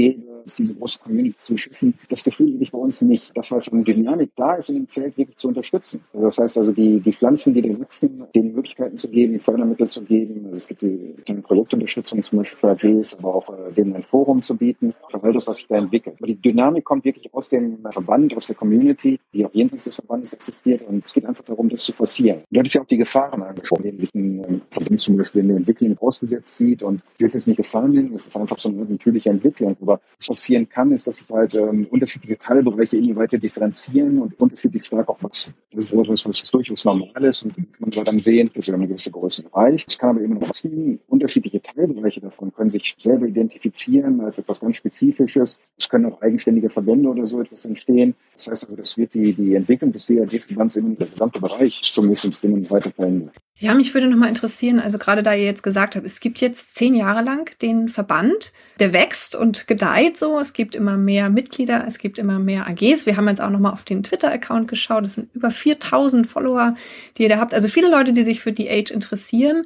gäbe, 0.55 0.57
diese 0.57 0.75
große 0.75 0.99
Community 0.99 1.37
zu 1.37 1.57
schaffen. 1.57 1.93
Das 2.09 2.23
Gefühl 2.23 2.61
ich 2.61 2.71
bei 2.71 2.77
uns 2.77 3.01
nicht. 3.01 3.35
Das, 3.35 3.51
was 3.51 3.71
an 3.71 3.83
Dynamik 3.83 4.31
da 4.35 4.55
ist, 4.55 4.69
in 4.69 4.75
dem 4.75 4.87
Feld 4.87 5.17
wirklich 5.17 5.37
zu 5.37 5.49
unterstützen. 5.49 6.01
Also 6.13 6.25
das 6.27 6.37
heißt 6.37 6.57
also, 6.57 6.71
die, 6.71 6.99
die 6.99 7.13
Pflanzen, 7.13 7.53
die 7.53 7.61
da 7.61 7.79
wachsen, 7.79 8.23
denen 8.35 8.53
Möglichkeiten 8.53 8.97
zu 8.97 9.09
geben, 9.09 9.39
Fördermittel 9.39 9.89
zu 9.89 10.01
geben. 10.01 10.45
Also 10.45 10.57
es 10.57 10.67
gibt 10.67 10.81
die, 10.81 11.15
die 11.27 11.33
Produktunterstützung 11.33 12.23
zum 12.23 12.39
Beispiel 12.39 12.59
für 12.59 12.69
AGs, 12.69 13.17
aber 13.19 13.35
auch 13.35 13.49
äh, 13.49 13.81
ein 13.81 14.03
Forum 14.03 14.41
zu 14.41 14.55
bieten. 14.55 14.93
Das 15.11 15.21
ist 15.21 15.25
all 15.25 15.33
das, 15.33 15.47
was 15.47 15.57
sich 15.57 15.67
da 15.67 15.75
entwickelt. 15.75 16.15
Aber 16.19 16.27
die 16.27 16.35
Dynamik 16.35 16.85
kommt 16.85 17.05
wirklich 17.05 17.33
aus 17.33 17.49
dem 17.49 17.79
Verband, 17.91 18.35
aus 18.35 18.47
der 18.47 18.55
Community, 18.55 19.19
die 19.33 19.45
auch 19.45 19.53
jenseits 19.53 19.85
des 19.85 19.95
Verbandes 19.95 20.33
existiert. 20.33 20.81
Und 20.83 21.05
es 21.05 21.13
geht 21.13 21.25
einfach 21.25 21.43
darum, 21.43 21.69
das 21.69 21.83
zu 21.83 21.93
forcieren. 21.93 22.41
Du 22.49 22.59
hattest 22.59 22.75
ja 22.75 22.81
auch 22.81 22.87
die 22.87 22.97
Gefahren 22.97 23.41
angesprochen, 23.41 23.83
denen 23.83 23.99
sich 23.99 24.13
ein 24.13 24.61
Verband 24.69 25.01
zum 25.01 25.17
Beispiel 25.17 25.41
in 25.41 25.47
der 25.49 25.57
Entwicklung 25.57 25.97
ausgesetzt 25.99 26.55
sieht. 26.55 26.83
Und 26.83 27.01
ich 27.15 27.21
will 27.21 27.27
es 27.27 27.33
jetzt 27.33 27.47
nicht 27.47 27.57
gefallen 27.57 27.91
nennen, 27.91 28.13
es 28.15 28.27
ist 28.27 28.37
einfach 28.37 28.57
so 28.57 28.69
eine 28.69 28.85
natürliche 28.85 29.29
Entwicklung. 29.29 29.75
Aber 29.81 29.99
was 30.17 30.29
passieren 30.37 30.69
kann, 30.69 30.91
ist, 30.91 31.07
dass 31.07 31.17
sich 31.17 31.29
halt 31.29 31.55
ähm, 31.55 31.87
unterschiedliche 31.89 32.37
Teilbereiche 32.37 32.97
immer 32.97 33.15
weiter 33.15 33.39
differenzieren 33.39 34.19
und 34.19 34.39
unterschiedlich 34.39 34.85
stark 34.85 35.09
auch 35.09 35.21
wachsen. 35.23 35.55
Das 35.71 35.85
ist 35.85 35.93
etwas, 35.93 36.25
was 36.25 36.43
durchaus 36.51 36.85
normal 36.85 37.23
ist 37.23 37.43
und 37.43 37.55
man 37.79 37.91
soll 37.91 38.03
dann 38.03 38.21
sehen, 38.21 38.51
dass 38.53 38.67
wir 38.67 38.75
eine 38.75 38.87
gewisse 38.87 39.09
Größe 39.09 39.45
erreicht. 39.45 39.89
Es 39.89 39.97
kann 39.97 40.11
aber 40.11 40.21
immer 40.21 40.35
noch 40.35 40.47
wachsen. 40.47 40.99
Unterschiedliche 41.07 41.61
Teilbereiche 41.61 42.21
davon 42.21 42.53
können 42.53 42.69
sich 42.69 42.95
selber 42.99 43.25
identifizieren 43.25 44.21
als 44.21 44.37
etwas 44.37 44.59
ganz 44.59 44.77
Spezifisches. 44.77 45.59
Es 45.77 45.89
können 45.89 46.05
auch 46.05 46.21
eigenständige 46.21 46.69
Verbände 46.69 47.09
oder 47.09 47.25
so 47.25 47.41
etwas 47.41 47.65
entstehen. 47.65 48.13
Das 48.33 48.47
heißt 48.47 48.65
also, 48.65 48.75
das 48.75 48.97
wird 48.97 49.15
die, 49.15 49.33
die 49.33 49.55
Entwicklung 49.55 49.91
des 49.91 50.05
DRG-Verbands 50.05 50.75
im 50.75 50.97
gesamten 50.97 51.41
Bereich 51.41 51.81
zumindest 51.83 52.43
weiter 52.69 52.91
verändern. 52.91 53.31
Ja, 53.59 53.73
mich 53.73 53.93
würde 53.95 54.07
nochmal 54.07 54.29
interessieren, 54.29 54.79
also 54.79 54.99
gerade 54.99 55.23
da 55.23 55.33
ihr 55.33 55.45
jetzt 55.45 55.63
gesagt 55.63 55.95
habt, 55.95 56.05
es 56.05 56.19
gibt 56.19 56.39
jetzt 56.41 56.75
zehn 56.75 56.93
Jahre 56.93 57.23
lang 57.23 57.49
den 57.59 57.89
Verband, 57.89 58.53
der 58.79 58.93
wächst 58.93 59.35
und 59.35 59.67
gedeiht 59.67 60.15
so. 60.15 60.26
Es 60.39 60.53
gibt 60.53 60.75
immer 60.75 60.97
mehr 60.97 61.29
Mitglieder, 61.29 61.85
es 61.87 61.97
gibt 61.97 62.19
immer 62.19 62.39
mehr 62.39 62.67
AGs. 62.67 63.05
Wir 63.05 63.17
haben 63.17 63.27
jetzt 63.27 63.41
auch 63.41 63.49
nochmal 63.49 63.73
auf 63.73 63.83
den 63.83 64.03
Twitter-Account 64.03 64.67
geschaut. 64.67 65.05
Es 65.05 65.13
sind 65.13 65.33
über 65.33 65.51
4000 65.51 66.27
Follower, 66.27 66.75
die 67.17 67.23
ihr 67.23 67.29
da 67.29 67.37
habt. 67.37 67.53
Also 67.53 67.67
viele 67.67 67.89
Leute, 67.89 68.13
die 68.13 68.23
sich 68.23 68.41
für 68.41 68.51
die 68.51 68.69
Age 68.69 68.91
interessieren. 68.91 69.63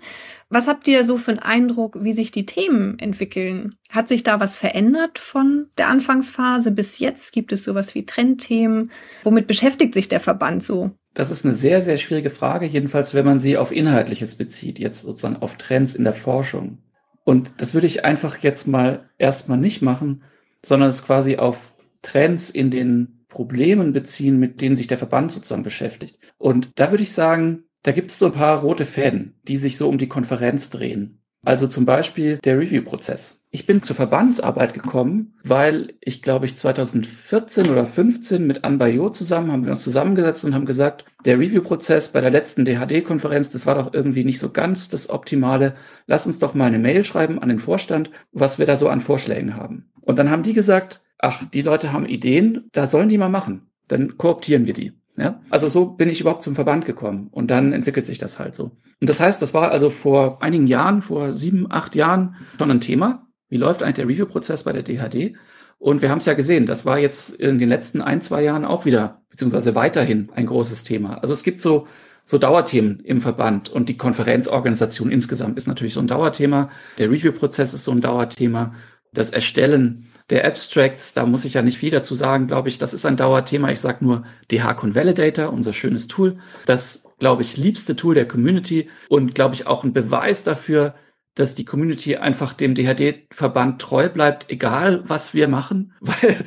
Was 0.49 0.67
habt 0.67 0.87
ihr 0.87 1.03
so 1.03 1.17
für 1.17 1.31
einen 1.31 1.39
Eindruck, 1.39 1.97
wie 2.01 2.13
sich 2.13 2.31
die 2.31 2.45
Themen 2.45 2.99
entwickeln? 2.99 3.75
Hat 3.89 4.07
sich 4.07 4.23
da 4.23 4.39
was 4.39 4.55
verändert 4.55 5.17
von 5.17 5.67
der 5.77 5.87
Anfangsphase 5.87 6.71
bis 6.71 6.99
jetzt? 6.99 7.33
Gibt 7.33 7.51
es 7.51 7.63
sowas 7.63 7.95
wie 7.95 8.05
Trendthemen? 8.05 8.91
Womit 9.23 9.47
beschäftigt 9.47 9.93
sich 9.93 10.09
der 10.09 10.19
Verband 10.19 10.63
so? 10.63 10.91
Das 11.13 11.31
ist 11.31 11.45
eine 11.45 11.53
sehr, 11.53 11.81
sehr 11.81 11.97
schwierige 11.97 12.29
Frage, 12.29 12.65
jedenfalls 12.65 13.13
wenn 13.13 13.25
man 13.25 13.39
sie 13.39 13.57
auf 13.57 13.71
Inhaltliches 13.71 14.35
bezieht, 14.35 14.79
jetzt 14.79 15.01
sozusagen 15.01 15.37
auf 15.37 15.57
Trends 15.57 15.95
in 15.95 16.03
der 16.03 16.13
Forschung. 16.13 16.77
Und 17.23 17.53
das 17.57 17.73
würde 17.73 17.87
ich 17.87 18.05
einfach 18.05 18.39
jetzt 18.39 18.67
mal 18.67 19.09
erstmal 19.17 19.57
nicht 19.57 19.81
machen, 19.81 20.23
sondern 20.65 20.89
es 20.89 21.05
quasi 21.05 21.37
auf 21.37 21.75
Trends 22.01 22.49
in 22.49 22.71
den 22.71 23.25
Problemen 23.27 23.93
beziehen, 23.93 24.37
mit 24.39 24.61
denen 24.61 24.75
sich 24.75 24.87
der 24.87 24.97
Verband 24.97 25.31
sozusagen 25.31 25.63
beschäftigt. 25.63 26.19
Und 26.37 26.71
da 26.75 26.91
würde 26.91 27.03
ich 27.03 27.13
sagen, 27.13 27.63
da 27.83 27.91
gibt 27.91 28.11
es 28.11 28.19
so 28.19 28.27
ein 28.27 28.33
paar 28.33 28.59
rote 28.61 28.85
Fäden, 28.85 29.39
die 29.43 29.57
sich 29.57 29.77
so 29.77 29.89
um 29.89 29.97
die 29.97 30.09
Konferenz 30.09 30.69
drehen. 30.69 31.23
Also 31.43 31.67
zum 31.67 31.85
Beispiel 31.85 32.37
der 32.37 32.59
Review-Prozess. 32.59 33.40
Ich 33.53 33.65
bin 33.65 33.83
zur 33.83 33.97
Verbandsarbeit 33.97 34.73
gekommen, 34.73 35.33
weil 35.43 35.95
ich 35.99 36.21
glaube 36.21 36.45
ich 36.45 36.55
2014 36.55 37.69
oder 37.69 37.85
15 37.85 38.47
mit 38.47 38.63
Anbayo 38.63 39.09
zusammen 39.09 39.51
haben 39.51 39.65
wir 39.65 39.71
uns 39.71 39.83
zusammengesetzt 39.83 40.45
und 40.45 40.55
haben 40.55 40.65
gesagt, 40.65 41.03
der 41.25 41.37
Review-Prozess 41.37 42.13
bei 42.13 42.21
der 42.21 42.29
letzten 42.29 42.63
DHD-Konferenz, 42.63 43.49
das 43.49 43.65
war 43.65 43.75
doch 43.75 43.93
irgendwie 43.93 44.23
nicht 44.23 44.39
so 44.39 44.51
ganz 44.51 44.87
das 44.87 45.09
Optimale. 45.09 45.75
Lass 46.07 46.25
uns 46.25 46.39
doch 46.39 46.53
mal 46.53 46.67
eine 46.67 46.79
Mail 46.79 47.03
schreiben 47.03 47.39
an 47.39 47.49
den 47.49 47.59
Vorstand, 47.59 48.09
was 48.31 48.57
wir 48.57 48.65
da 48.65 48.77
so 48.77 48.87
an 48.87 49.01
Vorschlägen 49.01 49.53
haben. 49.57 49.91
Und 49.99 50.17
dann 50.17 50.29
haben 50.29 50.43
die 50.43 50.53
gesagt, 50.53 51.01
ach, 51.19 51.43
die 51.53 51.61
Leute 51.61 51.91
haben 51.91 52.05
Ideen, 52.05 52.69
da 52.71 52.87
sollen 52.87 53.09
die 53.09 53.17
mal 53.17 53.27
machen. 53.27 53.69
Dann 53.89 54.17
kooptieren 54.17 54.65
wir 54.65 54.73
die. 54.73 54.93
Ja? 55.17 55.41
Also 55.49 55.67
so 55.67 55.87
bin 55.87 56.07
ich 56.07 56.21
überhaupt 56.21 56.43
zum 56.43 56.55
Verband 56.55 56.85
gekommen 56.85 57.27
und 57.31 57.51
dann 57.51 57.73
entwickelt 57.73 58.05
sich 58.05 58.17
das 58.17 58.39
halt 58.39 58.55
so. 58.55 58.77
Und 59.01 59.09
das 59.09 59.19
heißt, 59.19 59.41
das 59.41 59.53
war 59.53 59.71
also 59.71 59.89
vor 59.89 60.41
einigen 60.41 60.67
Jahren, 60.67 61.01
vor 61.01 61.31
sieben, 61.31 61.67
acht 61.69 61.95
Jahren 61.95 62.35
schon 62.57 62.71
ein 62.71 62.79
Thema. 62.79 63.27
Wie 63.51 63.57
läuft 63.57 63.83
eigentlich 63.83 63.95
der 63.95 64.07
Review-Prozess 64.07 64.63
bei 64.63 64.71
der 64.71 64.81
DHD? 64.81 65.35
Und 65.77 66.01
wir 66.01 66.09
haben 66.09 66.19
es 66.19 66.25
ja 66.25 66.33
gesehen, 66.33 66.65
das 66.65 66.85
war 66.85 66.97
jetzt 66.97 67.31
in 67.31 67.59
den 67.59 67.67
letzten 67.67 68.01
ein, 68.01 68.21
zwei 68.21 68.43
Jahren 68.43 68.63
auch 68.63 68.85
wieder, 68.85 69.21
beziehungsweise 69.29 69.75
weiterhin 69.75 70.29
ein 70.33 70.45
großes 70.45 70.85
Thema. 70.85 71.15
Also 71.15 71.33
es 71.33 71.43
gibt 71.43 71.59
so, 71.59 71.85
so 72.23 72.37
Dauerthemen 72.37 73.01
im 73.01 73.19
Verband 73.19 73.67
und 73.67 73.89
die 73.89 73.97
Konferenzorganisation 73.97 75.11
insgesamt 75.11 75.57
ist 75.57 75.67
natürlich 75.67 75.93
so 75.93 75.99
ein 75.99 76.07
Dauerthema. 76.07 76.69
Der 76.97 77.11
Review-Prozess 77.11 77.73
ist 77.73 77.83
so 77.83 77.91
ein 77.91 77.99
Dauerthema. 77.99 78.73
Das 79.11 79.31
Erstellen 79.31 80.07
der 80.29 80.47
Abstracts, 80.47 81.13
da 81.13 81.25
muss 81.25 81.43
ich 81.43 81.55
ja 81.55 81.61
nicht 81.61 81.77
viel 81.77 81.91
dazu 81.91 82.15
sagen, 82.15 82.47
glaube 82.47 82.69
ich, 82.69 82.77
das 82.77 82.93
ist 82.93 83.05
ein 83.05 83.17
Dauerthema. 83.17 83.69
Ich 83.69 83.81
sage 83.81 84.05
nur 84.05 84.23
DH 84.49 84.75
Convalidator, 84.75 85.51
unser 85.51 85.73
schönes 85.73 86.07
Tool. 86.07 86.37
Das, 86.65 87.03
glaube 87.19 87.41
ich, 87.41 87.57
liebste 87.57 87.97
Tool 87.97 88.15
der 88.15 88.29
Community 88.29 88.87
und, 89.09 89.35
glaube 89.35 89.55
ich, 89.55 89.67
auch 89.67 89.83
ein 89.83 89.91
Beweis 89.91 90.45
dafür, 90.45 90.95
dass 91.35 91.55
die 91.55 91.65
Community 91.65 92.17
einfach 92.17 92.53
dem 92.53 92.75
DHD-Verband 92.75 93.81
treu 93.81 94.09
bleibt, 94.09 94.49
egal 94.49 95.01
was 95.05 95.33
wir 95.33 95.47
machen, 95.47 95.93
weil, 96.01 96.43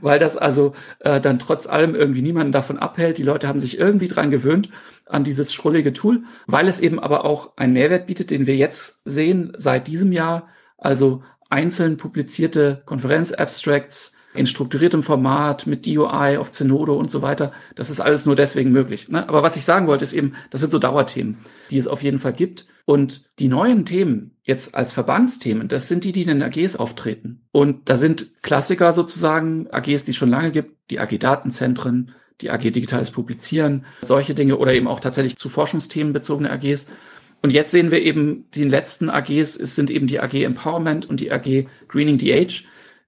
weil 0.00 0.18
das 0.18 0.36
also 0.36 0.74
äh, 1.00 1.20
dann 1.20 1.38
trotz 1.38 1.66
allem 1.66 1.94
irgendwie 1.94 2.22
niemanden 2.22 2.52
davon 2.52 2.78
abhält. 2.78 3.18
Die 3.18 3.24
Leute 3.24 3.48
haben 3.48 3.60
sich 3.60 3.78
irgendwie 3.78 4.08
dran 4.08 4.30
gewöhnt 4.30 4.70
an 5.06 5.24
dieses 5.24 5.52
schrullige 5.52 5.92
Tool, 5.92 6.22
weil 6.46 6.68
es 6.68 6.80
eben 6.80 7.00
aber 7.00 7.24
auch 7.24 7.56
einen 7.56 7.72
Mehrwert 7.72 8.06
bietet, 8.06 8.30
den 8.30 8.46
wir 8.46 8.56
jetzt 8.56 9.02
sehen 9.04 9.52
seit 9.56 9.88
diesem 9.88 10.12
Jahr. 10.12 10.48
Also 10.78 11.22
einzeln 11.50 11.96
publizierte 11.96 12.82
Konferenz-Abstracts 12.86 14.16
in 14.34 14.46
strukturiertem 14.46 15.02
Format 15.02 15.66
mit 15.66 15.86
DOI 15.86 16.38
auf 16.38 16.52
Zenodo 16.52 16.96
und 16.96 17.10
so 17.10 17.22
weiter. 17.22 17.52
Das 17.74 17.90
ist 17.90 18.00
alles 18.00 18.24
nur 18.24 18.36
deswegen 18.36 18.70
möglich. 18.70 19.08
Ne? 19.08 19.28
Aber 19.28 19.42
was 19.42 19.56
ich 19.56 19.64
sagen 19.64 19.86
wollte, 19.86 20.04
ist 20.04 20.14
eben, 20.14 20.34
das 20.50 20.60
sind 20.60 20.70
so 20.70 20.78
Dauerthemen, 20.78 21.38
die 21.70 21.76
es 21.76 21.88
auf 21.88 22.02
jeden 22.02 22.18
Fall 22.18 22.32
gibt. 22.32 22.66
Und 22.84 23.30
die 23.38 23.48
neuen 23.48 23.84
Themen 23.84 24.36
jetzt 24.42 24.74
als 24.74 24.92
Verbandsthemen, 24.92 25.68
das 25.68 25.88
sind 25.88 26.04
die, 26.04 26.12
die 26.12 26.22
in 26.22 26.28
den 26.28 26.42
AGs 26.42 26.76
auftreten. 26.76 27.42
Und 27.52 27.88
da 27.88 27.96
sind 27.96 28.42
Klassiker 28.42 28.92
sozusagen, 28.92 29.68
AGs, 29.70 30.04
die 30.04 30.10
es 30.10 30.16
schon 30.16 30.30
lange 30.30 30.50
gibt, 30.50 30.76
die 30.90 30.98
AG-Datenzentren, 30.98 32.12
die 32.40 32.50
AG 32.50 32.70
Digitales 32.70 33.12
Publizieren, 33.12 33.84
solche 34.02 34.34
Dinge 34.34 34.58
oder 34.58 34.74
eben 34.74 34.88
auch 34.88 35.00
tatsächlich 35.00 35.36
zu 35.36 35.48
Forschungsthemen 35.48 36.12
bezogene 36.12 36.50
AGs. 36.50 36.86
Und 37.40 37.52
jetzt 37.52 37.70
sehen 37.70 37.90
wir 37.90 38.02
eben, 38.02 38.46
die 38.54 38.64
letzten 38.64 39.10
AGs 39.10 39.56
es 39.56 39.76
sind 39.76 39.90
eben 39.90 40.06
die 40.06 40.20
AG 40.20 40.34
Empowerment 40.34 41.06
und 41.06 41.20
die 41.20 41.32
AG 41.32 41.66
Greening 41.88 42.18
the 42.18 42.32
Age, 42.34 42.64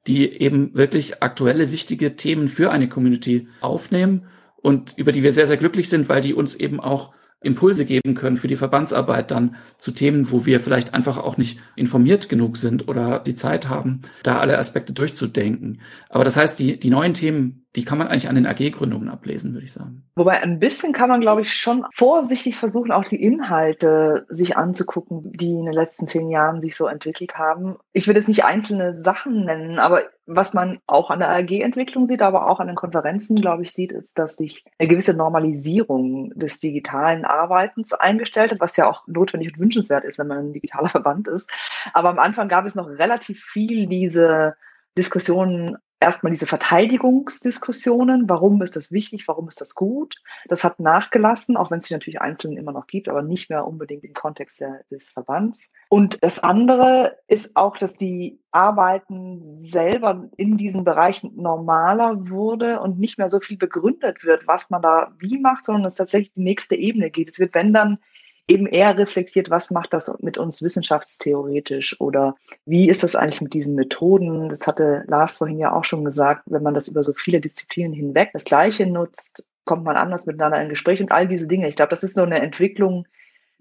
die 0.06 0.28
eben 0.28 0.74
wirklich 0.74 1.22
aktuelle, 1.22 1.72
wichtige 1.72 2.16
Themen 2.16 2.48
für 2.48 2.70
eine 2.70 2.88
Community 2.88 3.48
aufnehmen 3.60 4.26
und 4.56 4.94
über 4.96 5.12
die 5.12 5.22
wir 5.22 5.32
sehr, 5.32 5.46
sehr 5.46 5.56
glücklich 5.56 5.88
sind, 5.88 6.08
weil 6.08 6.20
die 6.20 6.34
uns 6.34 6.54
eben 6.54 6.80
auch 6.80 7.12
Impulse 7.44 7.84
geben 7.84 8.14
können 8.14 8.36
für 8.36 8.48
die 8.48 8.56
Verbandsarbeit 8.56 9.30
dann 9.30 9.56
zu 9.78 9.92
Themen, 9.92 10.30
wo 10.30 10.46
wir 10.46 10.60
vielleicht 10.60 10.94
einfach 10.94 11.18
auch 11.18 11.36
nicht 11.36 11.58
informiert 11.76 12.28
genug 12.28 12.56
sind 12.56 12.88
oder 12.88 13.18
die 13.18 13.34
Zeit 13.34 13.68
haben, 13.68 14.02
da 14.22 14.38
alle 14.38 14.58
Aspekte 14.58 14.92
durchzudenken. 14.92 15.80
Aber 16.08 16.24
das 16.24 16.36
heißt, 16.36 16.58
die, 16.58 16.78
die 16.78 16.90
neuen 16.90 17.14
Themen, 17.14 17.63
die 17.76 17.84
kann 17.84 17.98
man 17.98 18.06
eigentlich 18.06 18.28
an 18.28 18.36
den 18.36 18.46
AG-Gründungen 18.46 19.08
ablesen, 19.08 19.52
würde 19.52 19.64
ich 19.64 19.72
sagen. 19.72 20.04
Wobei 20.14 20.40
ein 20.40 20.60
bisschen 20.60 20.92
kann 20.92 21.08
man, 21.08 21.20
glaube 21.20 21.42
ich, 21.42 21.52
schon 21.52 21.84
vorsichtig 21.92 22.56
versuchen, 22.56 22.92
auch 22.92 23.04
die 23.04 23.20
Inhalte 23.20 24.26
sich 24.28 24.56
anzugucken, 24.56 25.32
die 25.32 25.50
in 25.50 25.64
den 25.64 25.74
letzten 25.74 26.06
zehn 26.06 26.28
Jahren 26.28 26.60
sich 26.60 26.76
so 26.76 26.86
entwickelt 26.86 27.36
haben. 27.36 27.76
Ich 27.92 28.06
würde 28.06 28.20
jetzt 28.20 28.28
nicht 28.28 28.44
einzelne 28.44 28.94
Sachen 28.94 29.44
nennen, 29.44 29.80
aber 29.80 30.02
was 30.26 30.54
man 30.54 30.78
auch 30.86 31.10
an 31.10 31.18
der 31.18 31.30
AG-Entwicklung 31.30 32.06
sieht, 32.06 32.22
aber 32.22 32.48
auch 32.48 32.60
an 32.60 32.68
den 32.68 32.76
Konferenzen, 32.76 33.40
glaube 33.40 33.64
ich, 33.64 33.72
sieht, 33.72 33.90
ist, 33.90 34.18
dass 34.18 34.36
sich 34.36 34.64
eine 34.78 34.88
gewisse 34.88 35.14
Normalisierung 35.14 36.30
des 36.38 36.60
digitalen 36.60 37.24
Arbeitens 37.24 37.92
eingestellt 37.92 38.52
hat, 38.52 38.60
was 38.60 38.76
ja 38.76 38.88
auch 38.88 39.06
notwendig 39.08 39.52
und 39.52 39.58
wünschenswert 39.58 40.04
ist, 40.04 40.18
wenn 40.18 40.28
man 40.28 40.38
ein 40.38 40.52
digitaler 40.52 40.88
Verband 40.90 41.26
ist. 41.26 41.50
Aber 41.92 42.10
am 42.10 42.20
Anfang 42.20 42.48
gab 42.48 42.64
es 42.66 42.76
noch 42.76 42.86
relativ 42.86 43.42
viel 43.42 43.86
diese 43.86 44.54
Diskussionen 44.96 45.76
erstmal 46.00 46.32
diese 46.32 46.46
Verteidigungsdiskussionen, 46.46 48.28
warum 48.28 48.60
ist 48.62 48.76
das 48.76 48.92
wichtig, 48.92 49.26
warum 49.26 49.48
ist 49.48 49.60
das 49.60 49.74
gut. 49.74 50.16
Das 50.48 50.64
hat 50.64 50.80
nachgelassen, 50.80 51.56
auch 51.56 51.70
wenn 51.70 51.78
es 51.78 51.86
sich 51.86 51.94
natürlich 51.94 52.20
einzeln 52.20 52.56
immer 52.56 52.72
noch 52.72 52.86
gibt, 52.86 53.08
aber 53.08 53.22
nicht 53.22 53.50
mehr 53.50 53.66
unbedingt 53.66 54.04
im 54.04 54.12
Kontext 54.12 54.60
der, 54.60 54.84
des 54.90 55.10
Verbands. 55.10 55.72
Und 55.88 56.22
das 56.22 56.40
andere 56.40 57.18
ist 57.26 57.56
auch, 57.56 57.76
dass 57.76 57.96
die 57.96 58.40
Arbeiten 58.50 59.60
selber 59.60 60.28
in 60.36 60.56
diesen 60.56 60.84
Bereichen 60.84 61.32
normaler 61.36 62.28
wurde 62.28 62.80
und 62.80 62.98
nicht 62.98 63.18
mehr 63.18 63.28
so 63.28 63.40
viel 63.40 63.56
begründet 63.56 64.24
wird, 64.24 64.46
was 64.46 64.70
man 64.70 64.82
da 64.82 65.12
wie 65.18 65.38
macht, 65.38 65.64
sondern 65.64 65.86
es 65.86 65.96
tatsächlich 65.96 66.32
die 66.34 66.42
nächste 66.42 66.76
Ebene 66.76 67.10
geht. 67.10 67.30
Es 67.30 67.38
wird, 67.38 67.54
wenn 67.54 67.72
dann, 67.72 67.98
eben 68.46 68.66
eher 68.66 68.96
reflektiert, 68.98 69.48
was 69.50 69.70
macht 69.70 69.92
das 69.94 70.14
mit 70.20 70.36
uns 70.36 70.62
wissenschaftstheoretisch 70.62 72.00
oder 72.00 72.36
wie 72.66 72.88
ist 72.88 73.02
das 73.02 73.16
eigentlich 73.16 73.40
mit 73.40 73.54
diesen 73.54 73.74
Methoden? 73.74 74.50
Das 74.50 74.66
hatte 74.66 75.04
Lars 75.06 75.38
vorhin 75.38 75.58
ja 75.58 75.72
auch 75.72 75.84
schon 75.84 76.04
gesagt, 76.04 76.42
wenn 76.46 76.62
man 76.62 76.74
das 76.74 76.88
über 76.88 77.02
so 77.04 77.12
viele 77.12 77.40
Disziplinen 77.40 77.92
hinweg 77.92 78.30
das 78.32 78.44
Gleiche 78.44 78.86
nutzt, 78.86 79.46
kommt 79.64 79.84
man 79.84 79.96
anders 79.96 80.26
miteinander 80.26 80.60
in 80.60 80.68
Gespräch 80.68 81.00
und 81.00 81.10
all 81.10 81.26
diese 81.26 81.46
Dinge. 81.46 81.68
Ich 81.68 81.76
glaube, 81.76 81.90
das 81.90 82.04
ist 82.04 82.14
so 82.14 82.22
eine 82.22 82.40
Entwicklung, 82.40 83.06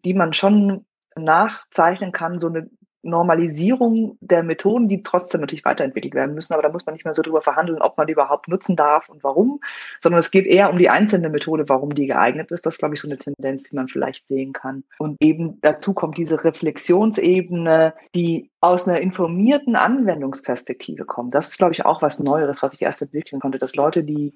die 0.04 0.13
man 0.13 0.34
schon 0.34 0.86
nachzeichnen 1.15 2.12
kann, 2.12 2.39
so 2.39 2.48
eine 2.48 2.69
Normalisierung 3.04 4.18
der 4.22 4.44
Methoden, 4.44 4.88
die 4.88 5.04
trotzdem 5.04 5.42
natürlich 5.42 5.66
weiterentwickelt 5.66 6.16
werden 6.16 6.34
müssen. 6.34 6.54
Aber 6.54 6.63
da 6.63 6.70
muss 6.70 6.86
man 6.86 6.94
nicht 6.94 7.06
mehr 7.06 7.13
so 7.13 7.22
drüber 7.22 7.42
verhandeln, 7.42 7.82
ob 7.82 7.98
man 7.98 8.08
die 8.08 8.13
überhaupt 8.13 8.48
nutzen 8.48 8.76
darf 8.76 9.10
und 9.10 9.24
warum, 9.24 9.60
sondern 10.00 10.20
es 10.20 10.32
geht 10.32 10.48
eher 10.48 10.70
um 10.70 10.78
die 10.78 10.89
einzelne 10.89 11.30
Methode, 11.30 11.68
warum 11.68 11.94
die 11.94 12.08
geeignet 12.08 12.52
ist. 12.52 12.66
Das 12.66 12.76
ist, 12.76 12.80
glaube 12.80 12.96
ich, 12.96 13.02
so 13.02 13.08
eine 13.08 13.18
Tendenz, 13.18 13.70
die 13.70 13.76
man 13.76 13.89
vielleicht 13.89 14.28
sehen 14.28 14.54
kann. 14.54 14.84
Und 14.98 15.18
eben 15.22 15.60
dazu 15.62 15.94
kommt 15.94 16.18
diese 16.18 16.44
Reflexionsebene, 16.44 17.94
die 18.16 18.50
aus 18.62 18.88
einer 18.88 19.02
informierten 19.02 19.76
Anwendungsperspektive 19.76 21.06
kommt. 21.06 21.36
Das 21.36 21.50
ist, 21.50 21.58
glaube 21.58 21.74
ich, 21.74 21.86
auch 21.86 22.02
was 22.02 22.20
Neueres, 22.20 22.63
was 22.63 22.74
ich 22.74 22.82
erst 22.82 23.02
entwickeln 23.02 23.42
konnte, 23.42 23.58
dass 23.58 23.76
Leute, 23.76 24.04
die 24.04 24.34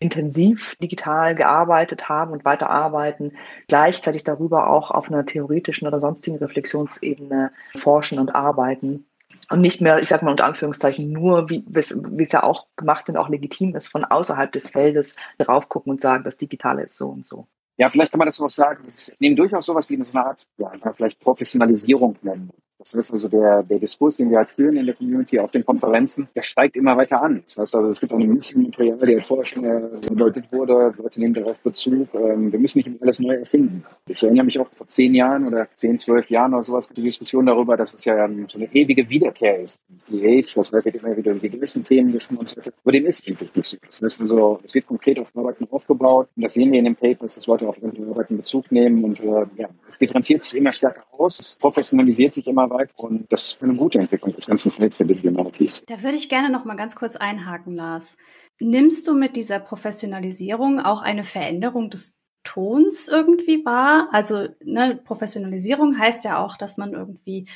intensiv 0.00 0.74
digital 0.82 1.34
gearbeitet 1.36 2.08
haben 2.08 2.32
und 2.32 2.44
weiterarbeiten, 2.44 3.36
gleichzeitig 3.68 4.24
darüber 4.24 4.68
auch 4.68 4.90
auf 4.90 5.08
einer 5.08 5.24
theoretischen 5.24 5.86
oder 5.86 6.00
sonstigen 6.00 6.38
Reflexionsebene 6.38 7.52
forschen 7.78 8.18
und 8.18 8.34
arbeiten. 8.34 9.06
Und 9.50 9.60
nicht 9.60 9.80
mehr, 9.80 10.00
ich 10.00 10.08
sage 10.08 10.24
mal 10.24 10.30
unter 10.30 10.46
Anführungszeichen, 10.46 11.12
nur, 11.12 11.50
wie 11.50 11.64
es 11.74 12.32
ja 12.32 12.42
auch 12.42 12.66
gemacht 12.76 13.08
und 13.08 13.16
auch 13.16 13.28
legitim 13.28 13.74
ist, 13.76 13.88
von 13.88 14.04
außerhalb 14.04 14.50
des 14.50 14.70
Feldes 14.70 15.16
drauf 15.38 15.68
gucken 15.68 15.92
und 15.92 16.00
sagen, 16.00 16.24
das 16.24 16.36
Digitale 16.36 16.82
ist 16.82 16.96
so 16.96 17.08
und 17.08 17.26
so. 17.26 17.46
Ja, 17.76 17.90
vielleicht 17.90 18.10
kann 18.10 18.18
man 18.18 18.26
das 18.26 18.40
auch 18.40 18.50
sagen, 18.50 18.84
es 18.86 19.14
nehmen 19.20 19.36
durchaus 19.36 19.66
sowas 19.66 19.88
wie 19.88 19.94
eine 19.94 20.24
Art, 20.24 20.46
ja, 20.58 20.72
vielleicht 20.94 21.18
Professionalisierung 21.18 22.16
nennen. 22.22 22.50
Das 22.80 22.94
ist 22.94 23.12
also 23.12 23.28
der, 23.28 23.62
der 23.62 23.78
Diskurs, 23.78 24.16
den 24.16 24.30
wir 24.30 24.38
halt 24.38 24.48
führen 24.48 24.76
in 24.76 24.86
der 24.86 24.94
Community 24.94 25.38
auf 25.38 25.50
den 25.50 25.64
Konferenzen, 25.64 26.28
der 26.34 26.42
steigt 26.42 26.76
immer 26.76 26.96
weiter 26.96 27.22
an. 27.22 27.42
Das 27.44 27.58
heißt 27.58 27.76
also, 27.76 27.88
es 27.90 28.00
gibt 28.00 28.12
auch 28.12 28.18
ein 28.18 28.34
bisschen 28.34 28.62
Material, 28.62 28.98
der 28.98 29.22
vorher 29.22 29.44
schon 29.44 29.62
gedeutet 30.00 30.46
wurde. 30.50 30.94
Leute 30.96 31.20
nehmen 31.20 31.34
darauf 31.34 31.58
Bezug. 31.60 32.08
Ähm, 32.14 32.50
wir 32.50 32.58
müssen 32.58 32.78
nicht 32.78 32.90
alles 33.02 33.20
neu 33.20 33.34
erfinden. 33.34 33.84
Ich 34.06 34.22
erinnere 34.22 34.44
mich 34.44 34.58
auch 34.58 34.68
vor 34.72 34.88
zehn 34.88 35.14
Jahren 35.14 35.46
oder 35.46 35.68
zehn, 35.74 35.98
zwölf 35.98 36.30
Jahren 36.30 36.54
oder 36.54 36.64
sowas, 36.64 36.88
die 36.88 37.02
Diskussion 37.02 37.46
darüber, 37.46 37.76
dass 37.76 37.94
es 37.94 38.04
ja 38.04 38.28
so 38.48 38.58
eine 38.58 38.74
ewige 38.74 39.08
Wiederkehr 39.08 39.60
ist. 39.60 39.82
Die 40.08 40.26
Age, 40.26 40.54
das 40.54 40.72
heißt, 40.72 40.86
wird 40.86 40.96
immer 40.96 41.16
wieder 41.16 41.34
die 41.34 41.50
gleichen 41.50 41.84
Themen 41.84 42.12
geschmutzt. 42.12 42.58
Aber 42.58 42.92
dem 42.92 43.06
ist 43.06 43.28
eigentlich 43.28 43.54
nicht 43.54 43.66
so. 43.66 43.76
Das 43.86 44.00
ist 44.00 44.16
so, 44.16 44.60
es 44.64 44.74
wird 44.74 44.86
konkret 44.86 45.18
auf 45.18 45.30
Arbeiten 45.36 45.66
aufgebaut. 45.70 46.28
Und 46.34 46.42
das 46.42 46.54
sehen 46.54 46.72
wir 46.72 46.78
in 46.78 46.86
den 46.86 46.96
Papers, 46.96 47.34
dass 47.34 47.46
Leute 47.46 47.68
auf 47.68 47.76
Arbeiten 47.82 48.36
Bezug 48.36 48.72
nehmen. 48.72 49.04
Und 49.04 49.20
äh, 49.20 49.46
ja, 49.56 49.68
es 49.88 49.98
differenziert 49.98 50.42
sich 50.42 50.54
immer 50.54 50.72
stärker 50.72 51.02
aus. 51.12 51.38
Es 51.40 51.56
professionalisiert 51.56 52.32
sich 52.32 52.46
immer 52.46 52.69
weiter 52.70 52.94
und 52.98 53.30
das 53.32 53.52
ist 53.52 53.62
eine 53.62 53.74
gute 53.74 53.98
Entwicklung 53.98 54.34
des 54.34 54.46
ganzen 54.46 54.70
Felds 54.70 54.98
der 54.98 55.08
Humanities. 55.08 55.82
Da 55.86 56.02
würde 56.02 56.16
ich 56.16 56.28
gerne 56.28 56.50
noch 56.50 56.64
mal 56.64 56.76
ganz 56.76 56.96
kurz 56.96 57.16
einhaken, 57.16 57.74
Lars. 57.74 58.16
Nimmst 58.60 59.06
du 59.08 59.14
mit 59.14 59.36
dieser 59.36 59.58
Professionalisierung 59.58 60.80
auch 60.80 61.02
eine 61.02 61.24
Veränderung 61.24 61.90
des 61.90 62.16
Tons 62.44 63.08
irgendwie 63.08 63.64
wahr? 63.64 64.08
Also 64.12 64.48
ne, 64.64 65.00
Professionalisierung 65.04 65.98
heißt 65.98 66.24
ja 66.24 66.38
auch, 66.38 66.56
dass 66.56 66.76
man 66.76 66.92
irgendwie 66.92 67.46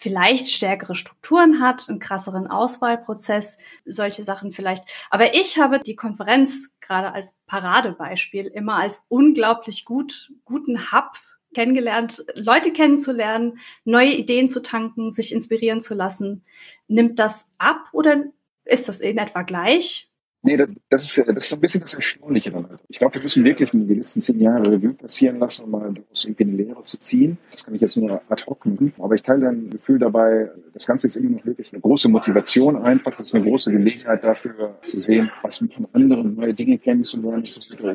vielleicht 0.00 0.48
stärkere 0.48 0.94
Strukturen 0.94 1.60
hat, 1.60 1.88
einen 1.88 1.98
krasseren 1.98 2.46
Auswahlprozess, 2.46 3.58
solche 3.84 4.22
Sachen 4.22 4.50
vielleicht. 4.50 4.84
Aber 5.10 5.34
ich 5.34 5.58
habe 5.58 5.78
die 5.78 5.94
Konferenz 5.94 6.70
gerade 6.80 7.12
als 7.12 7.34
Paradebeispiel 7.46 8.46
immer 8.46 8.76
als 8.76 9.04
unglaublich 9.08 9.84
gut, 9.84 10.32
guten 10.46 10.90
Hub 10.90 11.18
kennengelernt, 11.54 12.24
Leute 12.34 12.72
kennenzulernen, 12.72 13.58
neue 13.84 14.12
Ideen 14.12 14.48
zu 14.48 14.62
tanken, 14.62 15.10
sich 15.10 15.32
inspirieren 15.32 15.80
zu 15.80 15.94
lassen. 15.94 16.44
Nimmt 16.88 17.18
das 17.18 17.48
ab 17.58 17.88
oder 17.92 18.24
ist 18.64 18.88
das 18.88 19.00
in 19.00 19.18
etwa 19.18 19.42
gleich? 19.42 20.09
Nee, 20.42 20.56
das 20.88 21.04
ist, 21.04 21.18
das 21.18 21.36
ist 21.36 21.48
so 21.50 21.56
ein 21.56 21.60
bisschen 21.60 21.82
das 21.82 21.94
Erstaunliche. 21.94 22.50
Ich 22.88 22.98
glaube, 22.98 23.14
wir 23.14 23.22
müssen 23.22 23.44
wirklich 23.44 23.70
die 23.70 23.94
letzten 23.94 24.22
zehn 24.22 24.40
Jahre 24.40 24.72
Revue 24.72 24.94
passieren 24.94 25.38
lassen, 25.38 25.64
um 25.64 25.70
mal 25.70 25.92
daraus 25.92 26.24
irgendwie 26.24 26.44
eine 26.44 26.52
Lehre 26.52 26.82
zu 26.84 26.98
ziehen. 26.98 27.36
Das 27.50 27.64
kann 27.64 27.74
ich 27.74 27.80
jetzt 27.82 27.96
nur 27.96 28.22
ad 28.28 28.44
hoc 28.46 28.64
machen. 28.64 28.92
Aber 28.98 29.14
ich 29.14 29.22
teile 29.22 29.42
dein 29.42 29.70
Gefühl 29.70 29.98
dabei, 29.98 30.50
Das 30.72 30.86
Ganze 30.86 31.08
ist 31.08 31.16
immer 31.16 31.30
noch 31.30 31.44
wirklich 31.44 31.72
eine 31.72 31.80
große 31.80 32.08
Motivation 32.08 32.76
einfach. 32.76 33.16
Das 33.16 33.28
ist 33.28 33.34
eine 33.34 33.44
große 33.44 33.70
Gelegenheit 33.72 34.22
dafür 34.24 34.76
zu 34.80 34.98
sehen, 34.98 35.30
was 35.42 35.60
mit 35.60 35.72
anderen 35.92 36.36
neue 36.36 36.54
Dinge 36.54 36.78
kennenzulernen, 36.78 37.44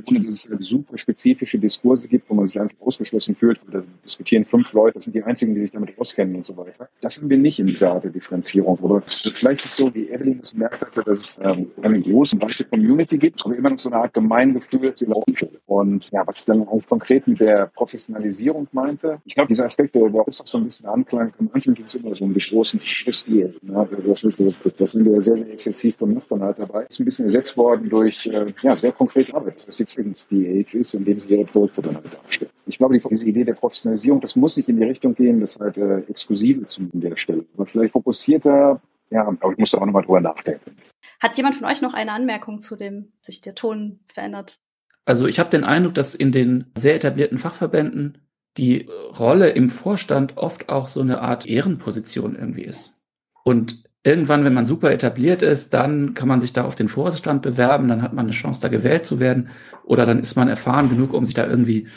ohne 0.08 0.26
dass 0.26 0.50
es 0.50 0.68
super 0.68 0.98
spezifische 0.98 1.58
Diskurse 1.58 2.08
gibt, 2.08 2.30
wo 2.30 2.36
man 2.36 2.46
sich 2.46 2.60
einfach 2.60 2.78
ausgeschlossen 2.82 3.36
fühlt. 3.36 3.60
Da 3.72 3.84
diskutieren 4.04 4.46
fünf 4.46 4.72
Leute, 4.74 4.96
das 4.96 5.06
sind 5.06 5.14
die 5.14 5.24
einzigen, 5.24 5.56
die 5.56 5.62
sich 5.62 5.72
damit 5.72 5.98
auskennen 5.98 6.36
und 6.36 6.46
so 6.46 6.56
weiter. 6.58 6.90
Das 7.02 7.18
haben 7.18 7.30
wir 7.30 7.38
nicht 7.38 7.60
in 7.60 7.68
dieser 7.68 7.92
Art 7.92 8.04
der 8.04 8.12
Differenzierung. 8.12 8.78
Oder 8.80 9.02
vielleicht 9.08 9.62
ist 9.62 9.72
es 9.72 9.76
so, 9.78 9.94
wie 9.94 10.10
Evelyn 10.10 10.40
es 10.42 10.52
gemerkt 10.52 10.82
hatte, 10.82 11.04
dass 11.04 11.20
es 11.20 11.40
ähm, 11.42 11.68
eine 11.82 12.02
große, 12.02 12.35
weite 12.42 12.64
Community 12.66 13.18
gibt, 13.18 13.44
aber 13.46 13.56
immer 13.56 13.70
noch 13.70 13.80
so 13.80 13.90
eine 13.90 14.02
Art 14.02 14.14
Gemeingefühl 14.14 14.94
zu 14.96 15.06
laufen. 15.06 15.36
Und 15.66 16.10
ja, 16.12 16.26
was 16.26 16.46
dann 16.46 16.68
auch 16.68 16.82
konkret 16.88 17.28
mit 17.28 17.40
der 17.40 17.68
Professionalisierung 17.68 18.68
meinte, 18.72 19.20
ich 19.26 19.36
glaube, 19.36 19.50
dieser 19.50 19.66
Aspekt, 19.66 19.96
der, 19.96 20.12
ist 20.28 20.42
auch 20.42 20.48
so 20.48 20.58
ein 20.58 20.64
bisschen 20.64 20.88
Anklang. 20.88 21.34
Am 21.40 21.50
Anfang 21.54 21.74
ging 21.74 21.86
es 21.86 21.96
immer 21.96 22.14
so 22.16 22.24
um 22.24 22.34
die 22.34 22.40
großen 22.40 22.80
Schriftstil. 22.82 23.54
Ne? 23.62 23.88
Das, 24.08 24.24
ist, 24.24 24.44
das 24.78 24.92
sind 24.92 25.06
wir 25.06 25.20
sehr, 25.22 25.38
sehr 25.38 25.52
exzessiv 25.52 25.98
gemacht 25.98 26.26
dann 26.30 26.42
halt 26.42 26.60
dabei. 26.60 26.86
Ist 26.90 27.00
ein 27.00 27.06
bisschen 27.06 27.26
ersetzt 27.26 27.58
worden 27.58 27.90
durch 27.90 28.26
äh, 28.28 28.54
ja, 28.62 28.76
sehr 28.76 28.92
konkrete 28.92 29.34
Arbeit. 29.34 29.66
Das 29.68 29.80
jetzt 29.80 29.98
ins 29.98 30.28
DH 30.28 30.74
ist, 30.74 30.94
indem 30.94 31.20
sie 31.20 31.28
ihre 31.30 31.46
Produkte 31.46 31.82
dann 31.82 31.96
halt 31.96 32.14
darstellen. 32.14 32.52
Ich 32.66 32.78
glaube, 32.78 32.98
die, 32.98 33.08
diese 33.08 33.28
Idee 33.28 33.44
der 33.44 33.54
Professionalisierung, 33.54 34.22
das 34.22 34.36
muss 34.36 34.58
nicht 34.58 34.70
in 34.70 34.78
die 34.78 34.84
Richtung 34.84 35.14
gehen, 35.16 35.40
das 35.40 35.60
halt 35.60 35.78
äh, 35.78 36.00
exklusive 36.10 36.66
zu 36.68 36.82
der 36.94 37.16
Stelle. 37.16 37.46
Aber 37.56 37.66
vielleicht 37.66 37.94
fokussierter, 37.94 38.82
ja, 39.16 39.26
aber 39.26 39.52
ich 39.52 39.58
muss 39.58 39.72
da 39.72 39.80
auch 39.80 39.86
nochmal 39.86 40.04
drüber 40.04 40.22
nachdenken. 40.22 40.78
Hat 41.22 41.38
jemand 41.38 41.56
von 41.56 41.66
euch 41.66 41.82
noch 41.82 41.94
eine 41.94 42.12
Anmerkung 42.12 42.60
zu 42.60 42.76
dem, 42.76 43.14
sich 43.22 43.42
der 43.42 43.56
Ton 43.56 44.00
verändert? 44.08 44.60
Also 45.06 45.28
ich 45.28 45.40
habe 45.40 45.50
den 45.50 45.64
Eindruck, 45.64 45.94
dass 45.94 46.16
in 46.16 46.32
den 46.32 46.72
sehr 46.78 46.96
etablierten 46.96 47.38
Fachverbänden 47.38 48.18
die 48.58 48.90
Rolle 49.18 49.50
im 49.50 49.70
Vorstand 49.70 50.38
oft 50.38 50.70
auch 50.70 50.88
so 50.88 51.02
eine 51.02 51.22
Art 51.22 51.46
Ehrenposition 51.46 52.36
irgendwie 52.36 52.64
ist. 52.64 52.98
Und 53.44 53.84
irgendwann, 54.04 54.44
wenn 54.44 54.54
man 54.54 54.66
super 54.66 54.92
etabliert 54.92 55.42
ist, 55.42 55.74
dann 55.74 56.14
kann 56.14 56.28
man 56.28 56.40
sich 56.40 56.54
da 56.54 56.66
auf 56.66 56.76
den 56.76 56.88
Vorstand 56.88 57.42
bewerben, 57.42 57.88
dann 57.88 58.02
hat 58.02 58.14
man 58.14 58.26
eine 58.26 58.34
Chance, 58.34 58.62
da 58.62 58.68
gewählt 58.68 59.06
zu 59.06 59.20
werden. 59.20 59.50
Oder 59.84 60.06
dann 60.06 60.20
ist 60.20 60.36
man 60.36 60.50
erfahren 60.50 60.90
genug, 60.90 61.14
um 61.14 61.26
sich 61.26 61.36
da 61.36 61.48
irgendwie, 61.48 61.88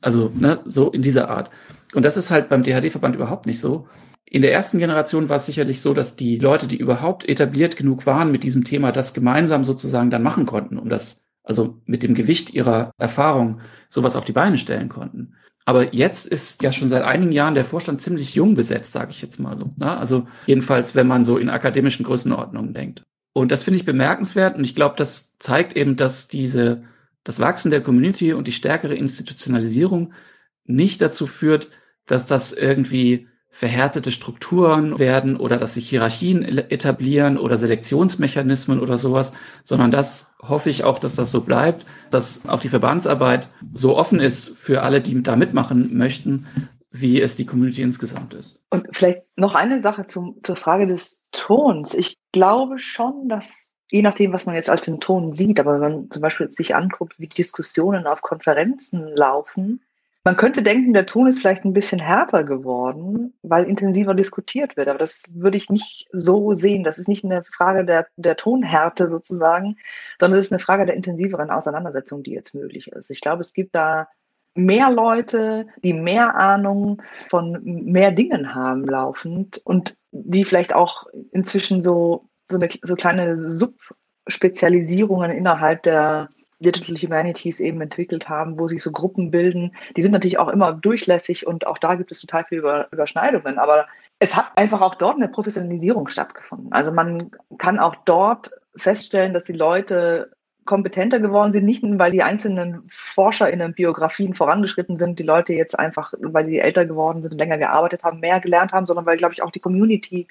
also 0.00 0.30
ne, 0.34 0.60
so 0.64 0.90
in 0.90 1.02
dieser 1.02 1.30
Art. 1.30 1.50
Und 1.94 2.04
das 2.04 2.16
ist 2.16 2.30
halt 2.30 2.48
beim 2.48 2.62
DHD-Verband 2.62 3.14
überhaupt 3.14 3.46
nicht 3.46 3.60
so. 3.60 3.88
In 4.30 4.42
der 4.42 4.52
ersten 4.52 4.78
Generation 4.78 5.28
war 5.28 5.36
es 5.36 5.46
sicherlich 5.46 5.80
so, 5.80 5.94
dass 5.94 6.16
die 6.16 6.38
Leute, 6.38 6.66
die 6.66 6.76
überhaupt 6.76 7.28
etabliert 7.28 7.76
genug 7.76 8.04
waren 8.06 8.30
mit 8.30 8.42
diesem 8.42 8.64
Thema, 8.64 8.92
das 8.92 9.14
gemeinsam 9.14 9.64
sozusagen 9.64 10.10
dann 10.10 10.22
machen 10.22 10.44
konnten, 10.44 10.78
um 10.78 10.88
das, 10.88 11.24
also 11.42 11.80
mit 11.86 12.02
dem 12.02 12.14
Gewicht 12.14 12.52
ihrer 12.52 12.90
Erfahrung 12.98 13.60
sowas 13.88 14.16
auf 14.16 14.24
die 14.24 14.32
Beine 14.32 14.58
stellen 14.58 14.88
konnten. 14.88 15.34
Aber 15.64 15.94
jetzt 15.94 16.26
ist 16.26 16.62
ja 16.62 16.72
schon 16.72 16.88
seit 16.88 17.02
einigen 17.02 17.32
Jahren 17.32 17.54
der 17.54 17.64
Vorstand 17.64 18.00
ziemlich 18.00 18.34
jung 18.34 18.54
besetzt, 18.54 18.92
sage 18.92 19.10
ich 19.10 19.20
jetzt 19.20 19.38
mal 19.38 19.56
so. 19.56 19.70
Ne? 19.76 19.96
Also 19.96 20.26
jedenfalls, 20.46 20.94
wenn 20.94 21.06
man 21.06 21.24
so 21.24 21.36
in 21.36 21.50
akademischen 21.50 22.04
Größenordnungen 22.04 22.72
denkt. 22.72 23.02
Und 23.34 23.52
das 23.52 23.62
finde 23.62 23.78
ich 23.78 23.84
bemerkenswert 23.84 24.56
und 24.56 24.64
ich 24.64 24.74
glaube, 24.74 24.96
das 24.96 25.36
zeigt 25.38 25.76
eben, 25.76 25.96
dass 25.96 26.26
diese, 26.26 26.84
das 27.22 27.38
Wachsen 27.38 27.70
der 27.70 27.82
Community 27.82 28.32
und 28.32 28.46
die 28.46 28.52
stärkere 28.52 28.94
Institutionalisierung 28.94 30.12
nicht 30.64 31.00
dazu 31.02 31.26
führt, 31.26 31.68
dass 32.06 32.26
das 32.26 32.52
irgendwie 32.52 33.28
verhärtete 33.58 34.12
Strukturen 34.12 35.00
werden 35.00 35.36
oder 35.36 35.56
dass 35.56 35.74
sich 35.74 35.88
Hierarchien 35.88 36.44
etablieren 36.44 37.36
oder 37.36 37.56
Selektionsmechanismen 37.56 38.78
oder 38.78 38.98
sowas, 38.98 39.32
sondern 39.64 39.90
das 39.90 40.36
hoffe 40.40 40.70
ich 40.70 40.84
auch, 40.84 41.00
dass 41.00 41.16
das 41.16 41.32
so 41.32 41.40
bleibt, 41.40 41.84
dass 42.10 42.48
auch 42.48 42.60
die 42.60 42.68
Verbandsarbeit 42.68 43.48
so 43.74 43.96
offen 43.96 44.20
ist 44.20 44.56
für 44.56 44.82
alle, 44.82 45.00
die 45.00 45.20
da 45.24 45.34
mitmachen 45.34 45.96
möchten, 45.98 46.46
wie 46.92 47.20
es 47.20 47.34
die 47.34 47.46
Community 47.46 47.82
insgesamt 47.82 48.32
ist. 48.32 48.62
Und 48.70 48.86
vielleicht 48.92 49.22
noch 49.34 49.56
eine 49.56 49.80
Sache 49.80 50.06
zum, 50.06 50.36
zur 50.44 50.54
Frage 50.54 50.86
des 50.86 51.20
Tons. 51.32 51.94
Ich 51.94 52.16
glaube 52.30 52.78
schon, 52.78 53.28
dass 53.28 53.70
je 53.90 54.02
nachdem, 54.02 54.32
was 54.32 54.46
man 54.46 54.54
jetzt 54.54 54.70
als 54.70 54.82
den 54.82 55.00
Ton 55.00 55.34
sieht, 55.34 55.58
aber 55.58 55.72
wenn 55.72 55.80
man 55.80 56.10
zum 56.12 56.22
Beispiel 56.22 56.52
sich 56.52 56.76
anguckt, 56.76 57.18
wie 57.18 57.26
Diskussionen 57.26 58.06
auf 58.06 58.22
Konferenzen 58.22 59.08
laufen, 59.16 59.80
man 60.24 60.36
könnte 60.36 60.62
denken, 60.62 60.92
der 60.92 61.06
Ton 61.06 61.26
ist 61.26 61.40
vielleicht 61.40 61.64
ein 61.64 61.72
bisschen 61.72 62.00
härter 62.00 62.44
geworden, 62.44 63.32
weil 63.42 63.64
intensiver 63.64 64.14
diskutiert 64.14 64.76
wird. 64.76 64.88
Aber 64.88 64.98
das 64.98 65.24
würde 65.32 65.56
ich 65.56 65.70
nicht 65.70 66.06
so 66.12 66.54
sehen. 66.54 66.84
Das 66.84 66.98
ist 66.98 67.08
nicht 67.08 67.24
eine 67.24 67.44
Frage 67.44 67.84
der, 67.84 68.06
der 68.16 68.36
Tonhärte 68.36 69.08
sozusagen, 69.08 69.76
sondern 70.20 70.38
es 70.38 70.46
ist 70.46 70.52
eine 70.52 70.60
Frage 70.60 70.84
der 70.86 70.96
intensiveren 70.96 71.50
Auseinandersetzung, 71.50 72.22
die 72.22 72.32
jetzt 72.32 72.54
möglich 72.54 72.88
ist. 72.88 73.10
Ich 73.10 73.20
glaube, 73.20 73.40
es 73.40 73.54
gibt 73.54 73.74
da 73.74 74.08
mehr 74.54 74.90
Leute, 74.90 75.66
die 75.82 75.94
mehr 75.94 76.34
Ahnung 76.34 77.00
von 77.30 77.62
mehr 77.62 78.10
Dingen 78.10 78.54
haben 78.54 78.84
laufend 78.84 79.60
und 79.64 79.96
die 80.10 80.44
vielleicht 80.44 80.74
auch 80.74 81.06
inzwischen 81.32 81.80
so, 81.80 82.28
so, 82.50 82.58
eine, 82.58 82.68
so 82.82 82.96
kleine 82.96 83.36
Subspezialisierungen 83.38 85.30
innerhalb 85.30 85.84
der 85.84 86.28
Digital 86.60 86.96
Humanities 86.96 87.60
eben 87.60 87.80
entwickelt 87.80 88.28
haben, 88.28 88.58
wo 88.58 88.66
sich 88.66 88.82
so 88.82 88.90
Gruppen 88.90 89.30
bilden. 89.30 89.74
Die 89.96 90.02
sind 90.02 90.12
natürlich 90.12 90.38
auch 90.38 90.48
immer 90.48 90.72
durchlässig 90.72 91.46
und 91.46 91.66
auch 91.66 91.78
da 91.78 91.94
gibt 91.94 92.10
es 92.10 92.20
total 92.20 92.44
viele 92.44 92.88
Überschneidungen. 92.90 93.58
Aber 93.58 93.86
es 94.18 94.36
hat 94.36 94.50
einfach 94.56 94.80
auch 94.80 94.96
dort 94.96 95.16
eine 95.16 95.28
Professionalisierung 95.28 96.08
stattgefunden. 96.08 96.72
Also 96.72 96.92
man 96.92 97.30
kann 97.58 97.78
auch 97.78 97.94
dort 98.04 98.50
feststellen, 98.76 99.34
dass 99.34 99.44
die 99.44 99.52
Leute 99.52 100.32
kompetenter 100.68 101.18
geworden 101.18 101.52
sind, 101.52 101.64
nicht 101.64 101.82
nur, 101.82 101.98
weil 101.98 102.10
die 102.10 102.22
einzelnen 102.22 102.82
Forscher 102.88 103.50
in 103.50 103.60
den 103.60 103.72
Biografien 103.72 104.34
vorangeschritten 104.34 104.98
sind, 104.98 105.18
die 105.18 105.22
Leute 105.22 105.54
jetzt 105.54 105.78
einfach, 105.78 106.12
weil 106.20 106.46
sie 106.46 106.58
älter 106.58 106.84
geworden 106.84 107.22
sind, 107.22 107.32
länger 107.34 107.56
gearbeitet 107.56 108.04
haben, 108.04 108.20
mehr 108.20 108.38
gelernt 108.38 108.72
haben, 108.72 108.84
sondern 108.84 109.06
weil, 109.06 109.16
glaube 109.16 109.32
ich, 109.32 109.42
auch 109.42 109.50
die 109.50 109.60
Community 109.60 110.28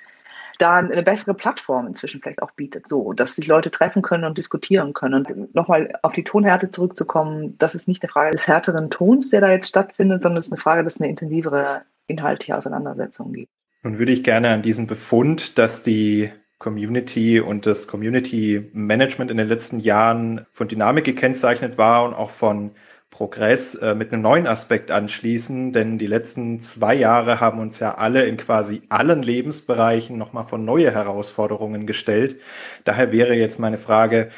da 0.57 0.77
eine 0.77 1.03
bessere 1.03 1.33
Plattform 1.33 1.87
inzwischen 1.87 2.21
vielleicht 2.21 2.41
auch 2.41 2.51
bietet, 2.51 2.87
so, 2.87 3.13
dass 3.13 3.35
sich 3.35 3.47
Leute 3.47 3.71
treffen 3.71 4.01
können 4.01 4.23
und 4.23 4.37
diskutieren 4.37 4.93
können. 4.93 5.25
Und 5.25 5.55
nochmal 5.55 5.93
auf 6.01 6.13
die 6.13 6.23
Tonhärte 6.23 6.69
zurückzukommen, 6.69 7.57
das 7.57 7.75
ist 7.75 7.87
nicht 7.87 8.03
eine 8.03 8.11
Frage 8.11 8.31
des 8.31 8.47
härteren 8.47 8.89
Tons, 8.89 9.29
der 9.29 9.41
da 9.41 9.51
jetzt 9.51 9.69
stattfindet, 9.69 10.23
sondern 10.23 10.39
es 10.39 10.47
ist 10.47 10.53
eine 10.53 10.61
Frage, 10.61 10.83
dass 10.83 10.95
es 10.95 11.01
eine 11.01 11.09
intensivere 11.09 11.83
inhaltliche 12.07 12.55
Auseinandersetzung 12.55 13.33
gibt. 13.33 13.51
Nun 13.83 13.99
würde 13.99 14.11
ich 14.11 14.23
gerne 14.23 14.49
an 14.49 14.61
diesem 14.61 14.87
Befund, 14.87 15.57
dass 15.57 15.83
die 15.83 16.31
Community 16.57 17.39
und 17.39 17.65
das 17.65 17.87
Community 17.87 18.69
Management 18.73 19.29
in 19.29 19.37
den 19.37 19.47
letzten 19.47 19.79
Jahren 19.79 20.45
von 20.51 20.67
Dynamik 20.67 21.05
gekennzeichnet 21.05 21.77
war 21.77 22.03
und 22.05 22.13
auch 22.13 22.31
von 22.31 22.71
Progress 23.17 23.73
äh, 23.73 23.95
mit 23.95 24.13
einem 24.13 24.21
neuen 24.21 24.45
Aspekt 24.45 24.91
anschließen, 24.91 25.73
denn 25.73 25.97
die 25.97 26.05
letzten 26.05 26.61
zwei 26.61 26.93
Jahre 26.93 27.39
haben 27.39 27.59
uns 27.59 27.79
ja 27.79 27.95
alle 27.95 28.27
in 28.27 28.37
quasi 28.37 28.83
allen 28.89 29.23
Lebensbereichen 29.23 30.19
nochmal 30.19 30.45
von 30.45 30.63
neue 30.63 30.91
Herausforderungen 30.91 31.87
gestellt. 31.87 32.39
Daher 32.83 33.11
wäre 33.11 33.33
jetzt 33.33 33.57
meine 33.57 33.79
Frage, 33.79 34.29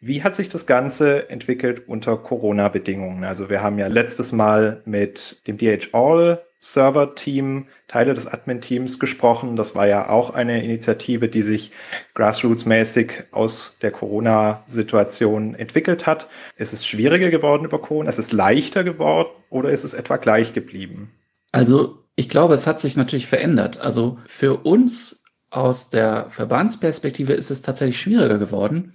wie 0.00 0.22
hat 0.22 0.36
sich 0.36 0.48
das 0.48 0.64
Ganze 0.64 1.28
entwickelt 1.28 1.88
unter 1.88 2.16
Corona-Bedingungen? 2.16 3.24
Also 3.24 3.50
wir 3.50 3.64
haben 3.64 3.80
ja 3.80 3.88
letztes 3.88 4.30
Mal 4.30 4.82
mit 4.84 5.44
dem 5.48 5.58
DH 5.58 5.88
All 5.90 6.40
Server-Team, 6.64 7.66
Teile 7.88 8.14
des 8.14 8.26
Admin-Teams 8.26 8.98
gesprochen. 8.98 9.54
Das 9.54 9.74
war 9.74 9.86
ja 9.86 10.08
auch 10.08 10.30
eine 10.30 10.64
Initiative, 10.64 11.28
die 11.28 11.42
sich 11.42 11.72
grassroots-mäßig 12.16 13.24
aus 13.32 13.76
der 13.82 13.90
Corona-Situation 13.90 15.54
entwickelt 15.54 16.06
hat. 16.06 16.28
Ist 16.56 16.72
es 16.72 16.86
schwieriger 16.86 17.30
geworden 17.30 17.66
über 17.66 17.80
Corona? 17.80 18.08
Ist 18.08 18.18
es 18.18 18.32
leichter 18.32 18.82
geworden 18.82 19.28
oder 19.50 19.70
ist 19.70 19.84
es 19.84 19.92
etwa 19.92 20.16
gleich 20.16 20.54
geblieben? 20.54 21.12
Also 21.52 21.98
ich 22.16 22.30
glaube, 22.30 22.54
es 22.54 22.66
hat 22.66 22.80
sich 22.80 22.96
natürlich 22.96 23.26
verändert. 23.26 23.78
Also 23.78 24.18
für 24.26 24.64
uns 24.64 25.22
aus 25.50 25.90
der 25.90 26.30
Verbandsperspektive 26.30 27.34
ist 27.34 27.50
es 27.50 27.60
tatsächlich 27.60 28.00
schwieriger 28.00 28.38
geworden, 28.38 28.94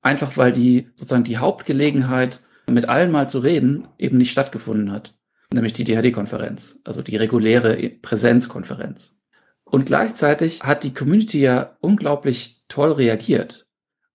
einfach 0.00 0.36
weil 0.38 0.52
die 0.52 0.88
sozusagen 0.96 1.24
die 1.24 1.38
Hauptgelegenheit, 1.38 2.40
mit 2.70 2.88
allen 2.88 3.10
mal 3.10 3.28
zu 3.28 3.40
reden, 3.40 3.88
eben 3.98 4.16
nicht 4.16 4.30
stattgefunden 4.30 4.92
hat 4.92 5.14
nämlich 5.52 5.72
die 5.72 5.84
DHD-Konferenz, 5.84 6.80
also 6.84 7.02
die 7.02 7.16
reguläre 7.16 7.76
Präsenzkonferenz. 7.88 9.16
Und 9.64 9.86
gleichzeitig 9.86 10.62
hat 10.62 10.84
die 10.84 10.94
Community 10.94 11.40
ja 11.40 11.76
unglaublich 11.80 12.62
toll 12.68 12.92
reagiert 12.92 13.66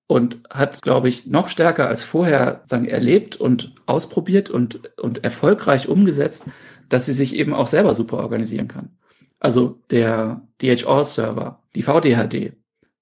und 0.08 0.40
hat, 0.50 0.82
glaube 0.82 1.10
ich, 1.10 1.26
noch 1.26 1.50
stärker 1.50 1.88
als 1.88 2.04
vorher 2.04 2.64
sagen, 2.66 2.86
erlebt 2.86 3.36
und 3.36 3.74
ausprobiert 3.86 4.50
und, 4.50 4.98
und 4.98 5.24
erfolgreich 5.24 5.90
umgesetzt, 5.90 6.46
dass 6.90 7.06
sie 7.06 7.14
sich 7.14 7.36
eben 7.36 7.54
auch 7.54 7.68
selber 7.68 7.94
super 7.94 8.18
organisieren 8.18 8.68
kann. 8.68 8.98
Also 9.40 9.82
der 9.92 10.48
DHR-Server, 10.62 11.62
die 11.76 11.84
VDHD. 11.84 12.54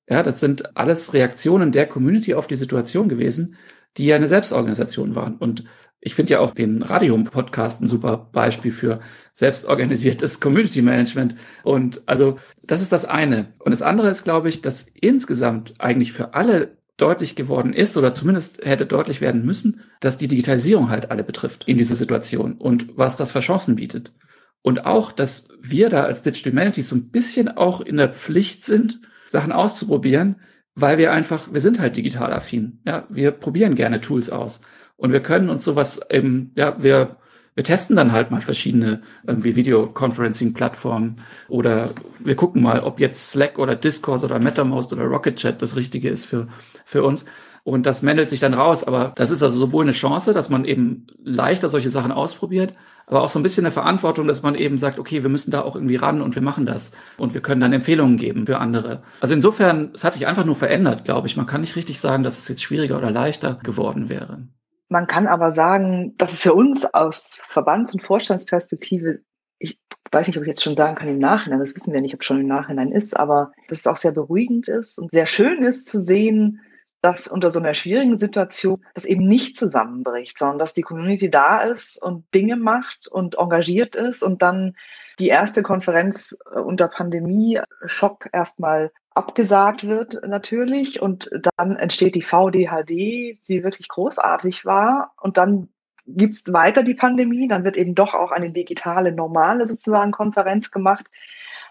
Ja, 0.10 0.24
das 0.24 0.40
sind 0.40 0.78
alles 0.78 1.14
Reaktionen 1.14 1.72
der 1.72 1.88
Community 1.88 2.34
auf 2.34 2.48
die 2.48 2.56
Situation 2.56 3.10
gewesen, 3.10 3.56
die 3.98 4.06
ja 4.06 4.16
eine 4.16 4.28
Selbstorganisation 4.28 5.16
waren. 5.16 5.38
Und 5.38 5.64
ich 6.06 6.14
finde 6.14 6.34
ja 6.34 6.40
auch 6.40 6.52
den 6.52 6.84
Radium-Podcast 6.84 7.82
ein 7.82 7.88
super 7.88 8.30
Beispiel 8.32 8.72
für 8.72 9.00
selbstorganisiertes 9.34 10.40
Community 10.40 10.84
Management. 10.84 11.36
Und 11.64 12.04
also 12.06 12.38
das 12.64 12.82
ist 12.82 12.92
das 12.92 13.06
eine. 13.06 13.54
Und 13.58 13.72
das 13.72 13.82
andere 13.82 14.10
ist, 14.10 14.24
glaube 14.24 14.48
ich, 14.48 14.62
dass 14.62 14.84
insgesamt 14.84 15.74
eigentlich 15.80 16.14
für 16.14 16.36
alle 16.36 16.78
deutlich 16.98 17.36
geworden 17.36 17.74
ist 17.74 17.98
oder 17.98 18.14
zumindest 18.14 18.64
hätte 18.64 18.86
deutlich 18.86 19.20
werden 19.20 19.44
müssen, 19.46 19.82
dass 20.00 20.20
die 20.20 20.28
Digitalisierung 20.28 20.92
halt 20.92 21.10
alle 21.10 21.24
betrifft 21.24 21.68
in 21.68 21.78
dieser 21.78 21.96
Situation 21.96 22.54
und 22.54 22.96
was 22.96 23.18
das 23.18 23.32
für 23.32 23.40
Chancen 23.40 23.76
bietet. 23.76 24.14
Und 24.62 24.86
auch, 24.86 25.12
dass 25.12 25.50
wir 25.60 25.90
da 25.90 26.04
als 26.04 26.22
Digital 26.22 26.52
Humanities 26.52 26.90
so 26.90 26.96
ein 26.96 27.10
bisschen 27.10 27.50
auch 27.50 27.82
in 27.82 27.98
der 27.98 28.10
Pflicht 28.10 28.64
sind, 28.64 29.02
Sachen 29.28 29.52
auszuprobieren, 29.52 30.36
weil 30.76 31.00
wir 31.00 31.12
einfach, 31.12 31.52
wir 31.52 31.62
sind 31.62 31.80
halt 31.80 31.98
digital 31.98 32.32
affin. 32.32 32.80
Ja, 32.86 33.08
wir 33.10 33.32
probieren 33.32 33.74
gerne 33.74 34.02
Tools 34.02 34.30
aus. 34.30 34.62
Und 34.98 35.12
wir 35.12 35.22
können 35.22 35.50
uns 35.50 35.64
sowas 35.66 36.00
eben, 36.10 36.52
ja, 36.56 36.82
wir, 36.82 37.18
wir 37.54 37.64
testen 37.64 37.96
dann 37.96 38.12
halt 38.12 38.32
mal 38.32 38.42
verschiedene 38.42 39.02
irgendwie 39.26 39.56
Videoconferencing-Plattformen 39.56 41.18
oder 41.48 41.90
wir 42.20 42.36
gucken 42.36 42.62
mal, 42.62 42.82
ob 42.82 43.00
jetzt 43.00 43.32
Slack 43.32 43.60
oder 43.60 43.76
Discourse 43.76 44.26
oder 44.26 44.40
MetaMost 44.40 44.94
oder 44.94 45.06
Rocket 45.06 45.38
Chat 45.38 45.62
das 45.62 45.76
Richtige 45.76 46.10
ist 46.10 46.26
für, 46.26 46.48
für 46.86 47.04
uns. 47.04 47.26
Und 47.66 47.88
das 47.88 48.04
mändelt 48.04 48.30
sich 48.30 48.40
dann 48.40 48.54
raus. 48.54 48.84
Aber 48.84 49.14
das 49.16 49.32
ist 49.32 49.42
also 49.42 49.58
sowohl 49.58 49.86
eine 49.86 49.92
Chance, 49.92 50.34
dass 50.34 50.52
man 50.52 50.66
eben 50.66 51.08
leichter 51.24 51.68
solche 51.68 51.90
Sachen 51.90 52.12
ausprobiert, 52.12 52.76
aber 53.08 53.24
auch 53.24 53.30
so 53.30 53.40
ein 53.40 53.44
bisschen 53.44 53.66
eine 53.66 53.72
Verantwortung, 53.72 54.28
dass 54.28 54.44
man 54.44 54.54
eben 54.54 54.78
sagt, 54.78 55.00
okay, 55.00 55.24
wir 55.24 55.30
müssen 55.32 55.50
da 55.50 55.62
auch 55.62 55.76
irgendwie 55.76 55.96
ran 55.96 56.22
und 56.22 56.36
wir 56.36 56.44
machen 56.44 56.68
das. 56.68 56.92
Und 57.18 57.34
wir 57.34 57.42
können 57.42 57.62
dann 57.62 57.74
Empfehlungen 57.74 58.18
geben 58.18 58.46
für 58.46 58.60
andere. 58.60 59.02
Also 59.20 59.34
insofern, 59.34 59.92
es 59.96 60.04
hat 60.04 60.14
sich 60.14 60.28
einfach 60.28 60.46
nur 60.46 60.56
verändert, 60.56 61.06
glaube 61.06 61.28
ich. 61.28 61.38
Man 61.38 61.48
kann 61.48 61.62
nicht 61.62 61.76
richtig 61.76 62.00
sagen, 62.00 62.24
dass 62.24 62.38
es 62.38 62.48
jetzt 62.48 62.62
schwieriger 62.62 62.98
oder 62.98 63.10
leichter 63.10 63.60
geworden 63.64 64.10
wäre. 64.10 64.48
Man 64.88 65.08
kann 65.08 65.28
aber 65.28 65.52
sagen, 65.52 66.16
dass 66.18 66.34
es 66.34 66.42
für 66.42 66.54
uns 66.54 66.86
aus 66.86 67.42
Verbands- 67.48 67.94
und 67.94 68.04
Vorstandsperspektive 68.04 69.20
ich 69.58 69.80
weiß 70.12 70.28
nicht, 70.28 70.38
ob 70.38 70.44
ich 70.44 70.50
jetzt 70.50 70.64
schon 70.64 70.76
sagen 70.76 70.96
kann 70.96 71.08
im 71.08 71.18
Nachhinein, 71.18 71.60
das 71.60 71.76
wissen 71.76 71.94
wir 71.94 72.02
nicht, 72.02 72.14
ob 72.14 72.24
schon 72.24 72.42
im 72.42 72.48
Nachhinein 72.48 72.92
ist, 72.92 73.18
aber 73.18 73.52
dass 73.68 73.80
es 73.80 73.88
auch 73.88 73.98
sehr 73.98 74.12
beruhigend 74.12 74.68
ist 74.68 74.98
und 74.98 75.12
sehr 75.12 75.26
schön 75.26 75.64
ist 75.64 75.88
zu 75.88 76.00
sehen, 76.00 76.62
dass 77.02 77.28
unter 77.28 77.52
so 77.52 77.60
einer 77.60 77.76
schwierigen 77.76 78.18
Situation 78.18 78.84
das 78.96 79.06
eben 79.06 79.28
nicht 79.28 79.58
zusammenbricht, 79.58 80.38
sondern 80.38 80.58
dass 80.58 80.74
die 80.74 80.82
Community 80.82 81.30
da 81.30 81.62
ist 81.62 82.02
und 82.02 82.26
Dinge 82.34 82.56
macht 82.56 83.08
und 83.08 83.38
engagiert 83.38 83.96
ist 83.96 84.24
und 84.24 84.42
dann 84.42 84.76
die 85.20 85.28
erste 85.28 85.62
Konferenz 85.62 86.36
äh, 86.52 86.60
unter 86.60 86.88
Pandemie-Schock 86.88 88.30
erstmal 88.34 88.92
abgesagt 89.16 89.88
wird 89.88 90.22
natürlich. 90.28 91.02
Und 91.02 91.30
dann 91.58 91.76
entsteht 91.78 92.16
die 92.16 92.22
VDHD, 92.22 93.40
die 93.48 93.64
wirklich 93.64 93.88
großartig 93.88 94.66
war. 94.66 95.14
Und 95.20 95.38
dann 95.38 95.70
gibt 96.08 96.36
es 96.36 96.54
weiter 96.54 96.84
die 96.84 96.94
Pandemie, 96.94 97.48
dann 97.48 97.64
wird 97.64 97.78
eben 97.78 97.96
doch 97.96 98.14
auch 98.14 98.32
eine 98.32 98.52
digitale, 98.52 99.12
normale 99.12 99.66
sozusagen 99.66 100.12
Konferenz 100.12 100.70
gemacht, 100.70 101.06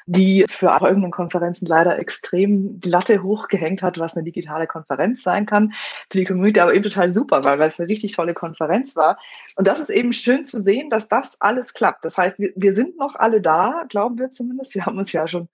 die 0.06 0.44
für 0.48 0.76
folgenden 0.78 1.10
Konferenzen 1.10 1.66
leider 1.66 1.98
extrem 1.98 2.78
glatte 2.80 3.22
hochgehängt 3.22 3.82
hat, 3.82 3.98
was 3.98 4.16
eine 4.16 4.24
digitale 4.24 4.66
Konferenz 4.66 5.22
sein 5.22 5.46
kann. 5.46 5.72
Für 6.10 6.18
die 6.18 6.24
Community 6.24 6.60
aber 6.60 6.74
eben 6.74 6.82
total 6.82 7.08
super, 7.10 7.42
weil, 7.44 7.58
weil 7.58 7.68
es 7.68 7.80
eine 7.80 7.88
richtig 7.88 8.12
tolle 8.12 8.34
Konferenz 8.34 8.96
war. 8.96 9.18
Und 9.56 9.66
das 9.66 9.80
ist 9.80 9.90
eben 9.90 10.12
schön 10.12 10.44
zu 10.44 10.60
sehen, 10.60 10.90
dass 10.90 11.08
das 11.08 11.40
alles 11.40 11.72
klappt. 11.72 12.04
Das 12.04 12.18
heißt, 12.18 12.38
wir, 12.38 12.52
wir 12.54 12.74
sind 12.74 12.98
noch 12.98 13.14
alle 13.14 13.40
da, 13.40 13.84
glauben 13.88 14.18
wir 14.18 14.30
zumindest. 14.30 14.74
Wir 14.74 14.84
haben 14.84 14.98
uns 14.98 15.12
ja 15.12 15.26
schon 15.26 15.48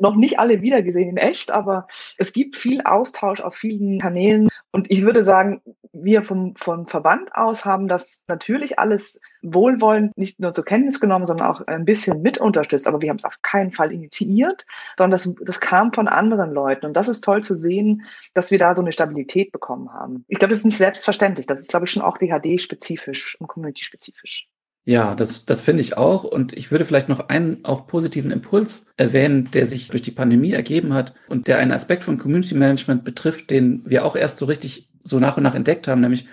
noch 0.00 0.16
nicht 0.16 0.38
alle 0.38 0.62
wiedergesehen 0.62 1.10
in 1.10 1.16
echt, 1.16 1.50
aber 1.50 1.86
es 2.18 2.32
gibt 2.32 2.56
viel 2.56 2.80
Austausch 2.82 3.40
auf 3.40 3.54
vielen 3.54 4.00
Kanälen. 4.00 4.48
Und 4.72 4.90
ich 4.90 5.02
würde 5.02 5.22
sagen, 5.22 5.62
wir 5.92 6.22
vom, 6.22 6.56
vom 6.56 6.86
Verband 6.86 7.34
aus 7.34 7.64
haben 7.64 7.86
das 7.86 8.24
natürlich 8.26 8.78
alles 8.78 9.20
wohlwollend 9.42 10.16
nicht 10.16 10.40
nur 10.40 10.52
zur 10.52 10.64
Kenntnis 10.64 10.98
genommen, 11.00 11.26
sondern 11.26 11.46
auch 11.46 11.60
ein 11.66 11.84
bisschen 11.84 12.22
mit 12.22 12.38
unterstützt. 12.38 12.88
Aber 12.88 13.00
wir 13.00 13.10
haben 13.10 13.18
es 13.18 13.24
auf 13.24 13.40
keinen 13.42 13.70
Fall 13.70 13.83
initiiert, 13.92 14.66
sondern 14.96 15.12
das, 15.12 15.32
das 15.44 15.60
kam 15.60 15.92
von 15.92 16.08
anderen 16.08 16.52
Leuten. 16.52 16.86
Und 16.86 16.94
das 16.94 17.08
ist 17.08 17.22
toll 17.22 17.42
zu 17.42 17.56
sehen, 17.56 18.02
dass 18.34 18.50
wir 18.50 18.58
da 18.58 18.74
so 18.74 18.82
eine 18.82 18.92
Stabilität 18.92 19.52
bekommen 19.52 19.92
haben. 19.92 20.24
Ich 20.28 20.38
glaube, 20.38 20.50
das 20.50 20.58
ist 20.58 20.66
nicht 20.66 20.78
selbstverständlich. 20.78 21.46
Das 21.46 21.60
ist, 21.60 21.70
glaube 21.70 21.86
ich, 21.86 21.92
schon 21.92 22.02
auch 22.02 22.18
DHD-spezifisch 22.18 23.36
und 23.40 23.48
Community-spezifisch. 23.48 24.48
Ja, 24.86 25.14
das, 25.14 25.46
das 25.46 25.62
finde 25.62 25.82
ich 25.82 25.96
auch. 25.96 26.24
Und 26.24 26.52
ich 26.52 26.70
würde 26.70 26.84
vielleicht 26.84 27.08
noch 27.08 27.28
einen 27.28 27.64
auch 27.64 27.86
positiven 27.86 28.30
Impuls 28.30 28.86
erwähnen, 28.96 29.50
der 29.50 29.64
sich 29.64 29.88
durch 29.88 30.02
die 30.02 30.10
Pandemie 30.10 30.52
ergeben 30.52 30.92
hat 30.92 31.14
und 31.28 31.46
der 31.46 31.58
einen 31.58 31.72
Aspekt 31.72 32.04
von 32.04 32.18
Community 32.18 32.54
Management 32.54 33.04
betrifft, 33.04 33.50
den 33.50 33.82
wir 33.86 34.04
auch 34.04 34.14
erst 34.14 34.38
so 34.38 34.46
richtig 34.46 34.90
so 35.02 35.18
nach 35.18 35.36
und 35.36 35.42
nach 35.42 35.54
entdeckt 35.54 35.88
haben, 35.88 36.00
nämlich 36.00 36.26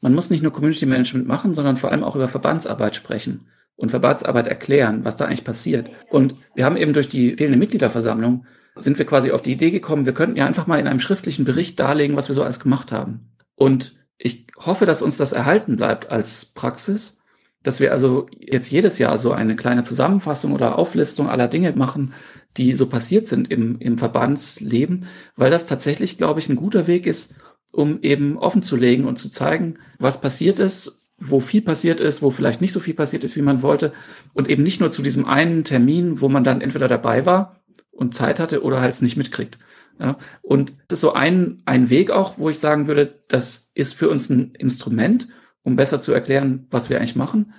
man 0.00 0.14
muss 0.14 0.30
nicht 0.30 0.42
nur 0.42 0.52
Community 0.52 0.86
Management 0.86 1.26
machen, 1.26 1.54
sondern 1.54 1.76
vor 1.76 1.90
allem 1.90 2.04
auch 2.04 2.14
über 2.14 2.28
Verbandsarbeit 2.28 2.96
sprechen 2.96 3.46
und 3.78 3.90
Verbandsarbeit 3.90 4.48
erklären, 4.48 5.04
was 5.04 5.16
da 5.16 5.24
eigentlich 5.24 5.44
passiert. 5.44 5.88
Und 6.10 6.34
wir 6.54 6.64
haben 6.64 6.76
eben 6.76 6.92
durch 6.92 7.08
die 7.08 7.36
fehlende 7.36 7.58
Mitgliederversammlung 7.58 8.44
sind 8.76 8.98
wir 8.98 9.06
quasi 9.06 9.30
auf 9.30 9.42
die 9.42 9.52
Idee 9.52 9.70
gekommen, 9.70 10.06
wir 10.06 10.14
könnten 10.14 10.36
ja 10.36 10.46
einfach 10.46 10.66
mal 10.66 10.78
in 10.78 10.86
einem 10.86 11.00
schriftlichen 11.00 11.44
Bericht 11.44 11.80
darlegen, 11.80 12.16
was 12.16 12.28
wir 12.28 12.34
so 12.34 12.42
alles 12.42 12.60
gemacht 12.60 12.92
haben. 12.92 13.32
Und 13.54 13.96
ich 14.18 14.46
hoffe, 14.56 14.86
dass 14.86 15.02
uns 15.02 15.16
das 15.16 15.32
erhalten 15.32 15.76
bleibt 15.76 16.10
als 16.10 16.46
Praxis, 16.46 17.20
dass 17.62 17.80
wir 17.80 17.92
also 17.92 18.26
jetzt 18.38 18.70
jedes 18.70 18.98
Jahr 18.98 19.18
so 19.18 19.32
eine 19.32 19.56
kleine 19.56 19.82
Zusammenfassung 19.82 20.52
oder 20.52 20.78
Auflistung 20.78 21.28
aller 21.28 21.48
Dinge 21.48 21.72
machen, 21.72 22.12
die 22.56 22.74
so 22.74 22.86
passiert 22.86 23.26
sind 23.26 23.50
im, 23.50 23.78
im 23.78 23.98
Verbandsleben, 23.98 25.06
weil 25.36 25.50
das 25.50 25.66
tatsächlich, 25.66 26.18
glaube 26.18 26.40
ich, 26.40 26.48
ein 26.48 26.56
guter 26.56 26.86
Weg 26.86 27.06
ist, 27.06 27.34
um 27.70 28.00
eben 28.02 28.38
offen 28.38 28.62
zu 28.62 28.76
legen 28.76 29.06
und 29.06 29.18
zu 29.18 29.30
zeigen, 29.30 29.78
was 29.98 30.20
passiert 30.20 30.58
ist, 30.58 31.07
wo 31.18 31.40
viel 31.40 31.62
passiert 31.62 32.00
ist, 32.00 32.22
wo 32.22 32.30
vielleicht 32.30 32.60
nicht 32.60 32.72
so 32.72 32.80
viel 32.80 32.94
passiert 32.94 33.24
ist, 33.24 33.36
wie 33.36 33.42
man 33.42 33.62
wollte. 33.62 33.92
Und 34.34 34.48
eben 34.48 34.62
nicht 34.62 34.80
nur 34.80 34.90
zu 34.90 35.02
diesem 35.02 35.26
einen 35.26 35.64
Termin, 35.64 36.20
wo 36.20 36.28
man 36.28 36.44
dann 36.44 36.60
entweder 36.60 36.88
dabei 36.88 37.26
war 37.26 37.56
und 37.90 38.14
Zeit 38.14 38.38
hatte 38.38 38.62
oder 38.62 38.80
halt 38.80 38.92
es 38.92 39.02
nicht 39.02 39.16
mitkriegt. 39.16 39.58
Ja, 39.98 40.16
und 40.42 40.72
das 40.86 40.98
ist 40.98 41.00
so 41.00 41.12
ein, 41.12 41.60
ein 41.64 41.90
Weg 41.90 42.12
auch, 42.12 42.38
wo 42.38 42.48
ich 42.48 42.60
sagen 42.60 42.86
würde, 42.86 43.18
das 43.26 43.72
ist 43.74 43.94
für 43.94 44.08
uns 44.08 44.30
ein 44.30 44.54
Instrument, 44.54 45.28
um 45.64 45.74
besser 45.74 46.00
zu 46.00 46.12
erklären, 46.12 46.68
was 46.70 46.88
wir 46.88 46.98
eigentlich 46.98 47.16
machen. 47.16 47.52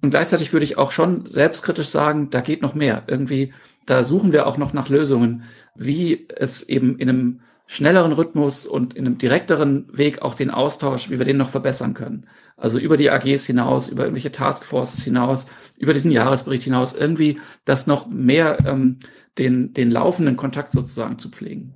Und 0.00 0.10
gleichzeitig 0.10 0.54
würde 0.54 0.64
ich 0.64 0.78
auch 0.78 0.90
schon 0.90 1.26
selbstkritisch 1.26 1.88
sagen, 1.88 2.30
da 2.30 2.40
geht 2.40 2.62
noch 2.62 2.74
mehr. 2.74 3.04
Irgendwie, 3.08 3.52
da 3.84 4.02
suchen 4.04 4.32
wir 4.32 4.46
auch 4.46 4.56
noch 4.56 4.72
nach 4.72 4.88
Lösungen, 4.88 5.44
wie 5.74 6.26
es 6.34 6.62
eben 6.62 6.98
in 6.98 7.08
einem 7.08 7.40
schnelleren 7.66 8.12
Rhythmus 8.12 8.66
und 8.66 8.94
in 8.94 9.06
einem 9.06 9.18
direkteren 9.18 9.88
Weg 9.96 10.22
auch 10.22 10.34
den 10.34 10.50
Austausch, 10.50 11.10
wie 11.10 11.18
wir 11.18 11.26
den 11.26 11.36
noch 11.38 11.48
verbessern 11.48 11.94
können. 11.94 12.26
Also 12.56 12.78
über 12.78 12.96
die 12.96 13.10
AGs 13.10 13.46
hinaus, 13.46 13.88
über 13.88 14.02
irgendwelche 14.02 14.32
Taskforces 14.32 15.02
hinaus, 15.02 15.46
über 15.76 15.92
diesen 15.92 16.10
Jahresbericht 16.10 16.64
hinaus, 16.64 16.94
irgendwie 16.94 17.40
das 17.64 17.86
noch 17.86 18.06
mehr 18.06 18.58
ähm, 18.66 18.98
den, 19.38 19.72
den 19.72 19.90
laufenden 19.90 20.36
Kontakt 20.36 20.72
sozusagen 20.72 21.18
zu 21.18 21.30
pflegen 21.30 21.74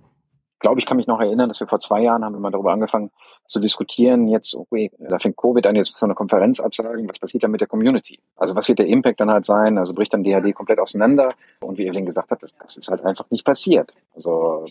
glaube, 0.66 0.80
ich 0.80 0.87
kann 0.87 0.97
mich 0.97 1.07
noch 1.07 1.20
erinnern, 1.20 1.49
dass 1.49 1.61
wir 1.61 1.68
vor 1.68 1.78
zwei 1.78 2.03
Jahren 2.03 2.24
haben 2.24 2.32
wir 2.32 2.41
mal 2.41 2.51
darüber 2.51 2.72
angefangen 2.72 3.12
zu 3.47 3.61
diskutieren, 3.61 4.26
jetzt, 4.26 4.57
okay, 4.57 4.91
da 4.99 5.20
fängt 5.20 5.37
Covid 5.37 5.64
an, 5.64 5.76
jetzt 5.76 5.97
so 5.97 6.05
eine 6.05 6.16
Konferenz 6.16 6.59
absagen, 6.59 7.09
was 7.09 7.20
passiert 7.20 7.45
dann 7.45 7.53
mit 7.53 7.61
der 7.61 7.68
Community? 7.68 8.18
Also 8.34 8.57
was 8.57 8.66
wird 8.66 8.80
der 8.80 8.89
Impact 8.89 9.20
dann 9.20 9.30
halt 9.30 9.47
sein? 9.47 9.78
Also 9.78 9.95
bricht 9.95 10.12
dann 10.12 10.24
DHD 10.24 10.53
komplett 10.57 10.80
auseinander? 10.80 11.34
Und 11.61 11.78
wie 11.78 11.87
Evelyn 11.87 12.05
gesagt 12.05 12.32
hat, 12.32 12.43
das, 12.43 12.53
das 12.57 12.76
ist 12.76 12.89
halt 12.89 13.05
einfach 13.05 13.30
nicht 13.30 13.45
passiert. 13.45 13.95
Also 14.16 14.66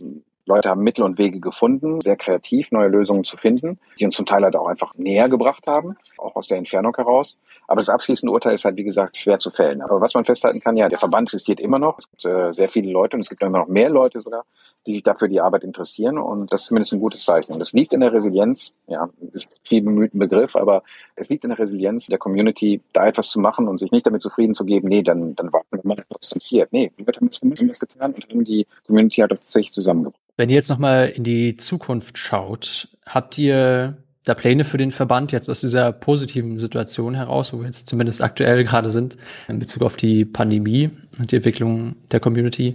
Leute 0.45 0.69
haben 0.69 0.81
Mittel 0.81 1.03
und 1.03 1.17
Wege 1.17 1.39
gefunden, 1.39 2.01
sehr 2.01 2.15
kreativ 2.15 2.71
neue 2.71 2.87
Lösungen 2.87 3.23
zu 3.23 3.35
finden, 3.35 3.79
die 3.99 4.05
uns 4.05 4.15
zum 4.15 4.25
Teil 4.25 4.43
halt 4.43 4.55
auch 4.55 4.67
einfach 4.67 4.93
näher 4.95 5.27
gebracht 5.27 5.65
haben, 5.65 5.97
auch 6.17 6.35
aus 6.35 6.47
der 6.47 6.59
Entfernung 6.59 6.95
heraus. 6.95 7.37
Aber 7.67 7.77
das 7.77 7.89
abschließende 7.89 8.31
Urteil 8.31 8.53
ist 8.53 8.63
halt, 8.63 8.77
wie 8.77 8.83
gesagt, 8.83 9.17
schwer 9.17 9.39
zu 9.39 9.49
fällen. 9.49 9.81
Aber 9.81 10.01
was 10.01 10.13
man 10.13 10.23
festhalten 10.23 10.59
kann, 10.59 10.77
ja, 10.77 10.87
der 10.87 10.99
Verband 10.99 11.29
existiert 11.29 11.59
immer 11.59 11.79
noch. 11.79 11.97
Es 11.97 12.09
gibt 12.09 12.25
äh, 12.25 12.51
sehr 12.53 12.69
viele 12.69 12.91
Leute 12.91 13.17
und 13.17 13.21
es 13.21 13.29
gibt 13.29 13.41
immer 13.41 13.57
noch 13.57 13.67
mehr 13.67 13.89
Leute 13.89 14.21
sogar, 14.21 14.45
die 14.85 14.93
sich 14.93 15.03
dafür 15.03 15.27
die 15.27 15.41
Arbeit 15.41 15.63
interessieren. 15.63 16.19
Und 16.19 16.53
das 16.53 16.61
ist 16.61 16.67
zumindest 16.67 16.93
ein 16.93 16.99
gutes 16.99 17.25
Zeichen. 17.25 17.53
Und 17.53 17.59
das 17.59 17.73
liegt 17.73 17.93
in 17.93 18.01
der 18.01 18.13
Resilienz, 18.13 18.73
ja, 18.87 19.09
ist 19.33 19.59
viel 19.63 19.81
bemühten 19.81 20.19
Begriff, 20.19 20.55
aber 20.55 20.83
es 21.15 21.29
liegt 21.29 21.43
in 21.43 21.49
der 21.49 21.59
Resilienz 21.59 22.05
der 22.05 22.19
Community, 22.19 22.81
da 22.93 23.07
etwas 23.07 23.29
zu 23.29 23.39
machen 23.39 23.67
und 23.67 23.79
sich 23.79 23.91
nicht 23.91 24.05
damit 24.05 24.21
zufrieden 24.21 24.53
zu 24.53 24.63
geben, 24.63 24.89
nee, 24.89 25.01
dann, 25.01 25.35
dann 25.35 25.51
warten 25.51 25.67
wir 25.71 25.81
mal, 25.83 25.97
was 26.09 26.29
passiert. 26.29 26.71
Nee, 26.71 26.91
wir 26.97 27.05
haben 27.15 27.29
das 27.67 27.79
getan 27.79 28.13
und 28.13 28.29
haben 28.29 28.45
die 28.45 28.67
Community 28.85 29.21
hat 29.21 29.43
sich 29.43 29.71
zusammengebracht. 29.71 30.21
Wenn 30.37 30.49
ihr 30.49 30.55
jetzt 30.55 30.69
nochmal 30.69 31.09
in 31.09 31.23
die 31.23 31.55
Zukunft 31.55 32.17
schaut, 32.17 32.89
habt 33.05 33.37
ihr 33.37 33.97
da 34.25 34.33
Pläne 34.33 34.65
für 34.65 34.77
den 34.77 34.91
Verband 34.91 35.31
jetzt 35.31 35.49
aus 35.49 35.61
dieser 35.61 35.91
positiven 35.93 36.59
Situation 36.59 37.15
heraus, 37.15 37.53
wo 37.53 37.59
wir 37.59 37.67
jetzt 37.67 37.87
zumindest 37.87 38.21
aktuell 38.21 38.63
gerade 38.63 38.89
sind, 38.89 39.17
in 39.47 39.59
Bezug 39.59 39.83
auf 39.83 39.95
die 39.95 40.25
Pandemie 40.25 40.89
und 41.19 41.31
die 41.31 41.37
Entwicklung 41.37 41.95
der 42.11 42.19
Community? 42.19 42.73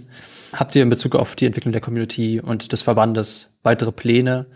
Habt 0.53 0.75
ihr 0.75 0.81
in 0.81 0.89
Bezug 0.89 1.15
auf 1.15 1.35
die 1.35 1.45
Entwicklung 1.45 1.71
der 1.71 1.81
Community 1.81 2.39
und 2.39 2.71
des 2.71 2.81
Verbandes 2.81 3.53
weitere 3.63 3.91
Pläne, 3.91 4.47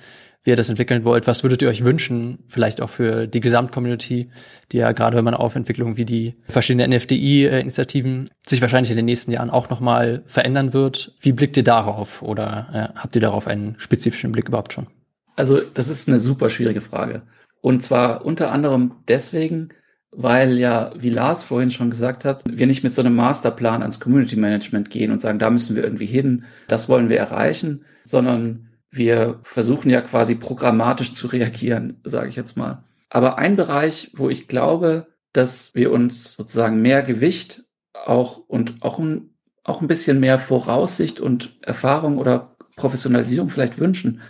wie 0.46 0.52
ihr 0.52 0.56
das 0.56 0.70
entwickeln 0.70 1.04
wollt? 1.04 1.28
Was 1.28 1.44
würdet 1.44 1.62
ihr 1.62 1.68
euch 1.68 1.84
wünschen, 1.84 2.40
vielleicht 2.48 2.80
auch 2.80 2.92
für 2.92 3.28
die 3.28 3.40
Gesamtcommunity, 3.40 4.30
die 4.72 4.78
ja 4.78 4.92
gerade, 4.92 5.18
wenn 5.18 5.26
man 5.26 5.34
auf 5.34 5.56
Entwicklungen 5.56 5.98
wie 5.98 6.06
die 6.06 6.36
verschiedenen 6.48 6.92
NFDI-Initiativen 6.92 8.30
sich 8.46 8.62
wahrscheinlich 8.62 8.92
in 8.92 8.96
den 8.96 9.06
nächsten 9.06 9.32
Jahren 9.32 9.50
auch 9.50 9.70
nochmal 9.70 10.24
verändern 10.28 10.72
wird? 10.72 11.14
Wie 11.20 11.34
blickt 11.34 11.58
ihr 11.58 11.64
darauf 11.64 12.22
oder 12.22 12.94
äh, 12.96 12.98
habt 12.98 13.16
ihr 13.16 13.22
darauf 13.22 13.48
einen 13.48 13.76
spezifischen 13.80 14.32
Blick 14.32 14.48
überhaupt 14.48 14.72
schon? 14.72 14.88
Also 15.36 15.60
das 15.74 15.90
ist 15.90 16.08
eine 16.08 16.20
super 16.20 16.50
schwierige 16.50 16.82
Frage. 16.82 17.24
Und 17.62 17.82
zwar 17.82 18.24
unter 18.24 18.52
anderem 18.52 18.94
deswegen, 19.08 19.70
weil 20.12 20.60
ja, 20.60 20.94
wie 20.96 21.10
Lars 21.10 21.44
vorhin 21.44 21.72
schon 21.72 21.90
gesagt 21.90 22.24
hat, 22.24 22.44
wir 22.48 22.68
nicht 22.68 22.84
mit 22.84 22.94
so 22.94 23.02
einem 23.02 23.16
Masterplan 23.16 23.82
ans 23.82 24.00
Community 24.00 24.36
Management 24.36 24.92
gehen 24.92 25.12
und 25.12 25.22
sagen, 25.22 25.40
da 25.40 25.50
müssen 25.50 25.76
wir 25.76 25.84
irgendwie 25.84 26.06
hin, 26.06 26.44
das 26.68 26.88
wollen 26.88 27.10
wir 27.10 27.18
erreichen, 27.18 27.84
sondern 28.04 28.70
wir 28.96 29.40
versuchen 29.44 29.90
ja 29.90 30.02
quasi 30.02 30.36
programmatisch 30.36 31.14
zu 31.14 31.28
reagieren, 31.28 32.00
sage 32.04 32.30
ich 32.30 32.36
jetzt 32.36 32.58
mal. 32.58 32.84
Aber 33.10 33.38
ein 33.38 33.56
Bereich, 33.56 34.12
wo 34.14 34.30
ich 34.30 34.48
glaube, 34.48 35.08
dass 35.34 35.76
wir 35.76 35.92
uns 35.92 36.34
sozusagen 36.34 36.82
mehr 36.82 37.04
Gewicht 37.04 37.66
auch 37.94 38.38
und 38.38 38.82
auch 38.82 39.00
ein, 39.00 39.36
auch 39.64 39.82
ein 39.82 39.88
bisschen 39.88 40.20
mehr 40.20 40.38
Voraussicht 40.38 41.20
und 41.20 41.58
Erfahrung 41.62 42.18
oder 42.18 42.56
Professionalisierung 42.76 43.50
vielleicht 43.50 43.80
wünschen. 43.80 44.22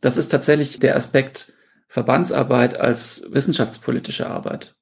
Das 0.00 0.16
ist 0.16 0.28
tatsächlich 0.28 0.78
der 0.78 0.96
Aspekt 0.96 1.52
Verbandsarbeit 1.88 2.78
als 2.78 3.28
wissenschaftspolitische 3.30 4.28
Arbeit. 4.28 4.74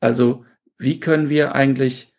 Also 0.00 0.44
wie 0.78 1.00
können 1.00 1.28
wir 1.28 1.54
eigentlich 1.54 2.12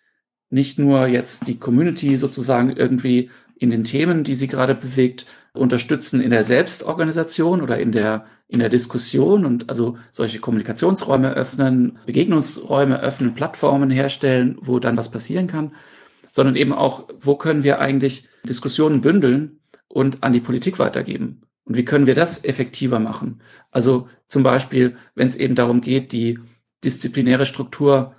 nicht 0.49 0.79
nur 0.79 1.07
jetzt 1.07 1.47
die 1.47 1.59
Community 1.59 2.15
sozusagen 2.15 2.71
irgendwie 2.71 3.29
in 3.57 3.69
den 3.69 3.83
Themen, 3.83 4.23
die 4.23 4.35
sie 4.35 4.47
gerade 4.47 4.75
bewegt, 4.75 5.25
unterstützen 5.53 6.19
in 6.19 6.31
der 6.31 6.43
Selbstorganisation 6.43 7.61
oder 7.61 7.79
in 7.79 7.91
der, 7.91 8.25
in 8.47 8.59
der 8.59 8.69
Diskussion 8.69 9.45
und 9.45 9.69
also 9.69 9.97
solche 10.11 10.39
Kommunikationsräume 10.39 11.33
öffnen, 11.33 11.99
Begegnungsräume 12.05 12.99
öffnen, 12.99 13.35
Plattformen 13.35 13.91
herstellen, 13.91 14.57
wo 14.59 14.79
dann 14.79 14.97
was 14.97 15.11
passieren 15.11 15.47
kann, 15.47 15.73
sondern 16.31 16.55
eben 16.55 16.73
auch, 16.73 17.07
wo 17.19 17.35
können 17.35 17.63
wir 17.63 17.79
eigentlich 17.79 18.27
Diskussionen 18.43 19.01
bündeln 19.01 19.59
und 19.87 20.23
an 20.23 20.33
die 20.33 20.39
Politik 20.39 20.79
weitergeben? 20.79 21.41
Und 21.65 21.77
wie 21.77 21.85
können 21.85 22.07
wir 22.07 22.15
das 22.15 22.43
effektiver 22.43 22.99
machen? 22.99 23.41
Also 23.69 24.09
zum 24.27 24.43
Beispiel, 24.43 24.95
wenn 25.13 25.27
es 25.27 25.35
eben 25.35 25.55
darum 25.55 25.81
geht, 25.81 26.11
die 26.11 26.39
disziplinäre 26.83 27.45
Struktur 27.45 28.15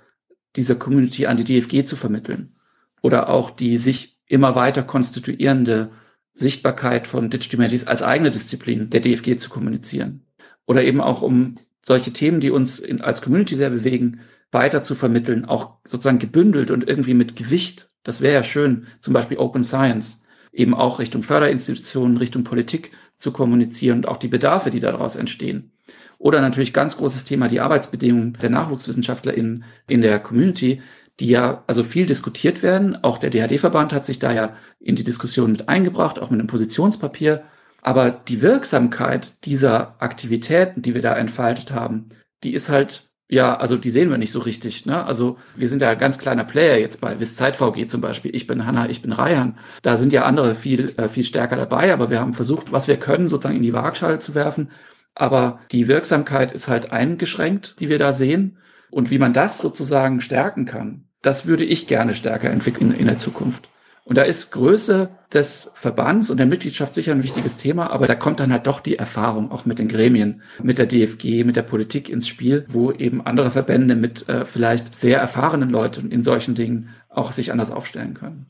dieser 0.55 0.75
Community 0.75 1.25
an 1.25 1.37
die 1.37 1.43
DFG 1.43 1.83
zu 1.83 1.97
vermitteln 1.97 2.55
oder 3.01 3.29
auch 3.29 3.51
die 3.51 3.77
sich 3.77 4.19
immer 4.25 4.55
weiter 4.55 4.83
konstituierende 4.83 5.91
Sichtbarkeit 6.35 7.07
von 7.07 7.29
Digital 7.29 7.57
Humanities 7.57 7.87
als 7.87 8.03
eigene 8.03 8.29
Disziplin 8.29 8.89
der 8.89 8.99
DFG 8.99 9.37
zu 9.37 9.49
kommunizieren. 9.49 10.25
Oder 10.67 10.83
eben 10.83 11.01
auch 11.01 11.21
um 11.21 11.57
solche 11.81 12.13
Themen, 12.13 12.41
die 12.41 12.51
uns 12.51 12.79
in, 12.79 13.01
als 13.01 13.21
Community 13.21 13.55
sehr 13.55 13.69
bewegen, 13.69 14.19
weiter 14.51 14.83
zu 14.83 14.95
vermitteln, 14.95 15.45
auch 15.45 15.77
sozusagen 15.85 16.19
gebündelt 16.19 16.71
und 16.71 16.87
irgendwie 16.87 17.13
mit 17.13 17.35
Gewicht. 17.35 17.89
Das 18.03 18.21
wäre 18.21 18.33
ja 18.33 18.43
schön, 18.43 18.87
zum 18.99 19.13
Beispiel 19.13 19.37
Open 19.37 19.63
Science, 19.63 20.23
eben 20.51 20.73
auch 20.73 20.99
Richtung 20.99 21.23
Förderinstitutionen, 21.23 22.17
Richtung 22.17 22.43
Politik 22.43 22.91
zu 23.15 23.31
kommunizieren 23.31 23.99
und 23.99 24.07
auch 24.07 24.17
die 24.17 24.27
Bedarfe, 24.27 24.69
die 24.69 24.79
daraus 24.79 25.15
entstehen. 25.15 25.71
Oder 26.17 26.41
natürlich 26.41 26.73
ganz 26.73 26.97
großes 26.97 27.25
Thema 27.25 27.47
die 27.47 27.59
Arbeitsbedingungen 27.59 28.37
der 28.41 28.49
Nachwuchswissenschaftler 28.49 29.33
in, 29.33 29.63
in 29.87 30.01
der 30.01 30.19
Community, 30.19 30.81
die 31.19 31.27
ja 31.27 31.63
also 31.67 31.83
viel 31.83 32.05
diskutiert 32.05 32.63
werden. 32.63 33.01
Auch 33.03 33.17
der 33.17 33.29
DHD-Verband 33.29 33.93
hat 33.93 34.05
sich 34.05 34.19
da 34.19 34.33
ja 34.33 34.55
in 34.79 34.95
die 34.95 35.03
Diskussion 35.03 35.51
mit 35.51 35.69
eingebracht, 35.69 36.19
auch 36.19 36.29
mit 36.29 36.39
einem 36.39 36.47
Positionspapier. 36.47 37.43
Aber 37.81 38.09
die 38.09 38.41
Wirksamkeit 38.41 39.45
dieser 39.45 39.95
Aktivitäten, 40.01 40.81
die 40.81 40.95
wir 40.95 41.01
da 41.01 41.15
entfaltet 41.15 41.71
haben, 41.71 42.09
die 42.43 42.53
ist 42.53 42.69
halt, 42.69 43.03
ja, 43.29 43.55
also 43.55 43.77
die 43.77 43.91
sehen 43.91 44.09
wir 44.09 44.17
nicht 44.17 44.31
so 44.31 44.39
richtig. 44.39 44.85
Ne? 44.85 45.05
Also 45.05 45.37
wir 45.55 45.69
sind 45.69 45.81
ja 45.81 45.89
ein 45.89 45.99
ganz 45.99 46.17
kleiner 46.17 46.43
Player 46.43 46.79
jetzt 46.79 46.99
bei 46.99 47.19
Wiss 47.19 47.35
Zeit 47.35 47.55
VG 47.55 47.87
zum 47.87 48.01
Beispiel. 48.01 48.35
Ich 48.35 48.47
bin 48.47 48.65
Hanna, 48.65 48.89
ich 48.89 49.01
bin 49.01 49.11
Reihan. 49.11 49.57
Da 49.83 49.97
sind 49.97 50.13
ja 50.13 50.25
andere 50.25 50.55
viel, 50.55 50.93
äh, 50.97 51.07
viel 51.07 51.23
stärker 51.23 51.55
dabei, 51.55 51.93
aber 51.93 52.09
wir 52.09 52.19
haben 52.19 52.33
versucht, 52.33 52.71
was 52.71 52.87
wir 52.87 52.97
können, 52.97 53.27
sozusagen 53.27 53.57
in 53.57 53.63
die 53.63 53.73
Waagschale 53.73 54.19
zu 54.19 54.35
werfen. 54.35 54.71
Aber 55.13 55.59
die 55.71 55.87
Wirksamkeit 55.87 56.51
ist 56.51 56.67
halt 56.67 56.91
eingeschränkt, 56.91 57.79
die 57.79 57.89
wir 57.89 57.99
da 57.99 58.11
sehen. 58.11 58.57
Und 58.91 59.11
wie 59.11 59.19
man 59.19 59.33
das 59.33 59.61
sozusagen 59.61 60.21
stärken 60.21 60.65
kann, 60.65 61.04
das 61.25 61.47
würde 61.47 61.63
ich 61.63 61.87
gerne 61.87 62.13
stärker 62.13 62.49
entwickeln 62.51 62.93
in 62.93 63.07
der 63.07 63.17
Zukunft. 63.17 63.69
Und 64.03 64.19
da 64.19 64.21
ist 64.21 64.51
Größe 64.51 65.09
des 65.33 65.71
Verbands 65.73 66.29
und 66.29 66.37
der 66.37 66.45
Mitgliedschaft 66.45 66.93
sicher 66.93 67.11
ein 67.11 67.23
wichtiges 67.23 67.57
Thema, 67.57 67.89
aber 67.89 68.05
da 68.05 68.13
kommt 68.13 68.39
dann 68.39 68.51
halt 68.51 68.67
doch 68.67 68.79
die 68.79 68.97
Erfahrung 68.97 69.51
auch 69.51 69.65
mit 69.65 69.79
den 69.79 69.87
Gremien, 69.87 70.43
mit 70.61 70.77
der 70.77 70.85
DFG, 70.85 71.43
mit 71.43 71.55
der 71.55 71.63
Politik 71.63 72.09
ins 72.09 72.27
Spiel, 72.27 72.65
wo 72.69 72.91
eben 72.91 73.25
andere 73.25 73.49
Verbände 73.49 73.95
mit 73.95 74.29
äh, 74.29 74.45
vielleicht 74.45 74.95
sehr 74.95 75.19
erfahrenen 75.19 75.71
Leuten 75.71 76.11
in 76.11 76.21
solchen 76.21 76.53
Dingen 76.53 76.89
auch 77.09 77.31
sich 77.31 77.51
anders 77.51 77.71
aufstellen 77.71 78.13
können. 78.13 78.45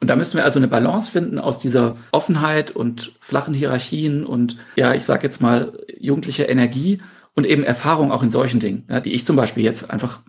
Und 0.00 0.08
da 0.08 0.16
müssen 0.16 0.38
wir 0.38 0.44
also 0.44 0.58
eine 0.58 0.68
Balance 0.68 1.10
finden 1.10 1.38
aus 1.38 1.58
dieser 1.58 1.96
Offenheit 2.10 2.70
und 2.70 3.12
flachen 3.20 3.52
Hierarchien 3.52 4.24
und 4.24 4.56
ja, 4.76 4.94
ich 4.94 5.04
sage 5.04 5.24
jetzt 5.24 5.42
mal 5.42 5.78
jugendliche 5.98 6.44
Energie 6.44 7.02
und 7.34 7.46
eben 7.46 7.62
Erfahrung 7.62 8.10
auch 8.10 8.22
in 8.22 8.30
solchen 8.30 8.60
Dingen, 8.60 8.84
ja, 8.88 9.00
die 9.00 9.12
ich 9.12 9.26
zum 9.26 9.36
Beispiel 9.36 9.64
jetzt 9.64 9.90
einfach 9.90 10.20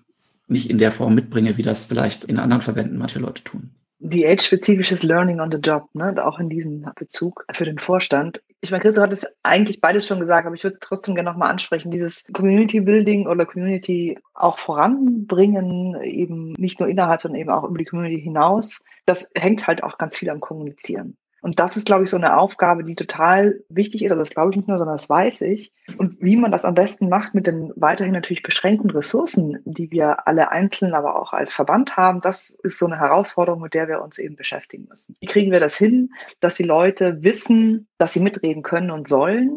nicht 0.47 0.69
in 0.69 0.77
der 0.77 0.91
Form 0.91 1.15
mitbringe, 1.15 1.57
wie 1.57 1.63
das 1.63 1.85
vielleicht 1.85 2.23
in 2.25 2.39
anderen 2.39 2.61
Verbänden 2.61 2.97
manche 2.97 3.19
Leute 3.19 3.43
tun. 3.43 3.71
Die 3.99 4.27
age-spezifisches 4.27 5.03
Learning 5.03 5.39
on 5.39 5.51
the 5.51 5.57
Job, 5.57 5.87
ne, 5.93 6.13
auch 6.23 6.39
in 6.39 6.49
diesem 6.49 6.85
Bezug 6.95 7.45
für 7.53 7.63
den 7.63 7.79
Vorstand. 7.79 8.41
Ich 8.61 8.69
meine, 8.69 8.81
Christoph 8.81 9.05
hat 9.05 9.13
es 9.13 9.25
eigentlich 9.41 9.79
beides 9.79 10.05
schon 10.05 10.19
gesagt, 10.19 10.45
aber 10.45 10.55
ich 10.55 10.63
würde 10.63 10.73
es 10.73 10.79
trotzdem 10.79 11.15
gerne 11.15 11.29
nochmal 11.29 11.49
ansprechen. 11.49 11.91
Dieses 11.91 12.25
Community 12.33 12.81
Building 12.81 13.25
oder 13.25 13.45
Community 13.45 14.19
auch 14.33 14.59
voranbringen, 14.59 15.99
eben 16.03 16.51
nicht 16.53 16.79
nur 16.79 16.89
innerhalb, 16.89 17.21
sondern 17.21 17.39
eben 17.39 17.49
auch 17.49 17.63
über 17.63 17.77
die 17.77 17.85
Community 17.85 18.21
hinaus, 18.21 18.83
das 19.05 19.29
hängt 19.33 19.65
halt 19.65 19.81
auch 19.81 19.97
ganz 19.97 20.17
viel 20.17 20.29
am 20.29 20.39
Kommunizieren. 20.39 21.15
Und 21.45 21.59
das 21.59 21.77
ist, 21.77 21.85
glaube 21.85 22.03
ich, 22.03 22.09
so 22.09 22.17
eine 22.17 22.37
Aufgabe, 22.37 22.83
die 22.83 22.95
total 22.95 23.61
wichtig 23.69 24.03
ist. 24.03 24.11
Also 24.11 24.19
das 24.19 24.31
glaube 24.31 24.49
ich 24.49 24.57
nicht 24.57 24.67
nur, 24.67 24.79
sondern 24.79 24.95
das 24.95 25.07
weiß 25.07 25.41
ich. 25.41 25.71
Und 25.95 26.19
wie 26.19 26.37
man 26.37 26.51
das 26.51 26.65
am 26.65 26.73
besten 26.73 27.07
macht 27.07 27.35
mit 27.35 27.45
den 27.45 27.71
weiterhin 27.75 28.13
natürlich 28.13 28.41
beschränkten 28.41 28.89
Ressourcen, 28.89 29.59
die 29.63 29.91
wir 29.91 30.27
alle 30.27 30.49
einzeln, 30.49 30.95
aber 30.95 31.21
auch 31.21 31.33
als 31.33 31.53
Verband 31.53 31.97
haben, 31.97 32.19
das 32.21 32.49
ist 32.63 32.79
so 32.79 32.87
eine 32.87 32.97
Herausforderung, 32.97 33.61
mit 33.61 33.75
der 33.75 33.87
wir 33.87 34.01
uns 34.01 34.17
eben 34.17 34.35
beschäftigen 34.35 34.87
müssen. 34.89 35.15
Wie 35.19 35.27
kriegen 35.27 35.51
wir 35.51 35.59
das 35.59 35.77
hin, 35.77 36.09
dass 36.39 36.55
die 36.55 36.63
Leute 36.63 37.21
wissen, 37.21 37.87
dass 37.99 38.13
sie 38.13 38.21
mitreden 38.21 38.63
können 38.63 38.89
und 38.89 39.07
sollen 39.07 39.51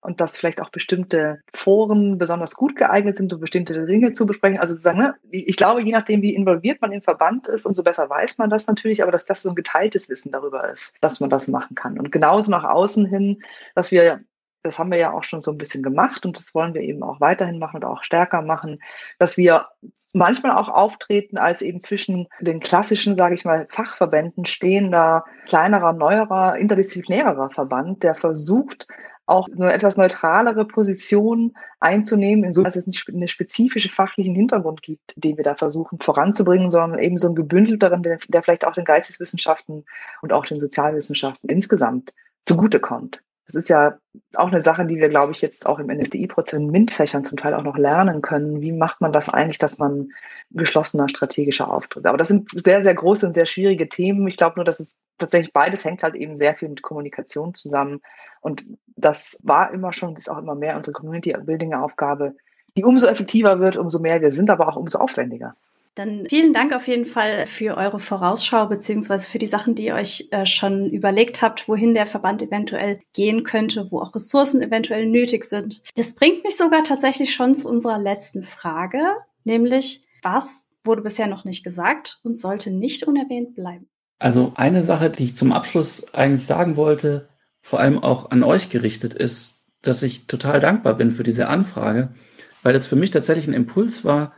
und 0.00 0.20
dass 0.20 0.36
vielleicht 0.36 0.60
auch 0.60 0.70
bestimmte 0.70 1.40
Foren 1.54 2.18
besonders 2.18 2.54
gut 2.54 2.76
geeignet 2.76 3.16
sind, 3.16 3.32
um 3.32 3.40
bestimmte 3.40 3.86
Dinge 3.86 4.12
zu 4.12 4.26
besprechen. 4.26 4.58
Also 4.58 4.74
sozusagen, 4.74 4.98
ne, 4.98 5.14
ich 5.30 5.56
glaube, 5.56 5.82
je 5.82 5.92
nachdem, 5.92 6.22
wie 6.22 6.34
involviert 6.34 6.80
man 6.80 6.92
im 6.92 7.02
Verband 7.02 7.48
ist, 7.48 7.66
umso 7.66 7.82
besser 7.82 8.08
weiß 8.08 8.38
man 8.38 8.50
das 8.50 8.66
natürlich, 8.66 9.02
aber 9.02 9.12
dass 9.12 9.26
das 9.26 9.42
so 9.42 9.50
ein 9.50 9.54
geteiltes 9.54 10.08
Wissen 10.08 10.32
darüber 10.32 10.70
ist, 10.70 10.96
dass 11.00 11.20
man 11.20 11.30
das 11.30 11.48
machen 11.48 11.74
kann. 11.74 11.98
Und 11.98 12.12
genauso 12.12 12.50
nach 12.50 12.64
außen 12.64 13.06
hin, 13.06 13.42
dass 13.74 13.90
wir 13.90 14.20
das 14.62 14.78
haben 14.78 14.90
wir 14.90 14.98
ja 14.98 15.12
auch 15.12 15.24
schon 15.24 15.40
so 15.40 15.52
ein 15.52 15.56
bisschen 15.56 15.82
gemacht 15.82 16.26
und 16.26 16.36
das 16.36 16.54
wollen 16.54 16.74
wir 16.74 16.82
eben 16.82 17.02
auch 17.02 17.18
weiterhin 17.18 17.58
machen 17.58 17.76
und 17.76 17.84
auch 17.86 18.02
stärker 18.02 18.42
machen, 18.42 18.78
dass 19.18 19.38
wir 19.38 19.68
manchmal 20.12 20.52
auch 20.52 20.68
auftreten 20.68 21.38
als 21.38 21.62
eben 21.62 21.80
zwischen 21.80 22.26
den 22.40 22.60
klassischen, 22.60 23.16
sage 23.16 23.34
ich 23.34 23.44
mal, 23.44 23.66
Fachverbänden 23.70 24.44
stehender, 24.44 25.24
kleinerer, 25.46 25.92
neuerer, 25.92 26.56
interdisziplinärer 26.56 27.50
Verband, 27.50 28.02
der 28.02 28.14
versucht, 28.14 28.86
auch 29.30 29.48
eine 29.48 29.72
etwas 29.72 29.96
neutralere 29.96 30.64
Position 30.64 31.54
einzunehmen, 31.78 32.44
insofern 32.44 32.64
dass 32.64 32.76
es 32.76 32.86
nicht 32.86 33.08
einen 33.08 33.28
spezifischen 33.28 33.90
fachlichen 33.90 34.34
Hintergrund 34.34 34.82
gibt, 34.82 35.14
den 35.16 35.36
wir 35.36 35.44
da 35.44 35.54
versuchen 35.54 36.00
voranzubringen, 36.00 36.70
sondern 36.70 36.98
eben 36.98 37.16
so 37.16 37.28
einen 37.28 37.36
gebündelteren, 37.36 38.02
der, 38.02 38.18
der 38.28 38.42
vielleicht 38.42 38.66
auch 38.66 38.74
den 38.74 38.84
Geisteswissenschaften 38.84 39.84
und 40.20 40.32
auch 40.32 40.44
den 40.44 40.58
Sozialwissenschaften 40.58 41.48
insgesamt 41.48 42.12
zugutekommt. 42.44 43.22
Das 43.50 43.64
ist 43.64 43.68
ja 43.68 43.98
auch 44.36 44.46
eine 44.46 44.62
Sache, 44.62 44.86
die 44.86 44.98
wir, 44.98 45.08
glaube 45.08 45.32
ich, 45.32 45.42
jetzt 45.42 45.66
auch 45.66 45.80
im 45.80 45.88
NFDI-Prozess 45.88 46.60
in 46.60 46.70
MINT-Fächern 46.70 47.24
zum 47.24 47.36
Teil 47.36 47.54
auch 47.54 47.64
noch 47.64 47.76
lernen 47.76 48.22
können. 48.22 48.60
Wie 48.60 48.70
macht 48.70 49.00
man 49.00 49.12
das 49.12 49.28
eigentlich, 49.28 49.58
dass 49.58 49.78
man 49.78 50.10
geschlossener 50.50 51.08
strategischer 51.08 51.68
auftritt? 51.68 52.06
Aber 52.06 52.16
das 52.16 52.28
sind 52.28 52.48
sehr, 52.54 52.84
sehr 52.84 52.94
große 52.94 53.26
und 53.26 53.32
sehr 53.32 53.46
schwierige 53.46 53.88
Themen. 53.88 54.28
Ich 54.28 54.36
glaube 54.36 54.54
nur, 54.56 54.64
dass 54.64 54.78
es 54.78 55.00
tatsächlich 55.18 55.52
beides 55.52 55.84
hängt 55.84 56.04
halt 56.04 56.14
eben 56.14 56.36
sehr 56.36 56.54
viel 56.54 56.68
mit 56.68 56.82
Kommunikation 56.82 57.54
zusammen. 57.54 58.00
Und 58.40 58.64
das 58.96 59.40
war 59.42 59.72
immer 59.72 59.92
schon, 59.92 60.14
ist 60.14 60.30
auch 60.30 60.38
immer 60.38 60.54
mehr 60.54 60.76
unsere 60.76 60.92
Community-Building-Aufgabe, 60.92 62.36
die 62.76 62.84
umso 62.84 63.08
effektiver 63.08 63.58
wird, 63.58 63.76
umso 63.76 63.98
mehr 63.98 64.20
wir 64.20 64.30
sind, 64.30 64.48
aber 64.48 64.68
auch 64.68 64.76
umso 64.76 64.98
aufwendiger. 64.98 65.56
Dann 66.00 66.24
vielen 66.30 66.54
Dank 66.54 66.72
auf 66.72 66.88
jeden 66.88 67.04
Fall 67.04 67.44
für 67.44 67.76
eure 67.76 67.98
Vorausschau 67.98 68.68
beziehungsweise 68.68 69.28
für 69.28 69.38
die 69.38 69.44
Sachen, 69.44 69.74
die 69.74 69.84
ihr 69.84 69.94
euch 69.94 70.28
äh, 70.30 70.46
schon 70.46 70.88
überlegt 70.88 71.42
habt, 71.42 71.68
wohin 71.68 71.92
der 71.92 72.06
Verband 72.06 72.40
eventuell 72.40 73.00
gehen 73.12 73.42
könnte, 73.42 73.90
wo 73.90 74.00
auch 74.00 74.14
Ressourcen 74.14 74.62
eventuell 74.62 75.04
nötig 75.04 75.44
sind. 75.44 75.82
Das 75.96 76.14
bringt 76.14 76.42
mich 76.42 76.56
sogar 76.56 76.84
tatsächlich 76.84 77.34
schon 77.34 77.54
zu 77.54 77.68
unserer 77.68 77.98
letzten 77.98 78.44
Frage, 78.44 79.02
nämlich 79.44 80.06
was 80.22 80.64
wurde 80.84 81.02
bisher 81.02 81.26
noch 81.26 81.44
nicht 81.44 81.64
gesagt 81.64 82.18
und 82.22 82.38
sollte 82.38 82.70
nicht 82.70 83.02
unerwähnt 83.02 83.54
bleiben? 83.54 83.86
Also 84.18 84.54
eine 84.56 84.84
Sache, 84.84 85.10
die 85.10 85.24
ich 85.24 85.36
zum 85.36 85.52
Abschluss 85.52 86.14
eigentlich 86.14 86.46
sagen 86.46 86.78
wollte, 86.78 87.28
vor 87.60 87.78
allem 87.78 88.02
auch 88.02 88.30
an 88.30 88.42
euch 88.42 88.70
gerichtet 88.70 89.12
ist, 89.12 89.66
dass 89.82 90.02
ich 90.02 90.26
total 90.26 90.60
dankbar 90.60 90.94
bin 90.94 91.10
für 91.10 91.24
diese 91.24 91.48
Anfrage, 91.48 92.14
weil 92.62 92.74
es 92.74 92.86
für 92.86 92.96
mich 92.96 93.10
tatsächlich 93.10 93.48
ein 93.48 93.52
Impuls 93.52 94.02
war, 94.02 94.32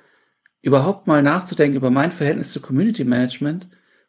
überhaupt 0.62 1.06
mal 1.06 1.22
nachzudenken 1.22 1.76
über 1.76 1.90
mein 1.90 2.12
Verhältnis 2.12 2.52
zu 2.52 2.60
Community 2.60 3.04
Management 3.04 3.68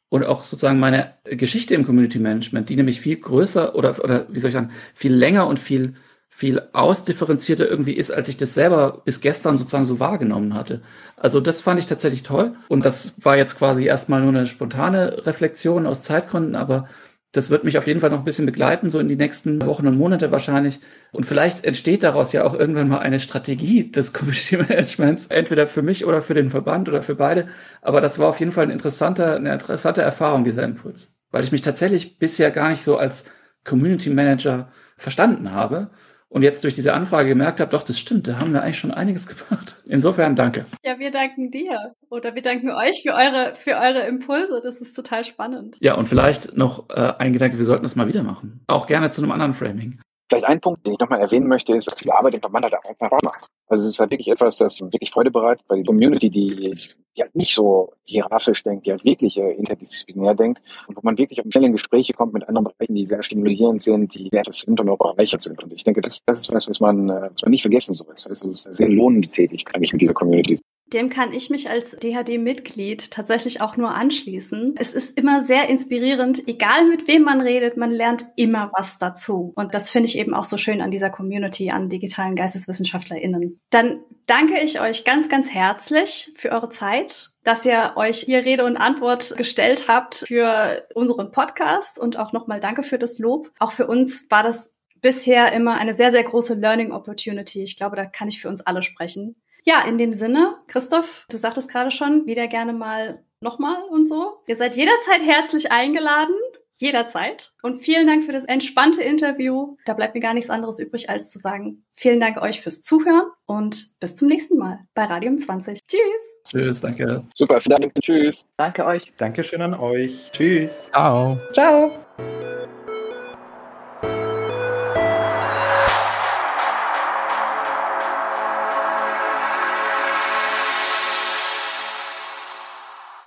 und 0.10 0.24
auch 0.24 0.44
sozusagen 0.44 0.80
meine 0.80 1.16
Geschichte 1.26 1.74
im 1.74 1.86
Community 1.86 2.20
Management, 2.20 2.70
die 2.70 2.76
nämlich 2.76 3.02
viel 3.02 3.18
größer 3.18 3.76
oder, 3.76 4.04
oder 4.04 4.28
wie 4.30 4.38
soll 4.38 4.50
ich 4.50 4.54
sagen, 4.54 4.70
viel 4.94 5.14
länger 5.14 5.48
und 5.48 5.60
viel, 5.60 5.96
viel 6.30 6.62
ausdifferenzierter 6.72 7.68
irgendwie 7.68 7.94
ist, 7.94 8.12
als 8.12 8.28
ich 8.28 8.38
das 8.38 8.54
selber 8.54 9.02
bis 9.04 9.22
gestern 9.22 9.58
sozusagen 9.58 9.86
so 9.86 10.00
wahrgenommen 10.00 10.54
hatte. 10.54 10.82
Also 11.18 11.40
das 11.40 11.62
fand 11.62 11.80
ich 11.80 11.88
tatsächlich 11.88 12.22
toll 12.22 12.56
und 12.68 12.86
das 12.86 13.26
war 13.26 13.38
jetzt 13.38 13.58
quasi 13.58 13.86
erstmal 13.86 14.22
nur 14.22 14.30
eine 14.30 14.46
spontane 14.46 15.26
Reflexion 15.26 15.88
aus 15.88 16.04
Zeitgründen, 16.04 16.56
aber 16.56 16.88
Das 17.34 17.50
wird 17.50 17.64
mich 17.64 17.80
auf 17.80 17.88
jeden 17.88 18.00
Fall 18.00 18.12
noch 18.12 18.20
ein 18.20 18.24
bisschen 18.24 18.46
begleiten, 18.46 18.92
so 18.92 19.00
in 19.00 19.10
die 19.10 19.16
nächsten 19.16 19.60
Wochen 19.66 19.88
und 19.88 19.98
Monate 19.98 20.32
wahrscheinlich. 20.32 20.80
Und 21.12 21.26
vielleicht 21.26 21.66
entsteht 21.66 22.04
daraus 22.04 22.32
ja 22.32 22.44
auch 22.44 22.54
irgendwann 22.54 22.88
mal 22.88 23.00
eine 23.00 23.20
Strategie 23.20 23.92
des 23.92 24.14
Community 24.14 24.58
Managements, 24.70 25.26
entweder 25.28 25.66
für 25.66 25.82
mich 25.82 26.06
oder 26.06 26.22
für 26.22 26.36
den 26.36 26.52
Verband 26.52 26.88
oder 26.88 27.02
für 27.02 27.16
beide. 27.16 27.48
Aber 27.82 28.02
das 28.02 28.20
war 28.20 28.30
auf 28.30 28.40
jeden 28.40 28.52
Fall 28.52 28.66
ein 28.66 28.72
interessanter, 28.72 29.36
eine 29.36 29.52
interessante 29.52 30.04
Erfahrung, 30.04 30.44
dieser 30.44 30.64
Impuls. 30.64 31.16
Weil 31.32 31.44
ich 31.44 31.52
mich 31.52 31.64
tatsächlich 31.64 32.20
bisher 32.20 32.52
gar 32.52 32.70
nicht 32.70 32.84
so 32.84 32.98
als 32.98 33.26
Community 33.64 34.12
Manager 34.12 34.72
verstanden 34.96 35.52
habe 35.52 35.90
und 36.34 36.42
jetzt 36.42 36.64
durch 36.64 36.74
diese 36.74 36.94
Anfrage 36.94 37.30
gemerkt 37.30 37.60
habe, 37.60 37.70
doch, 37.70 37.84
das 37.84 38.00
stimmt, 38.00 38.28
da 38.28 38.40
haben 38.40 38.54
wir 38.54 38.64
eigentlich 38.64 38.80
schon 38.80 38.90
einiges 38.90 39.28
gemacht. 39.28 39.78
Insofern 39.86 40.36
danke. 40.36 40.66
Ja, 40.84 40.98
wir 40.98 41.12
danken 41.12 41.52
dir 41.52 41.94
oder 42.10 42.34
wir 42.34 42.42
danken 42.42 42.72
euch 42.72 43.04
für 43.04 43.14
eure, 43.14 43.54
für 43.54 43.76
eure 43.76 44.08
Impulse. 44.08 44.60
Das 44.64 44.82
ist 44.82 44.94
total 44.94 45.24
spannend. 45.24 45.78
Ja, 45.80 45.94
und 45.94 46.08
vielleicht 46.08 46.58
noch 46.58 46.90
äh, 46.90 47.14
ein 47.20 47.34
Gedanke, 47.34 47.60
wir 47.60 47.66
sollten 47.66 47.84
das 47.84 47.96
mal 47.96 48.08
wieder 48.08 48.24
machen. 48.24 48.62
Auch 48.66 48.88
gerne 48.88 49.12
zu 49.12 49.22
einem 49.22 49.32
anderen 49.32 49.54
Framing. 49.54 50.00
Vielleicht 50.30 50.46
ein 50.46 50.62
Punkt, 50.62 50.86
den 50.86 50.94
ich 50.94 51.00
nochmal 51.00 51.20
erwähnen 51.20 51.48
möchte, 51.48 51.76
ist, 51.76 51.92
dass 51.92 52.00
die 52.00 52.12
Arbeit 52.12 52.36
im 52.36 52.42
Verband 52.42 52.66
halt 52.66 52.76
auch 52.76 52.96
Spaß 52.96 53.22
macht. 53.24 53.48
Also 53.68 53.88
es 53.88 53.94
ist 53.94 54.00
halt 54.00 54.12
wirklich 54.12 54.30
etwas, 54.30 54.58
das 54.58 54.82
wirklich 54.82 55.12
Freude 55.12 55.32
bereitet, 55.32 55.66
weil 55.68 55.80
die 55.80 55.84
Community, 55.84 56.30
die, 56.30 56.72
die 57.16 57.22
halt 57.22 57.36
nicht 57.36 57.54
so 57.54 57.94
hierarchisch 58.04 58.64
denkt, 58.64 58.86
die 58.86 58.92
halt 58.92 59.04
wirklich 59.04 59.38
äh, 59.38 59.52
interdisziplinär 59.52 60.36
denkt 60.36 60.62
und 60.88 60.98
wo 60.98 61.02
man 61.04 61.18
wirklich 61.18 61.40
auf 61.40 61.46
schnelle 61.50 61.72
Gespräche 61.72 62.14
kommt 62.14 62.34
mit 62.34 62.48
anderen 62.48 62.66
Bereichen, 62.66 62.96
die 62.96 63.06
sehr 63.06 63.24
stimulierend 63.24 63.82
sind, 63.82 64.16
die 64.16 64.30
sehr 64.32 64.42
interessant 64.42 64.80
und 64.80 64.90
auch 64.90 65.16
sind. 65.18 65.64
Und 65.64 65.74
ich 65.74 65.84
denke, 65.84 66.02
das, 66.02 66.20
das 66.26 66.42
ist 66.42 66.54
was, 66.54 66.68
was 66.68 66.80
man, 66.80 67.10
äh, 67.10 67.30
was 67.34 67.42
man 67.42 67.52
nicht 67.52 67.62
vergessen 67.62 67.94
soll. 67.94 68.08
Das 68.12 68.26
ist 68.26 68.44
eine 68.44 68.54
sehr 68.54 68.90
lohnende 68.90 69.28
Tätigkeit 69.28 69.76
eigentlich 69.76 69.94
mit 69.94 70.02
dieser 70.02 70.14
Community. 70.14 70.60
Dem 70.88 71.10
kann 71.10 71.34
ich 71.34 71.50
mich 71.50 71.70
als 71.70 71.92
DHD-Mitglied 71.92 73.12
tatsächlich 73.12 73.62
auch 73.62 73.78
nur 73.78 73.96
anschließen. 73.96 74.76
Es 74.78 74.94
ist 74.94 75.18
immer 75.18 75.42
sehr 75.42 75.70
inspirierend, 75.70 76.48
egal 76.48 76.88
mit 76.88 77.08
wem 77.08 77.24
man 77.24 77.42
redet, 77.42 77.78
man 77.78 77.92
lernt 77.92 78.26
immer 78.36 78.72
was 78.76 79.00
dazu. 79.00 79.54
Und 79.56 79.74
das 79.74 79.90
finde 79.90 80.08
ich 80.08 80.18
eben 80.18 80.34
auch 80.34 80.44
so 80.44 80.58
schön 80.58 80.82
an 80.82 80.92
dieser 80.92 81.10
Community, 81.10 81.72
an 81.72 81.90
digitalen 81.90 82.36
GeisteswissenschaftlerInnen. 82.36 83.60
Dann 83.70 84.04
danke 84.28 84.60
ich 84.60 84.80
euch 84.82 85.04
ganz, 85.04 85.30
ganz 85.30 85.50
herzlich 85.50 86.32
für 86.36 86.52
eure 86.52 86.70
Zeit 86.70 87.34
dass 87.44 87.66
ihr 87.66 87.94
euch 87.96 88.20
hier 88.20 88.46
Rede 88.46 88.64
und 88.64 88.78
Antwort 88.78 89.36
gestellt 89.36 89.88
habt 89.88 90.24
für 90.28 90.88
unseren 90.96 91.32
Podcast 91.32 92.00
und 92.00 92.18
auch 92.18 92.32
nochmal 92.32 92.60
danke 92.60 92.84
für 92.84 92.98
das 92.98 93.20
Lob. 93.20 93.52
Auch 93.60 93.72
für 93.72 93.88
uns 93.88 94.30
war 94.32 94.44
das 94.44 94.74
bisher 95.02 95.52
immer 95.52 95.76
eine 95.76 95.94
sehr, 95.94 96.12
sehr 96.12 96.24
große 96.24 96.56
Learning 96.56 96.92
Opportunity. 96.92 97.62
Ich 97.62 97.76
glaube, 97.76 97.98
da 97.98 98.06
kann 98.06 98.30
ich 98.30 98.42
für 98.42 98.48
uns 98.48 98.62
alle 98.62 98.82
sprechen. 98.82 99.36
Ja, 99.64 99.82
in 99.88 99.98
dem 99.98 100.14
Sinne, 100.14 100.58
Christoph, 100.68 101.26
du 101.30 101.38
sagtest 101.38 101.70
gerade 101.70 101.92
schon, 101.92 102.26
wieder 102.26 102.48
gerne 102.48 102.74
mal 102.74 103.24
nochmal 103.40 103.82
und 103.90 104.08
so. 104.08 104.42
Ihr 104.48 104.56
seid 104.56 104.76
jederzeit 104.76 105.22
herzlich 105.22 105.72
eingeladen. 105.72 106.36
Jederzeit. 106.76 107.54
Und 107.62 107.82
vielen 107.82 108.08
Dank 108.08 108.24
für 108.24 108.32
das 108.32 108.46
entspannte 108.46 109.04
Interview. 109.04 109.78
Da 109.86 109.94
bleibt 109.94 110.16
mir 110.16 110.22
gar 110.22 110.34
nichts 110.34 110.50
anderes 110.50 110.80
übrig, 110.80 111.10
als 111.10 111.30
zu 111.30 111.38
sagen, 111.38 111.86
vielen 111.94 112.20
Dank 112.20 112.42
euch 112.42 112.62
fürs 112.62 112.82
Zuhören 112.82 113.30
und 113.46 114.00
bis 114.00 114.16
zum 114.16 114.28
nächsten 114.28 114.58
Mal 114.58 114.80
bei 114.96 115.04
Radium 115.06 115.38
20. 115.38 115.80
Tschüss. 115.88 116.02
Tschüss, 116.50 116.82
danke. 116.82 117.24
Super, 117.36 117.62
vielen 117.62 117.80
Dank. 117.80 117.94
Tschüss. 118.02 118.46
Danke 118.58 118.86
euch. 118.86 119.14
Dankeschön 119.18 119.62
an 119.62 119.76
euch. 119.76 120.32
Tschüss. 120.34 120.90
Ciao. 120.92 121.38
Ciao. 121.54 121.92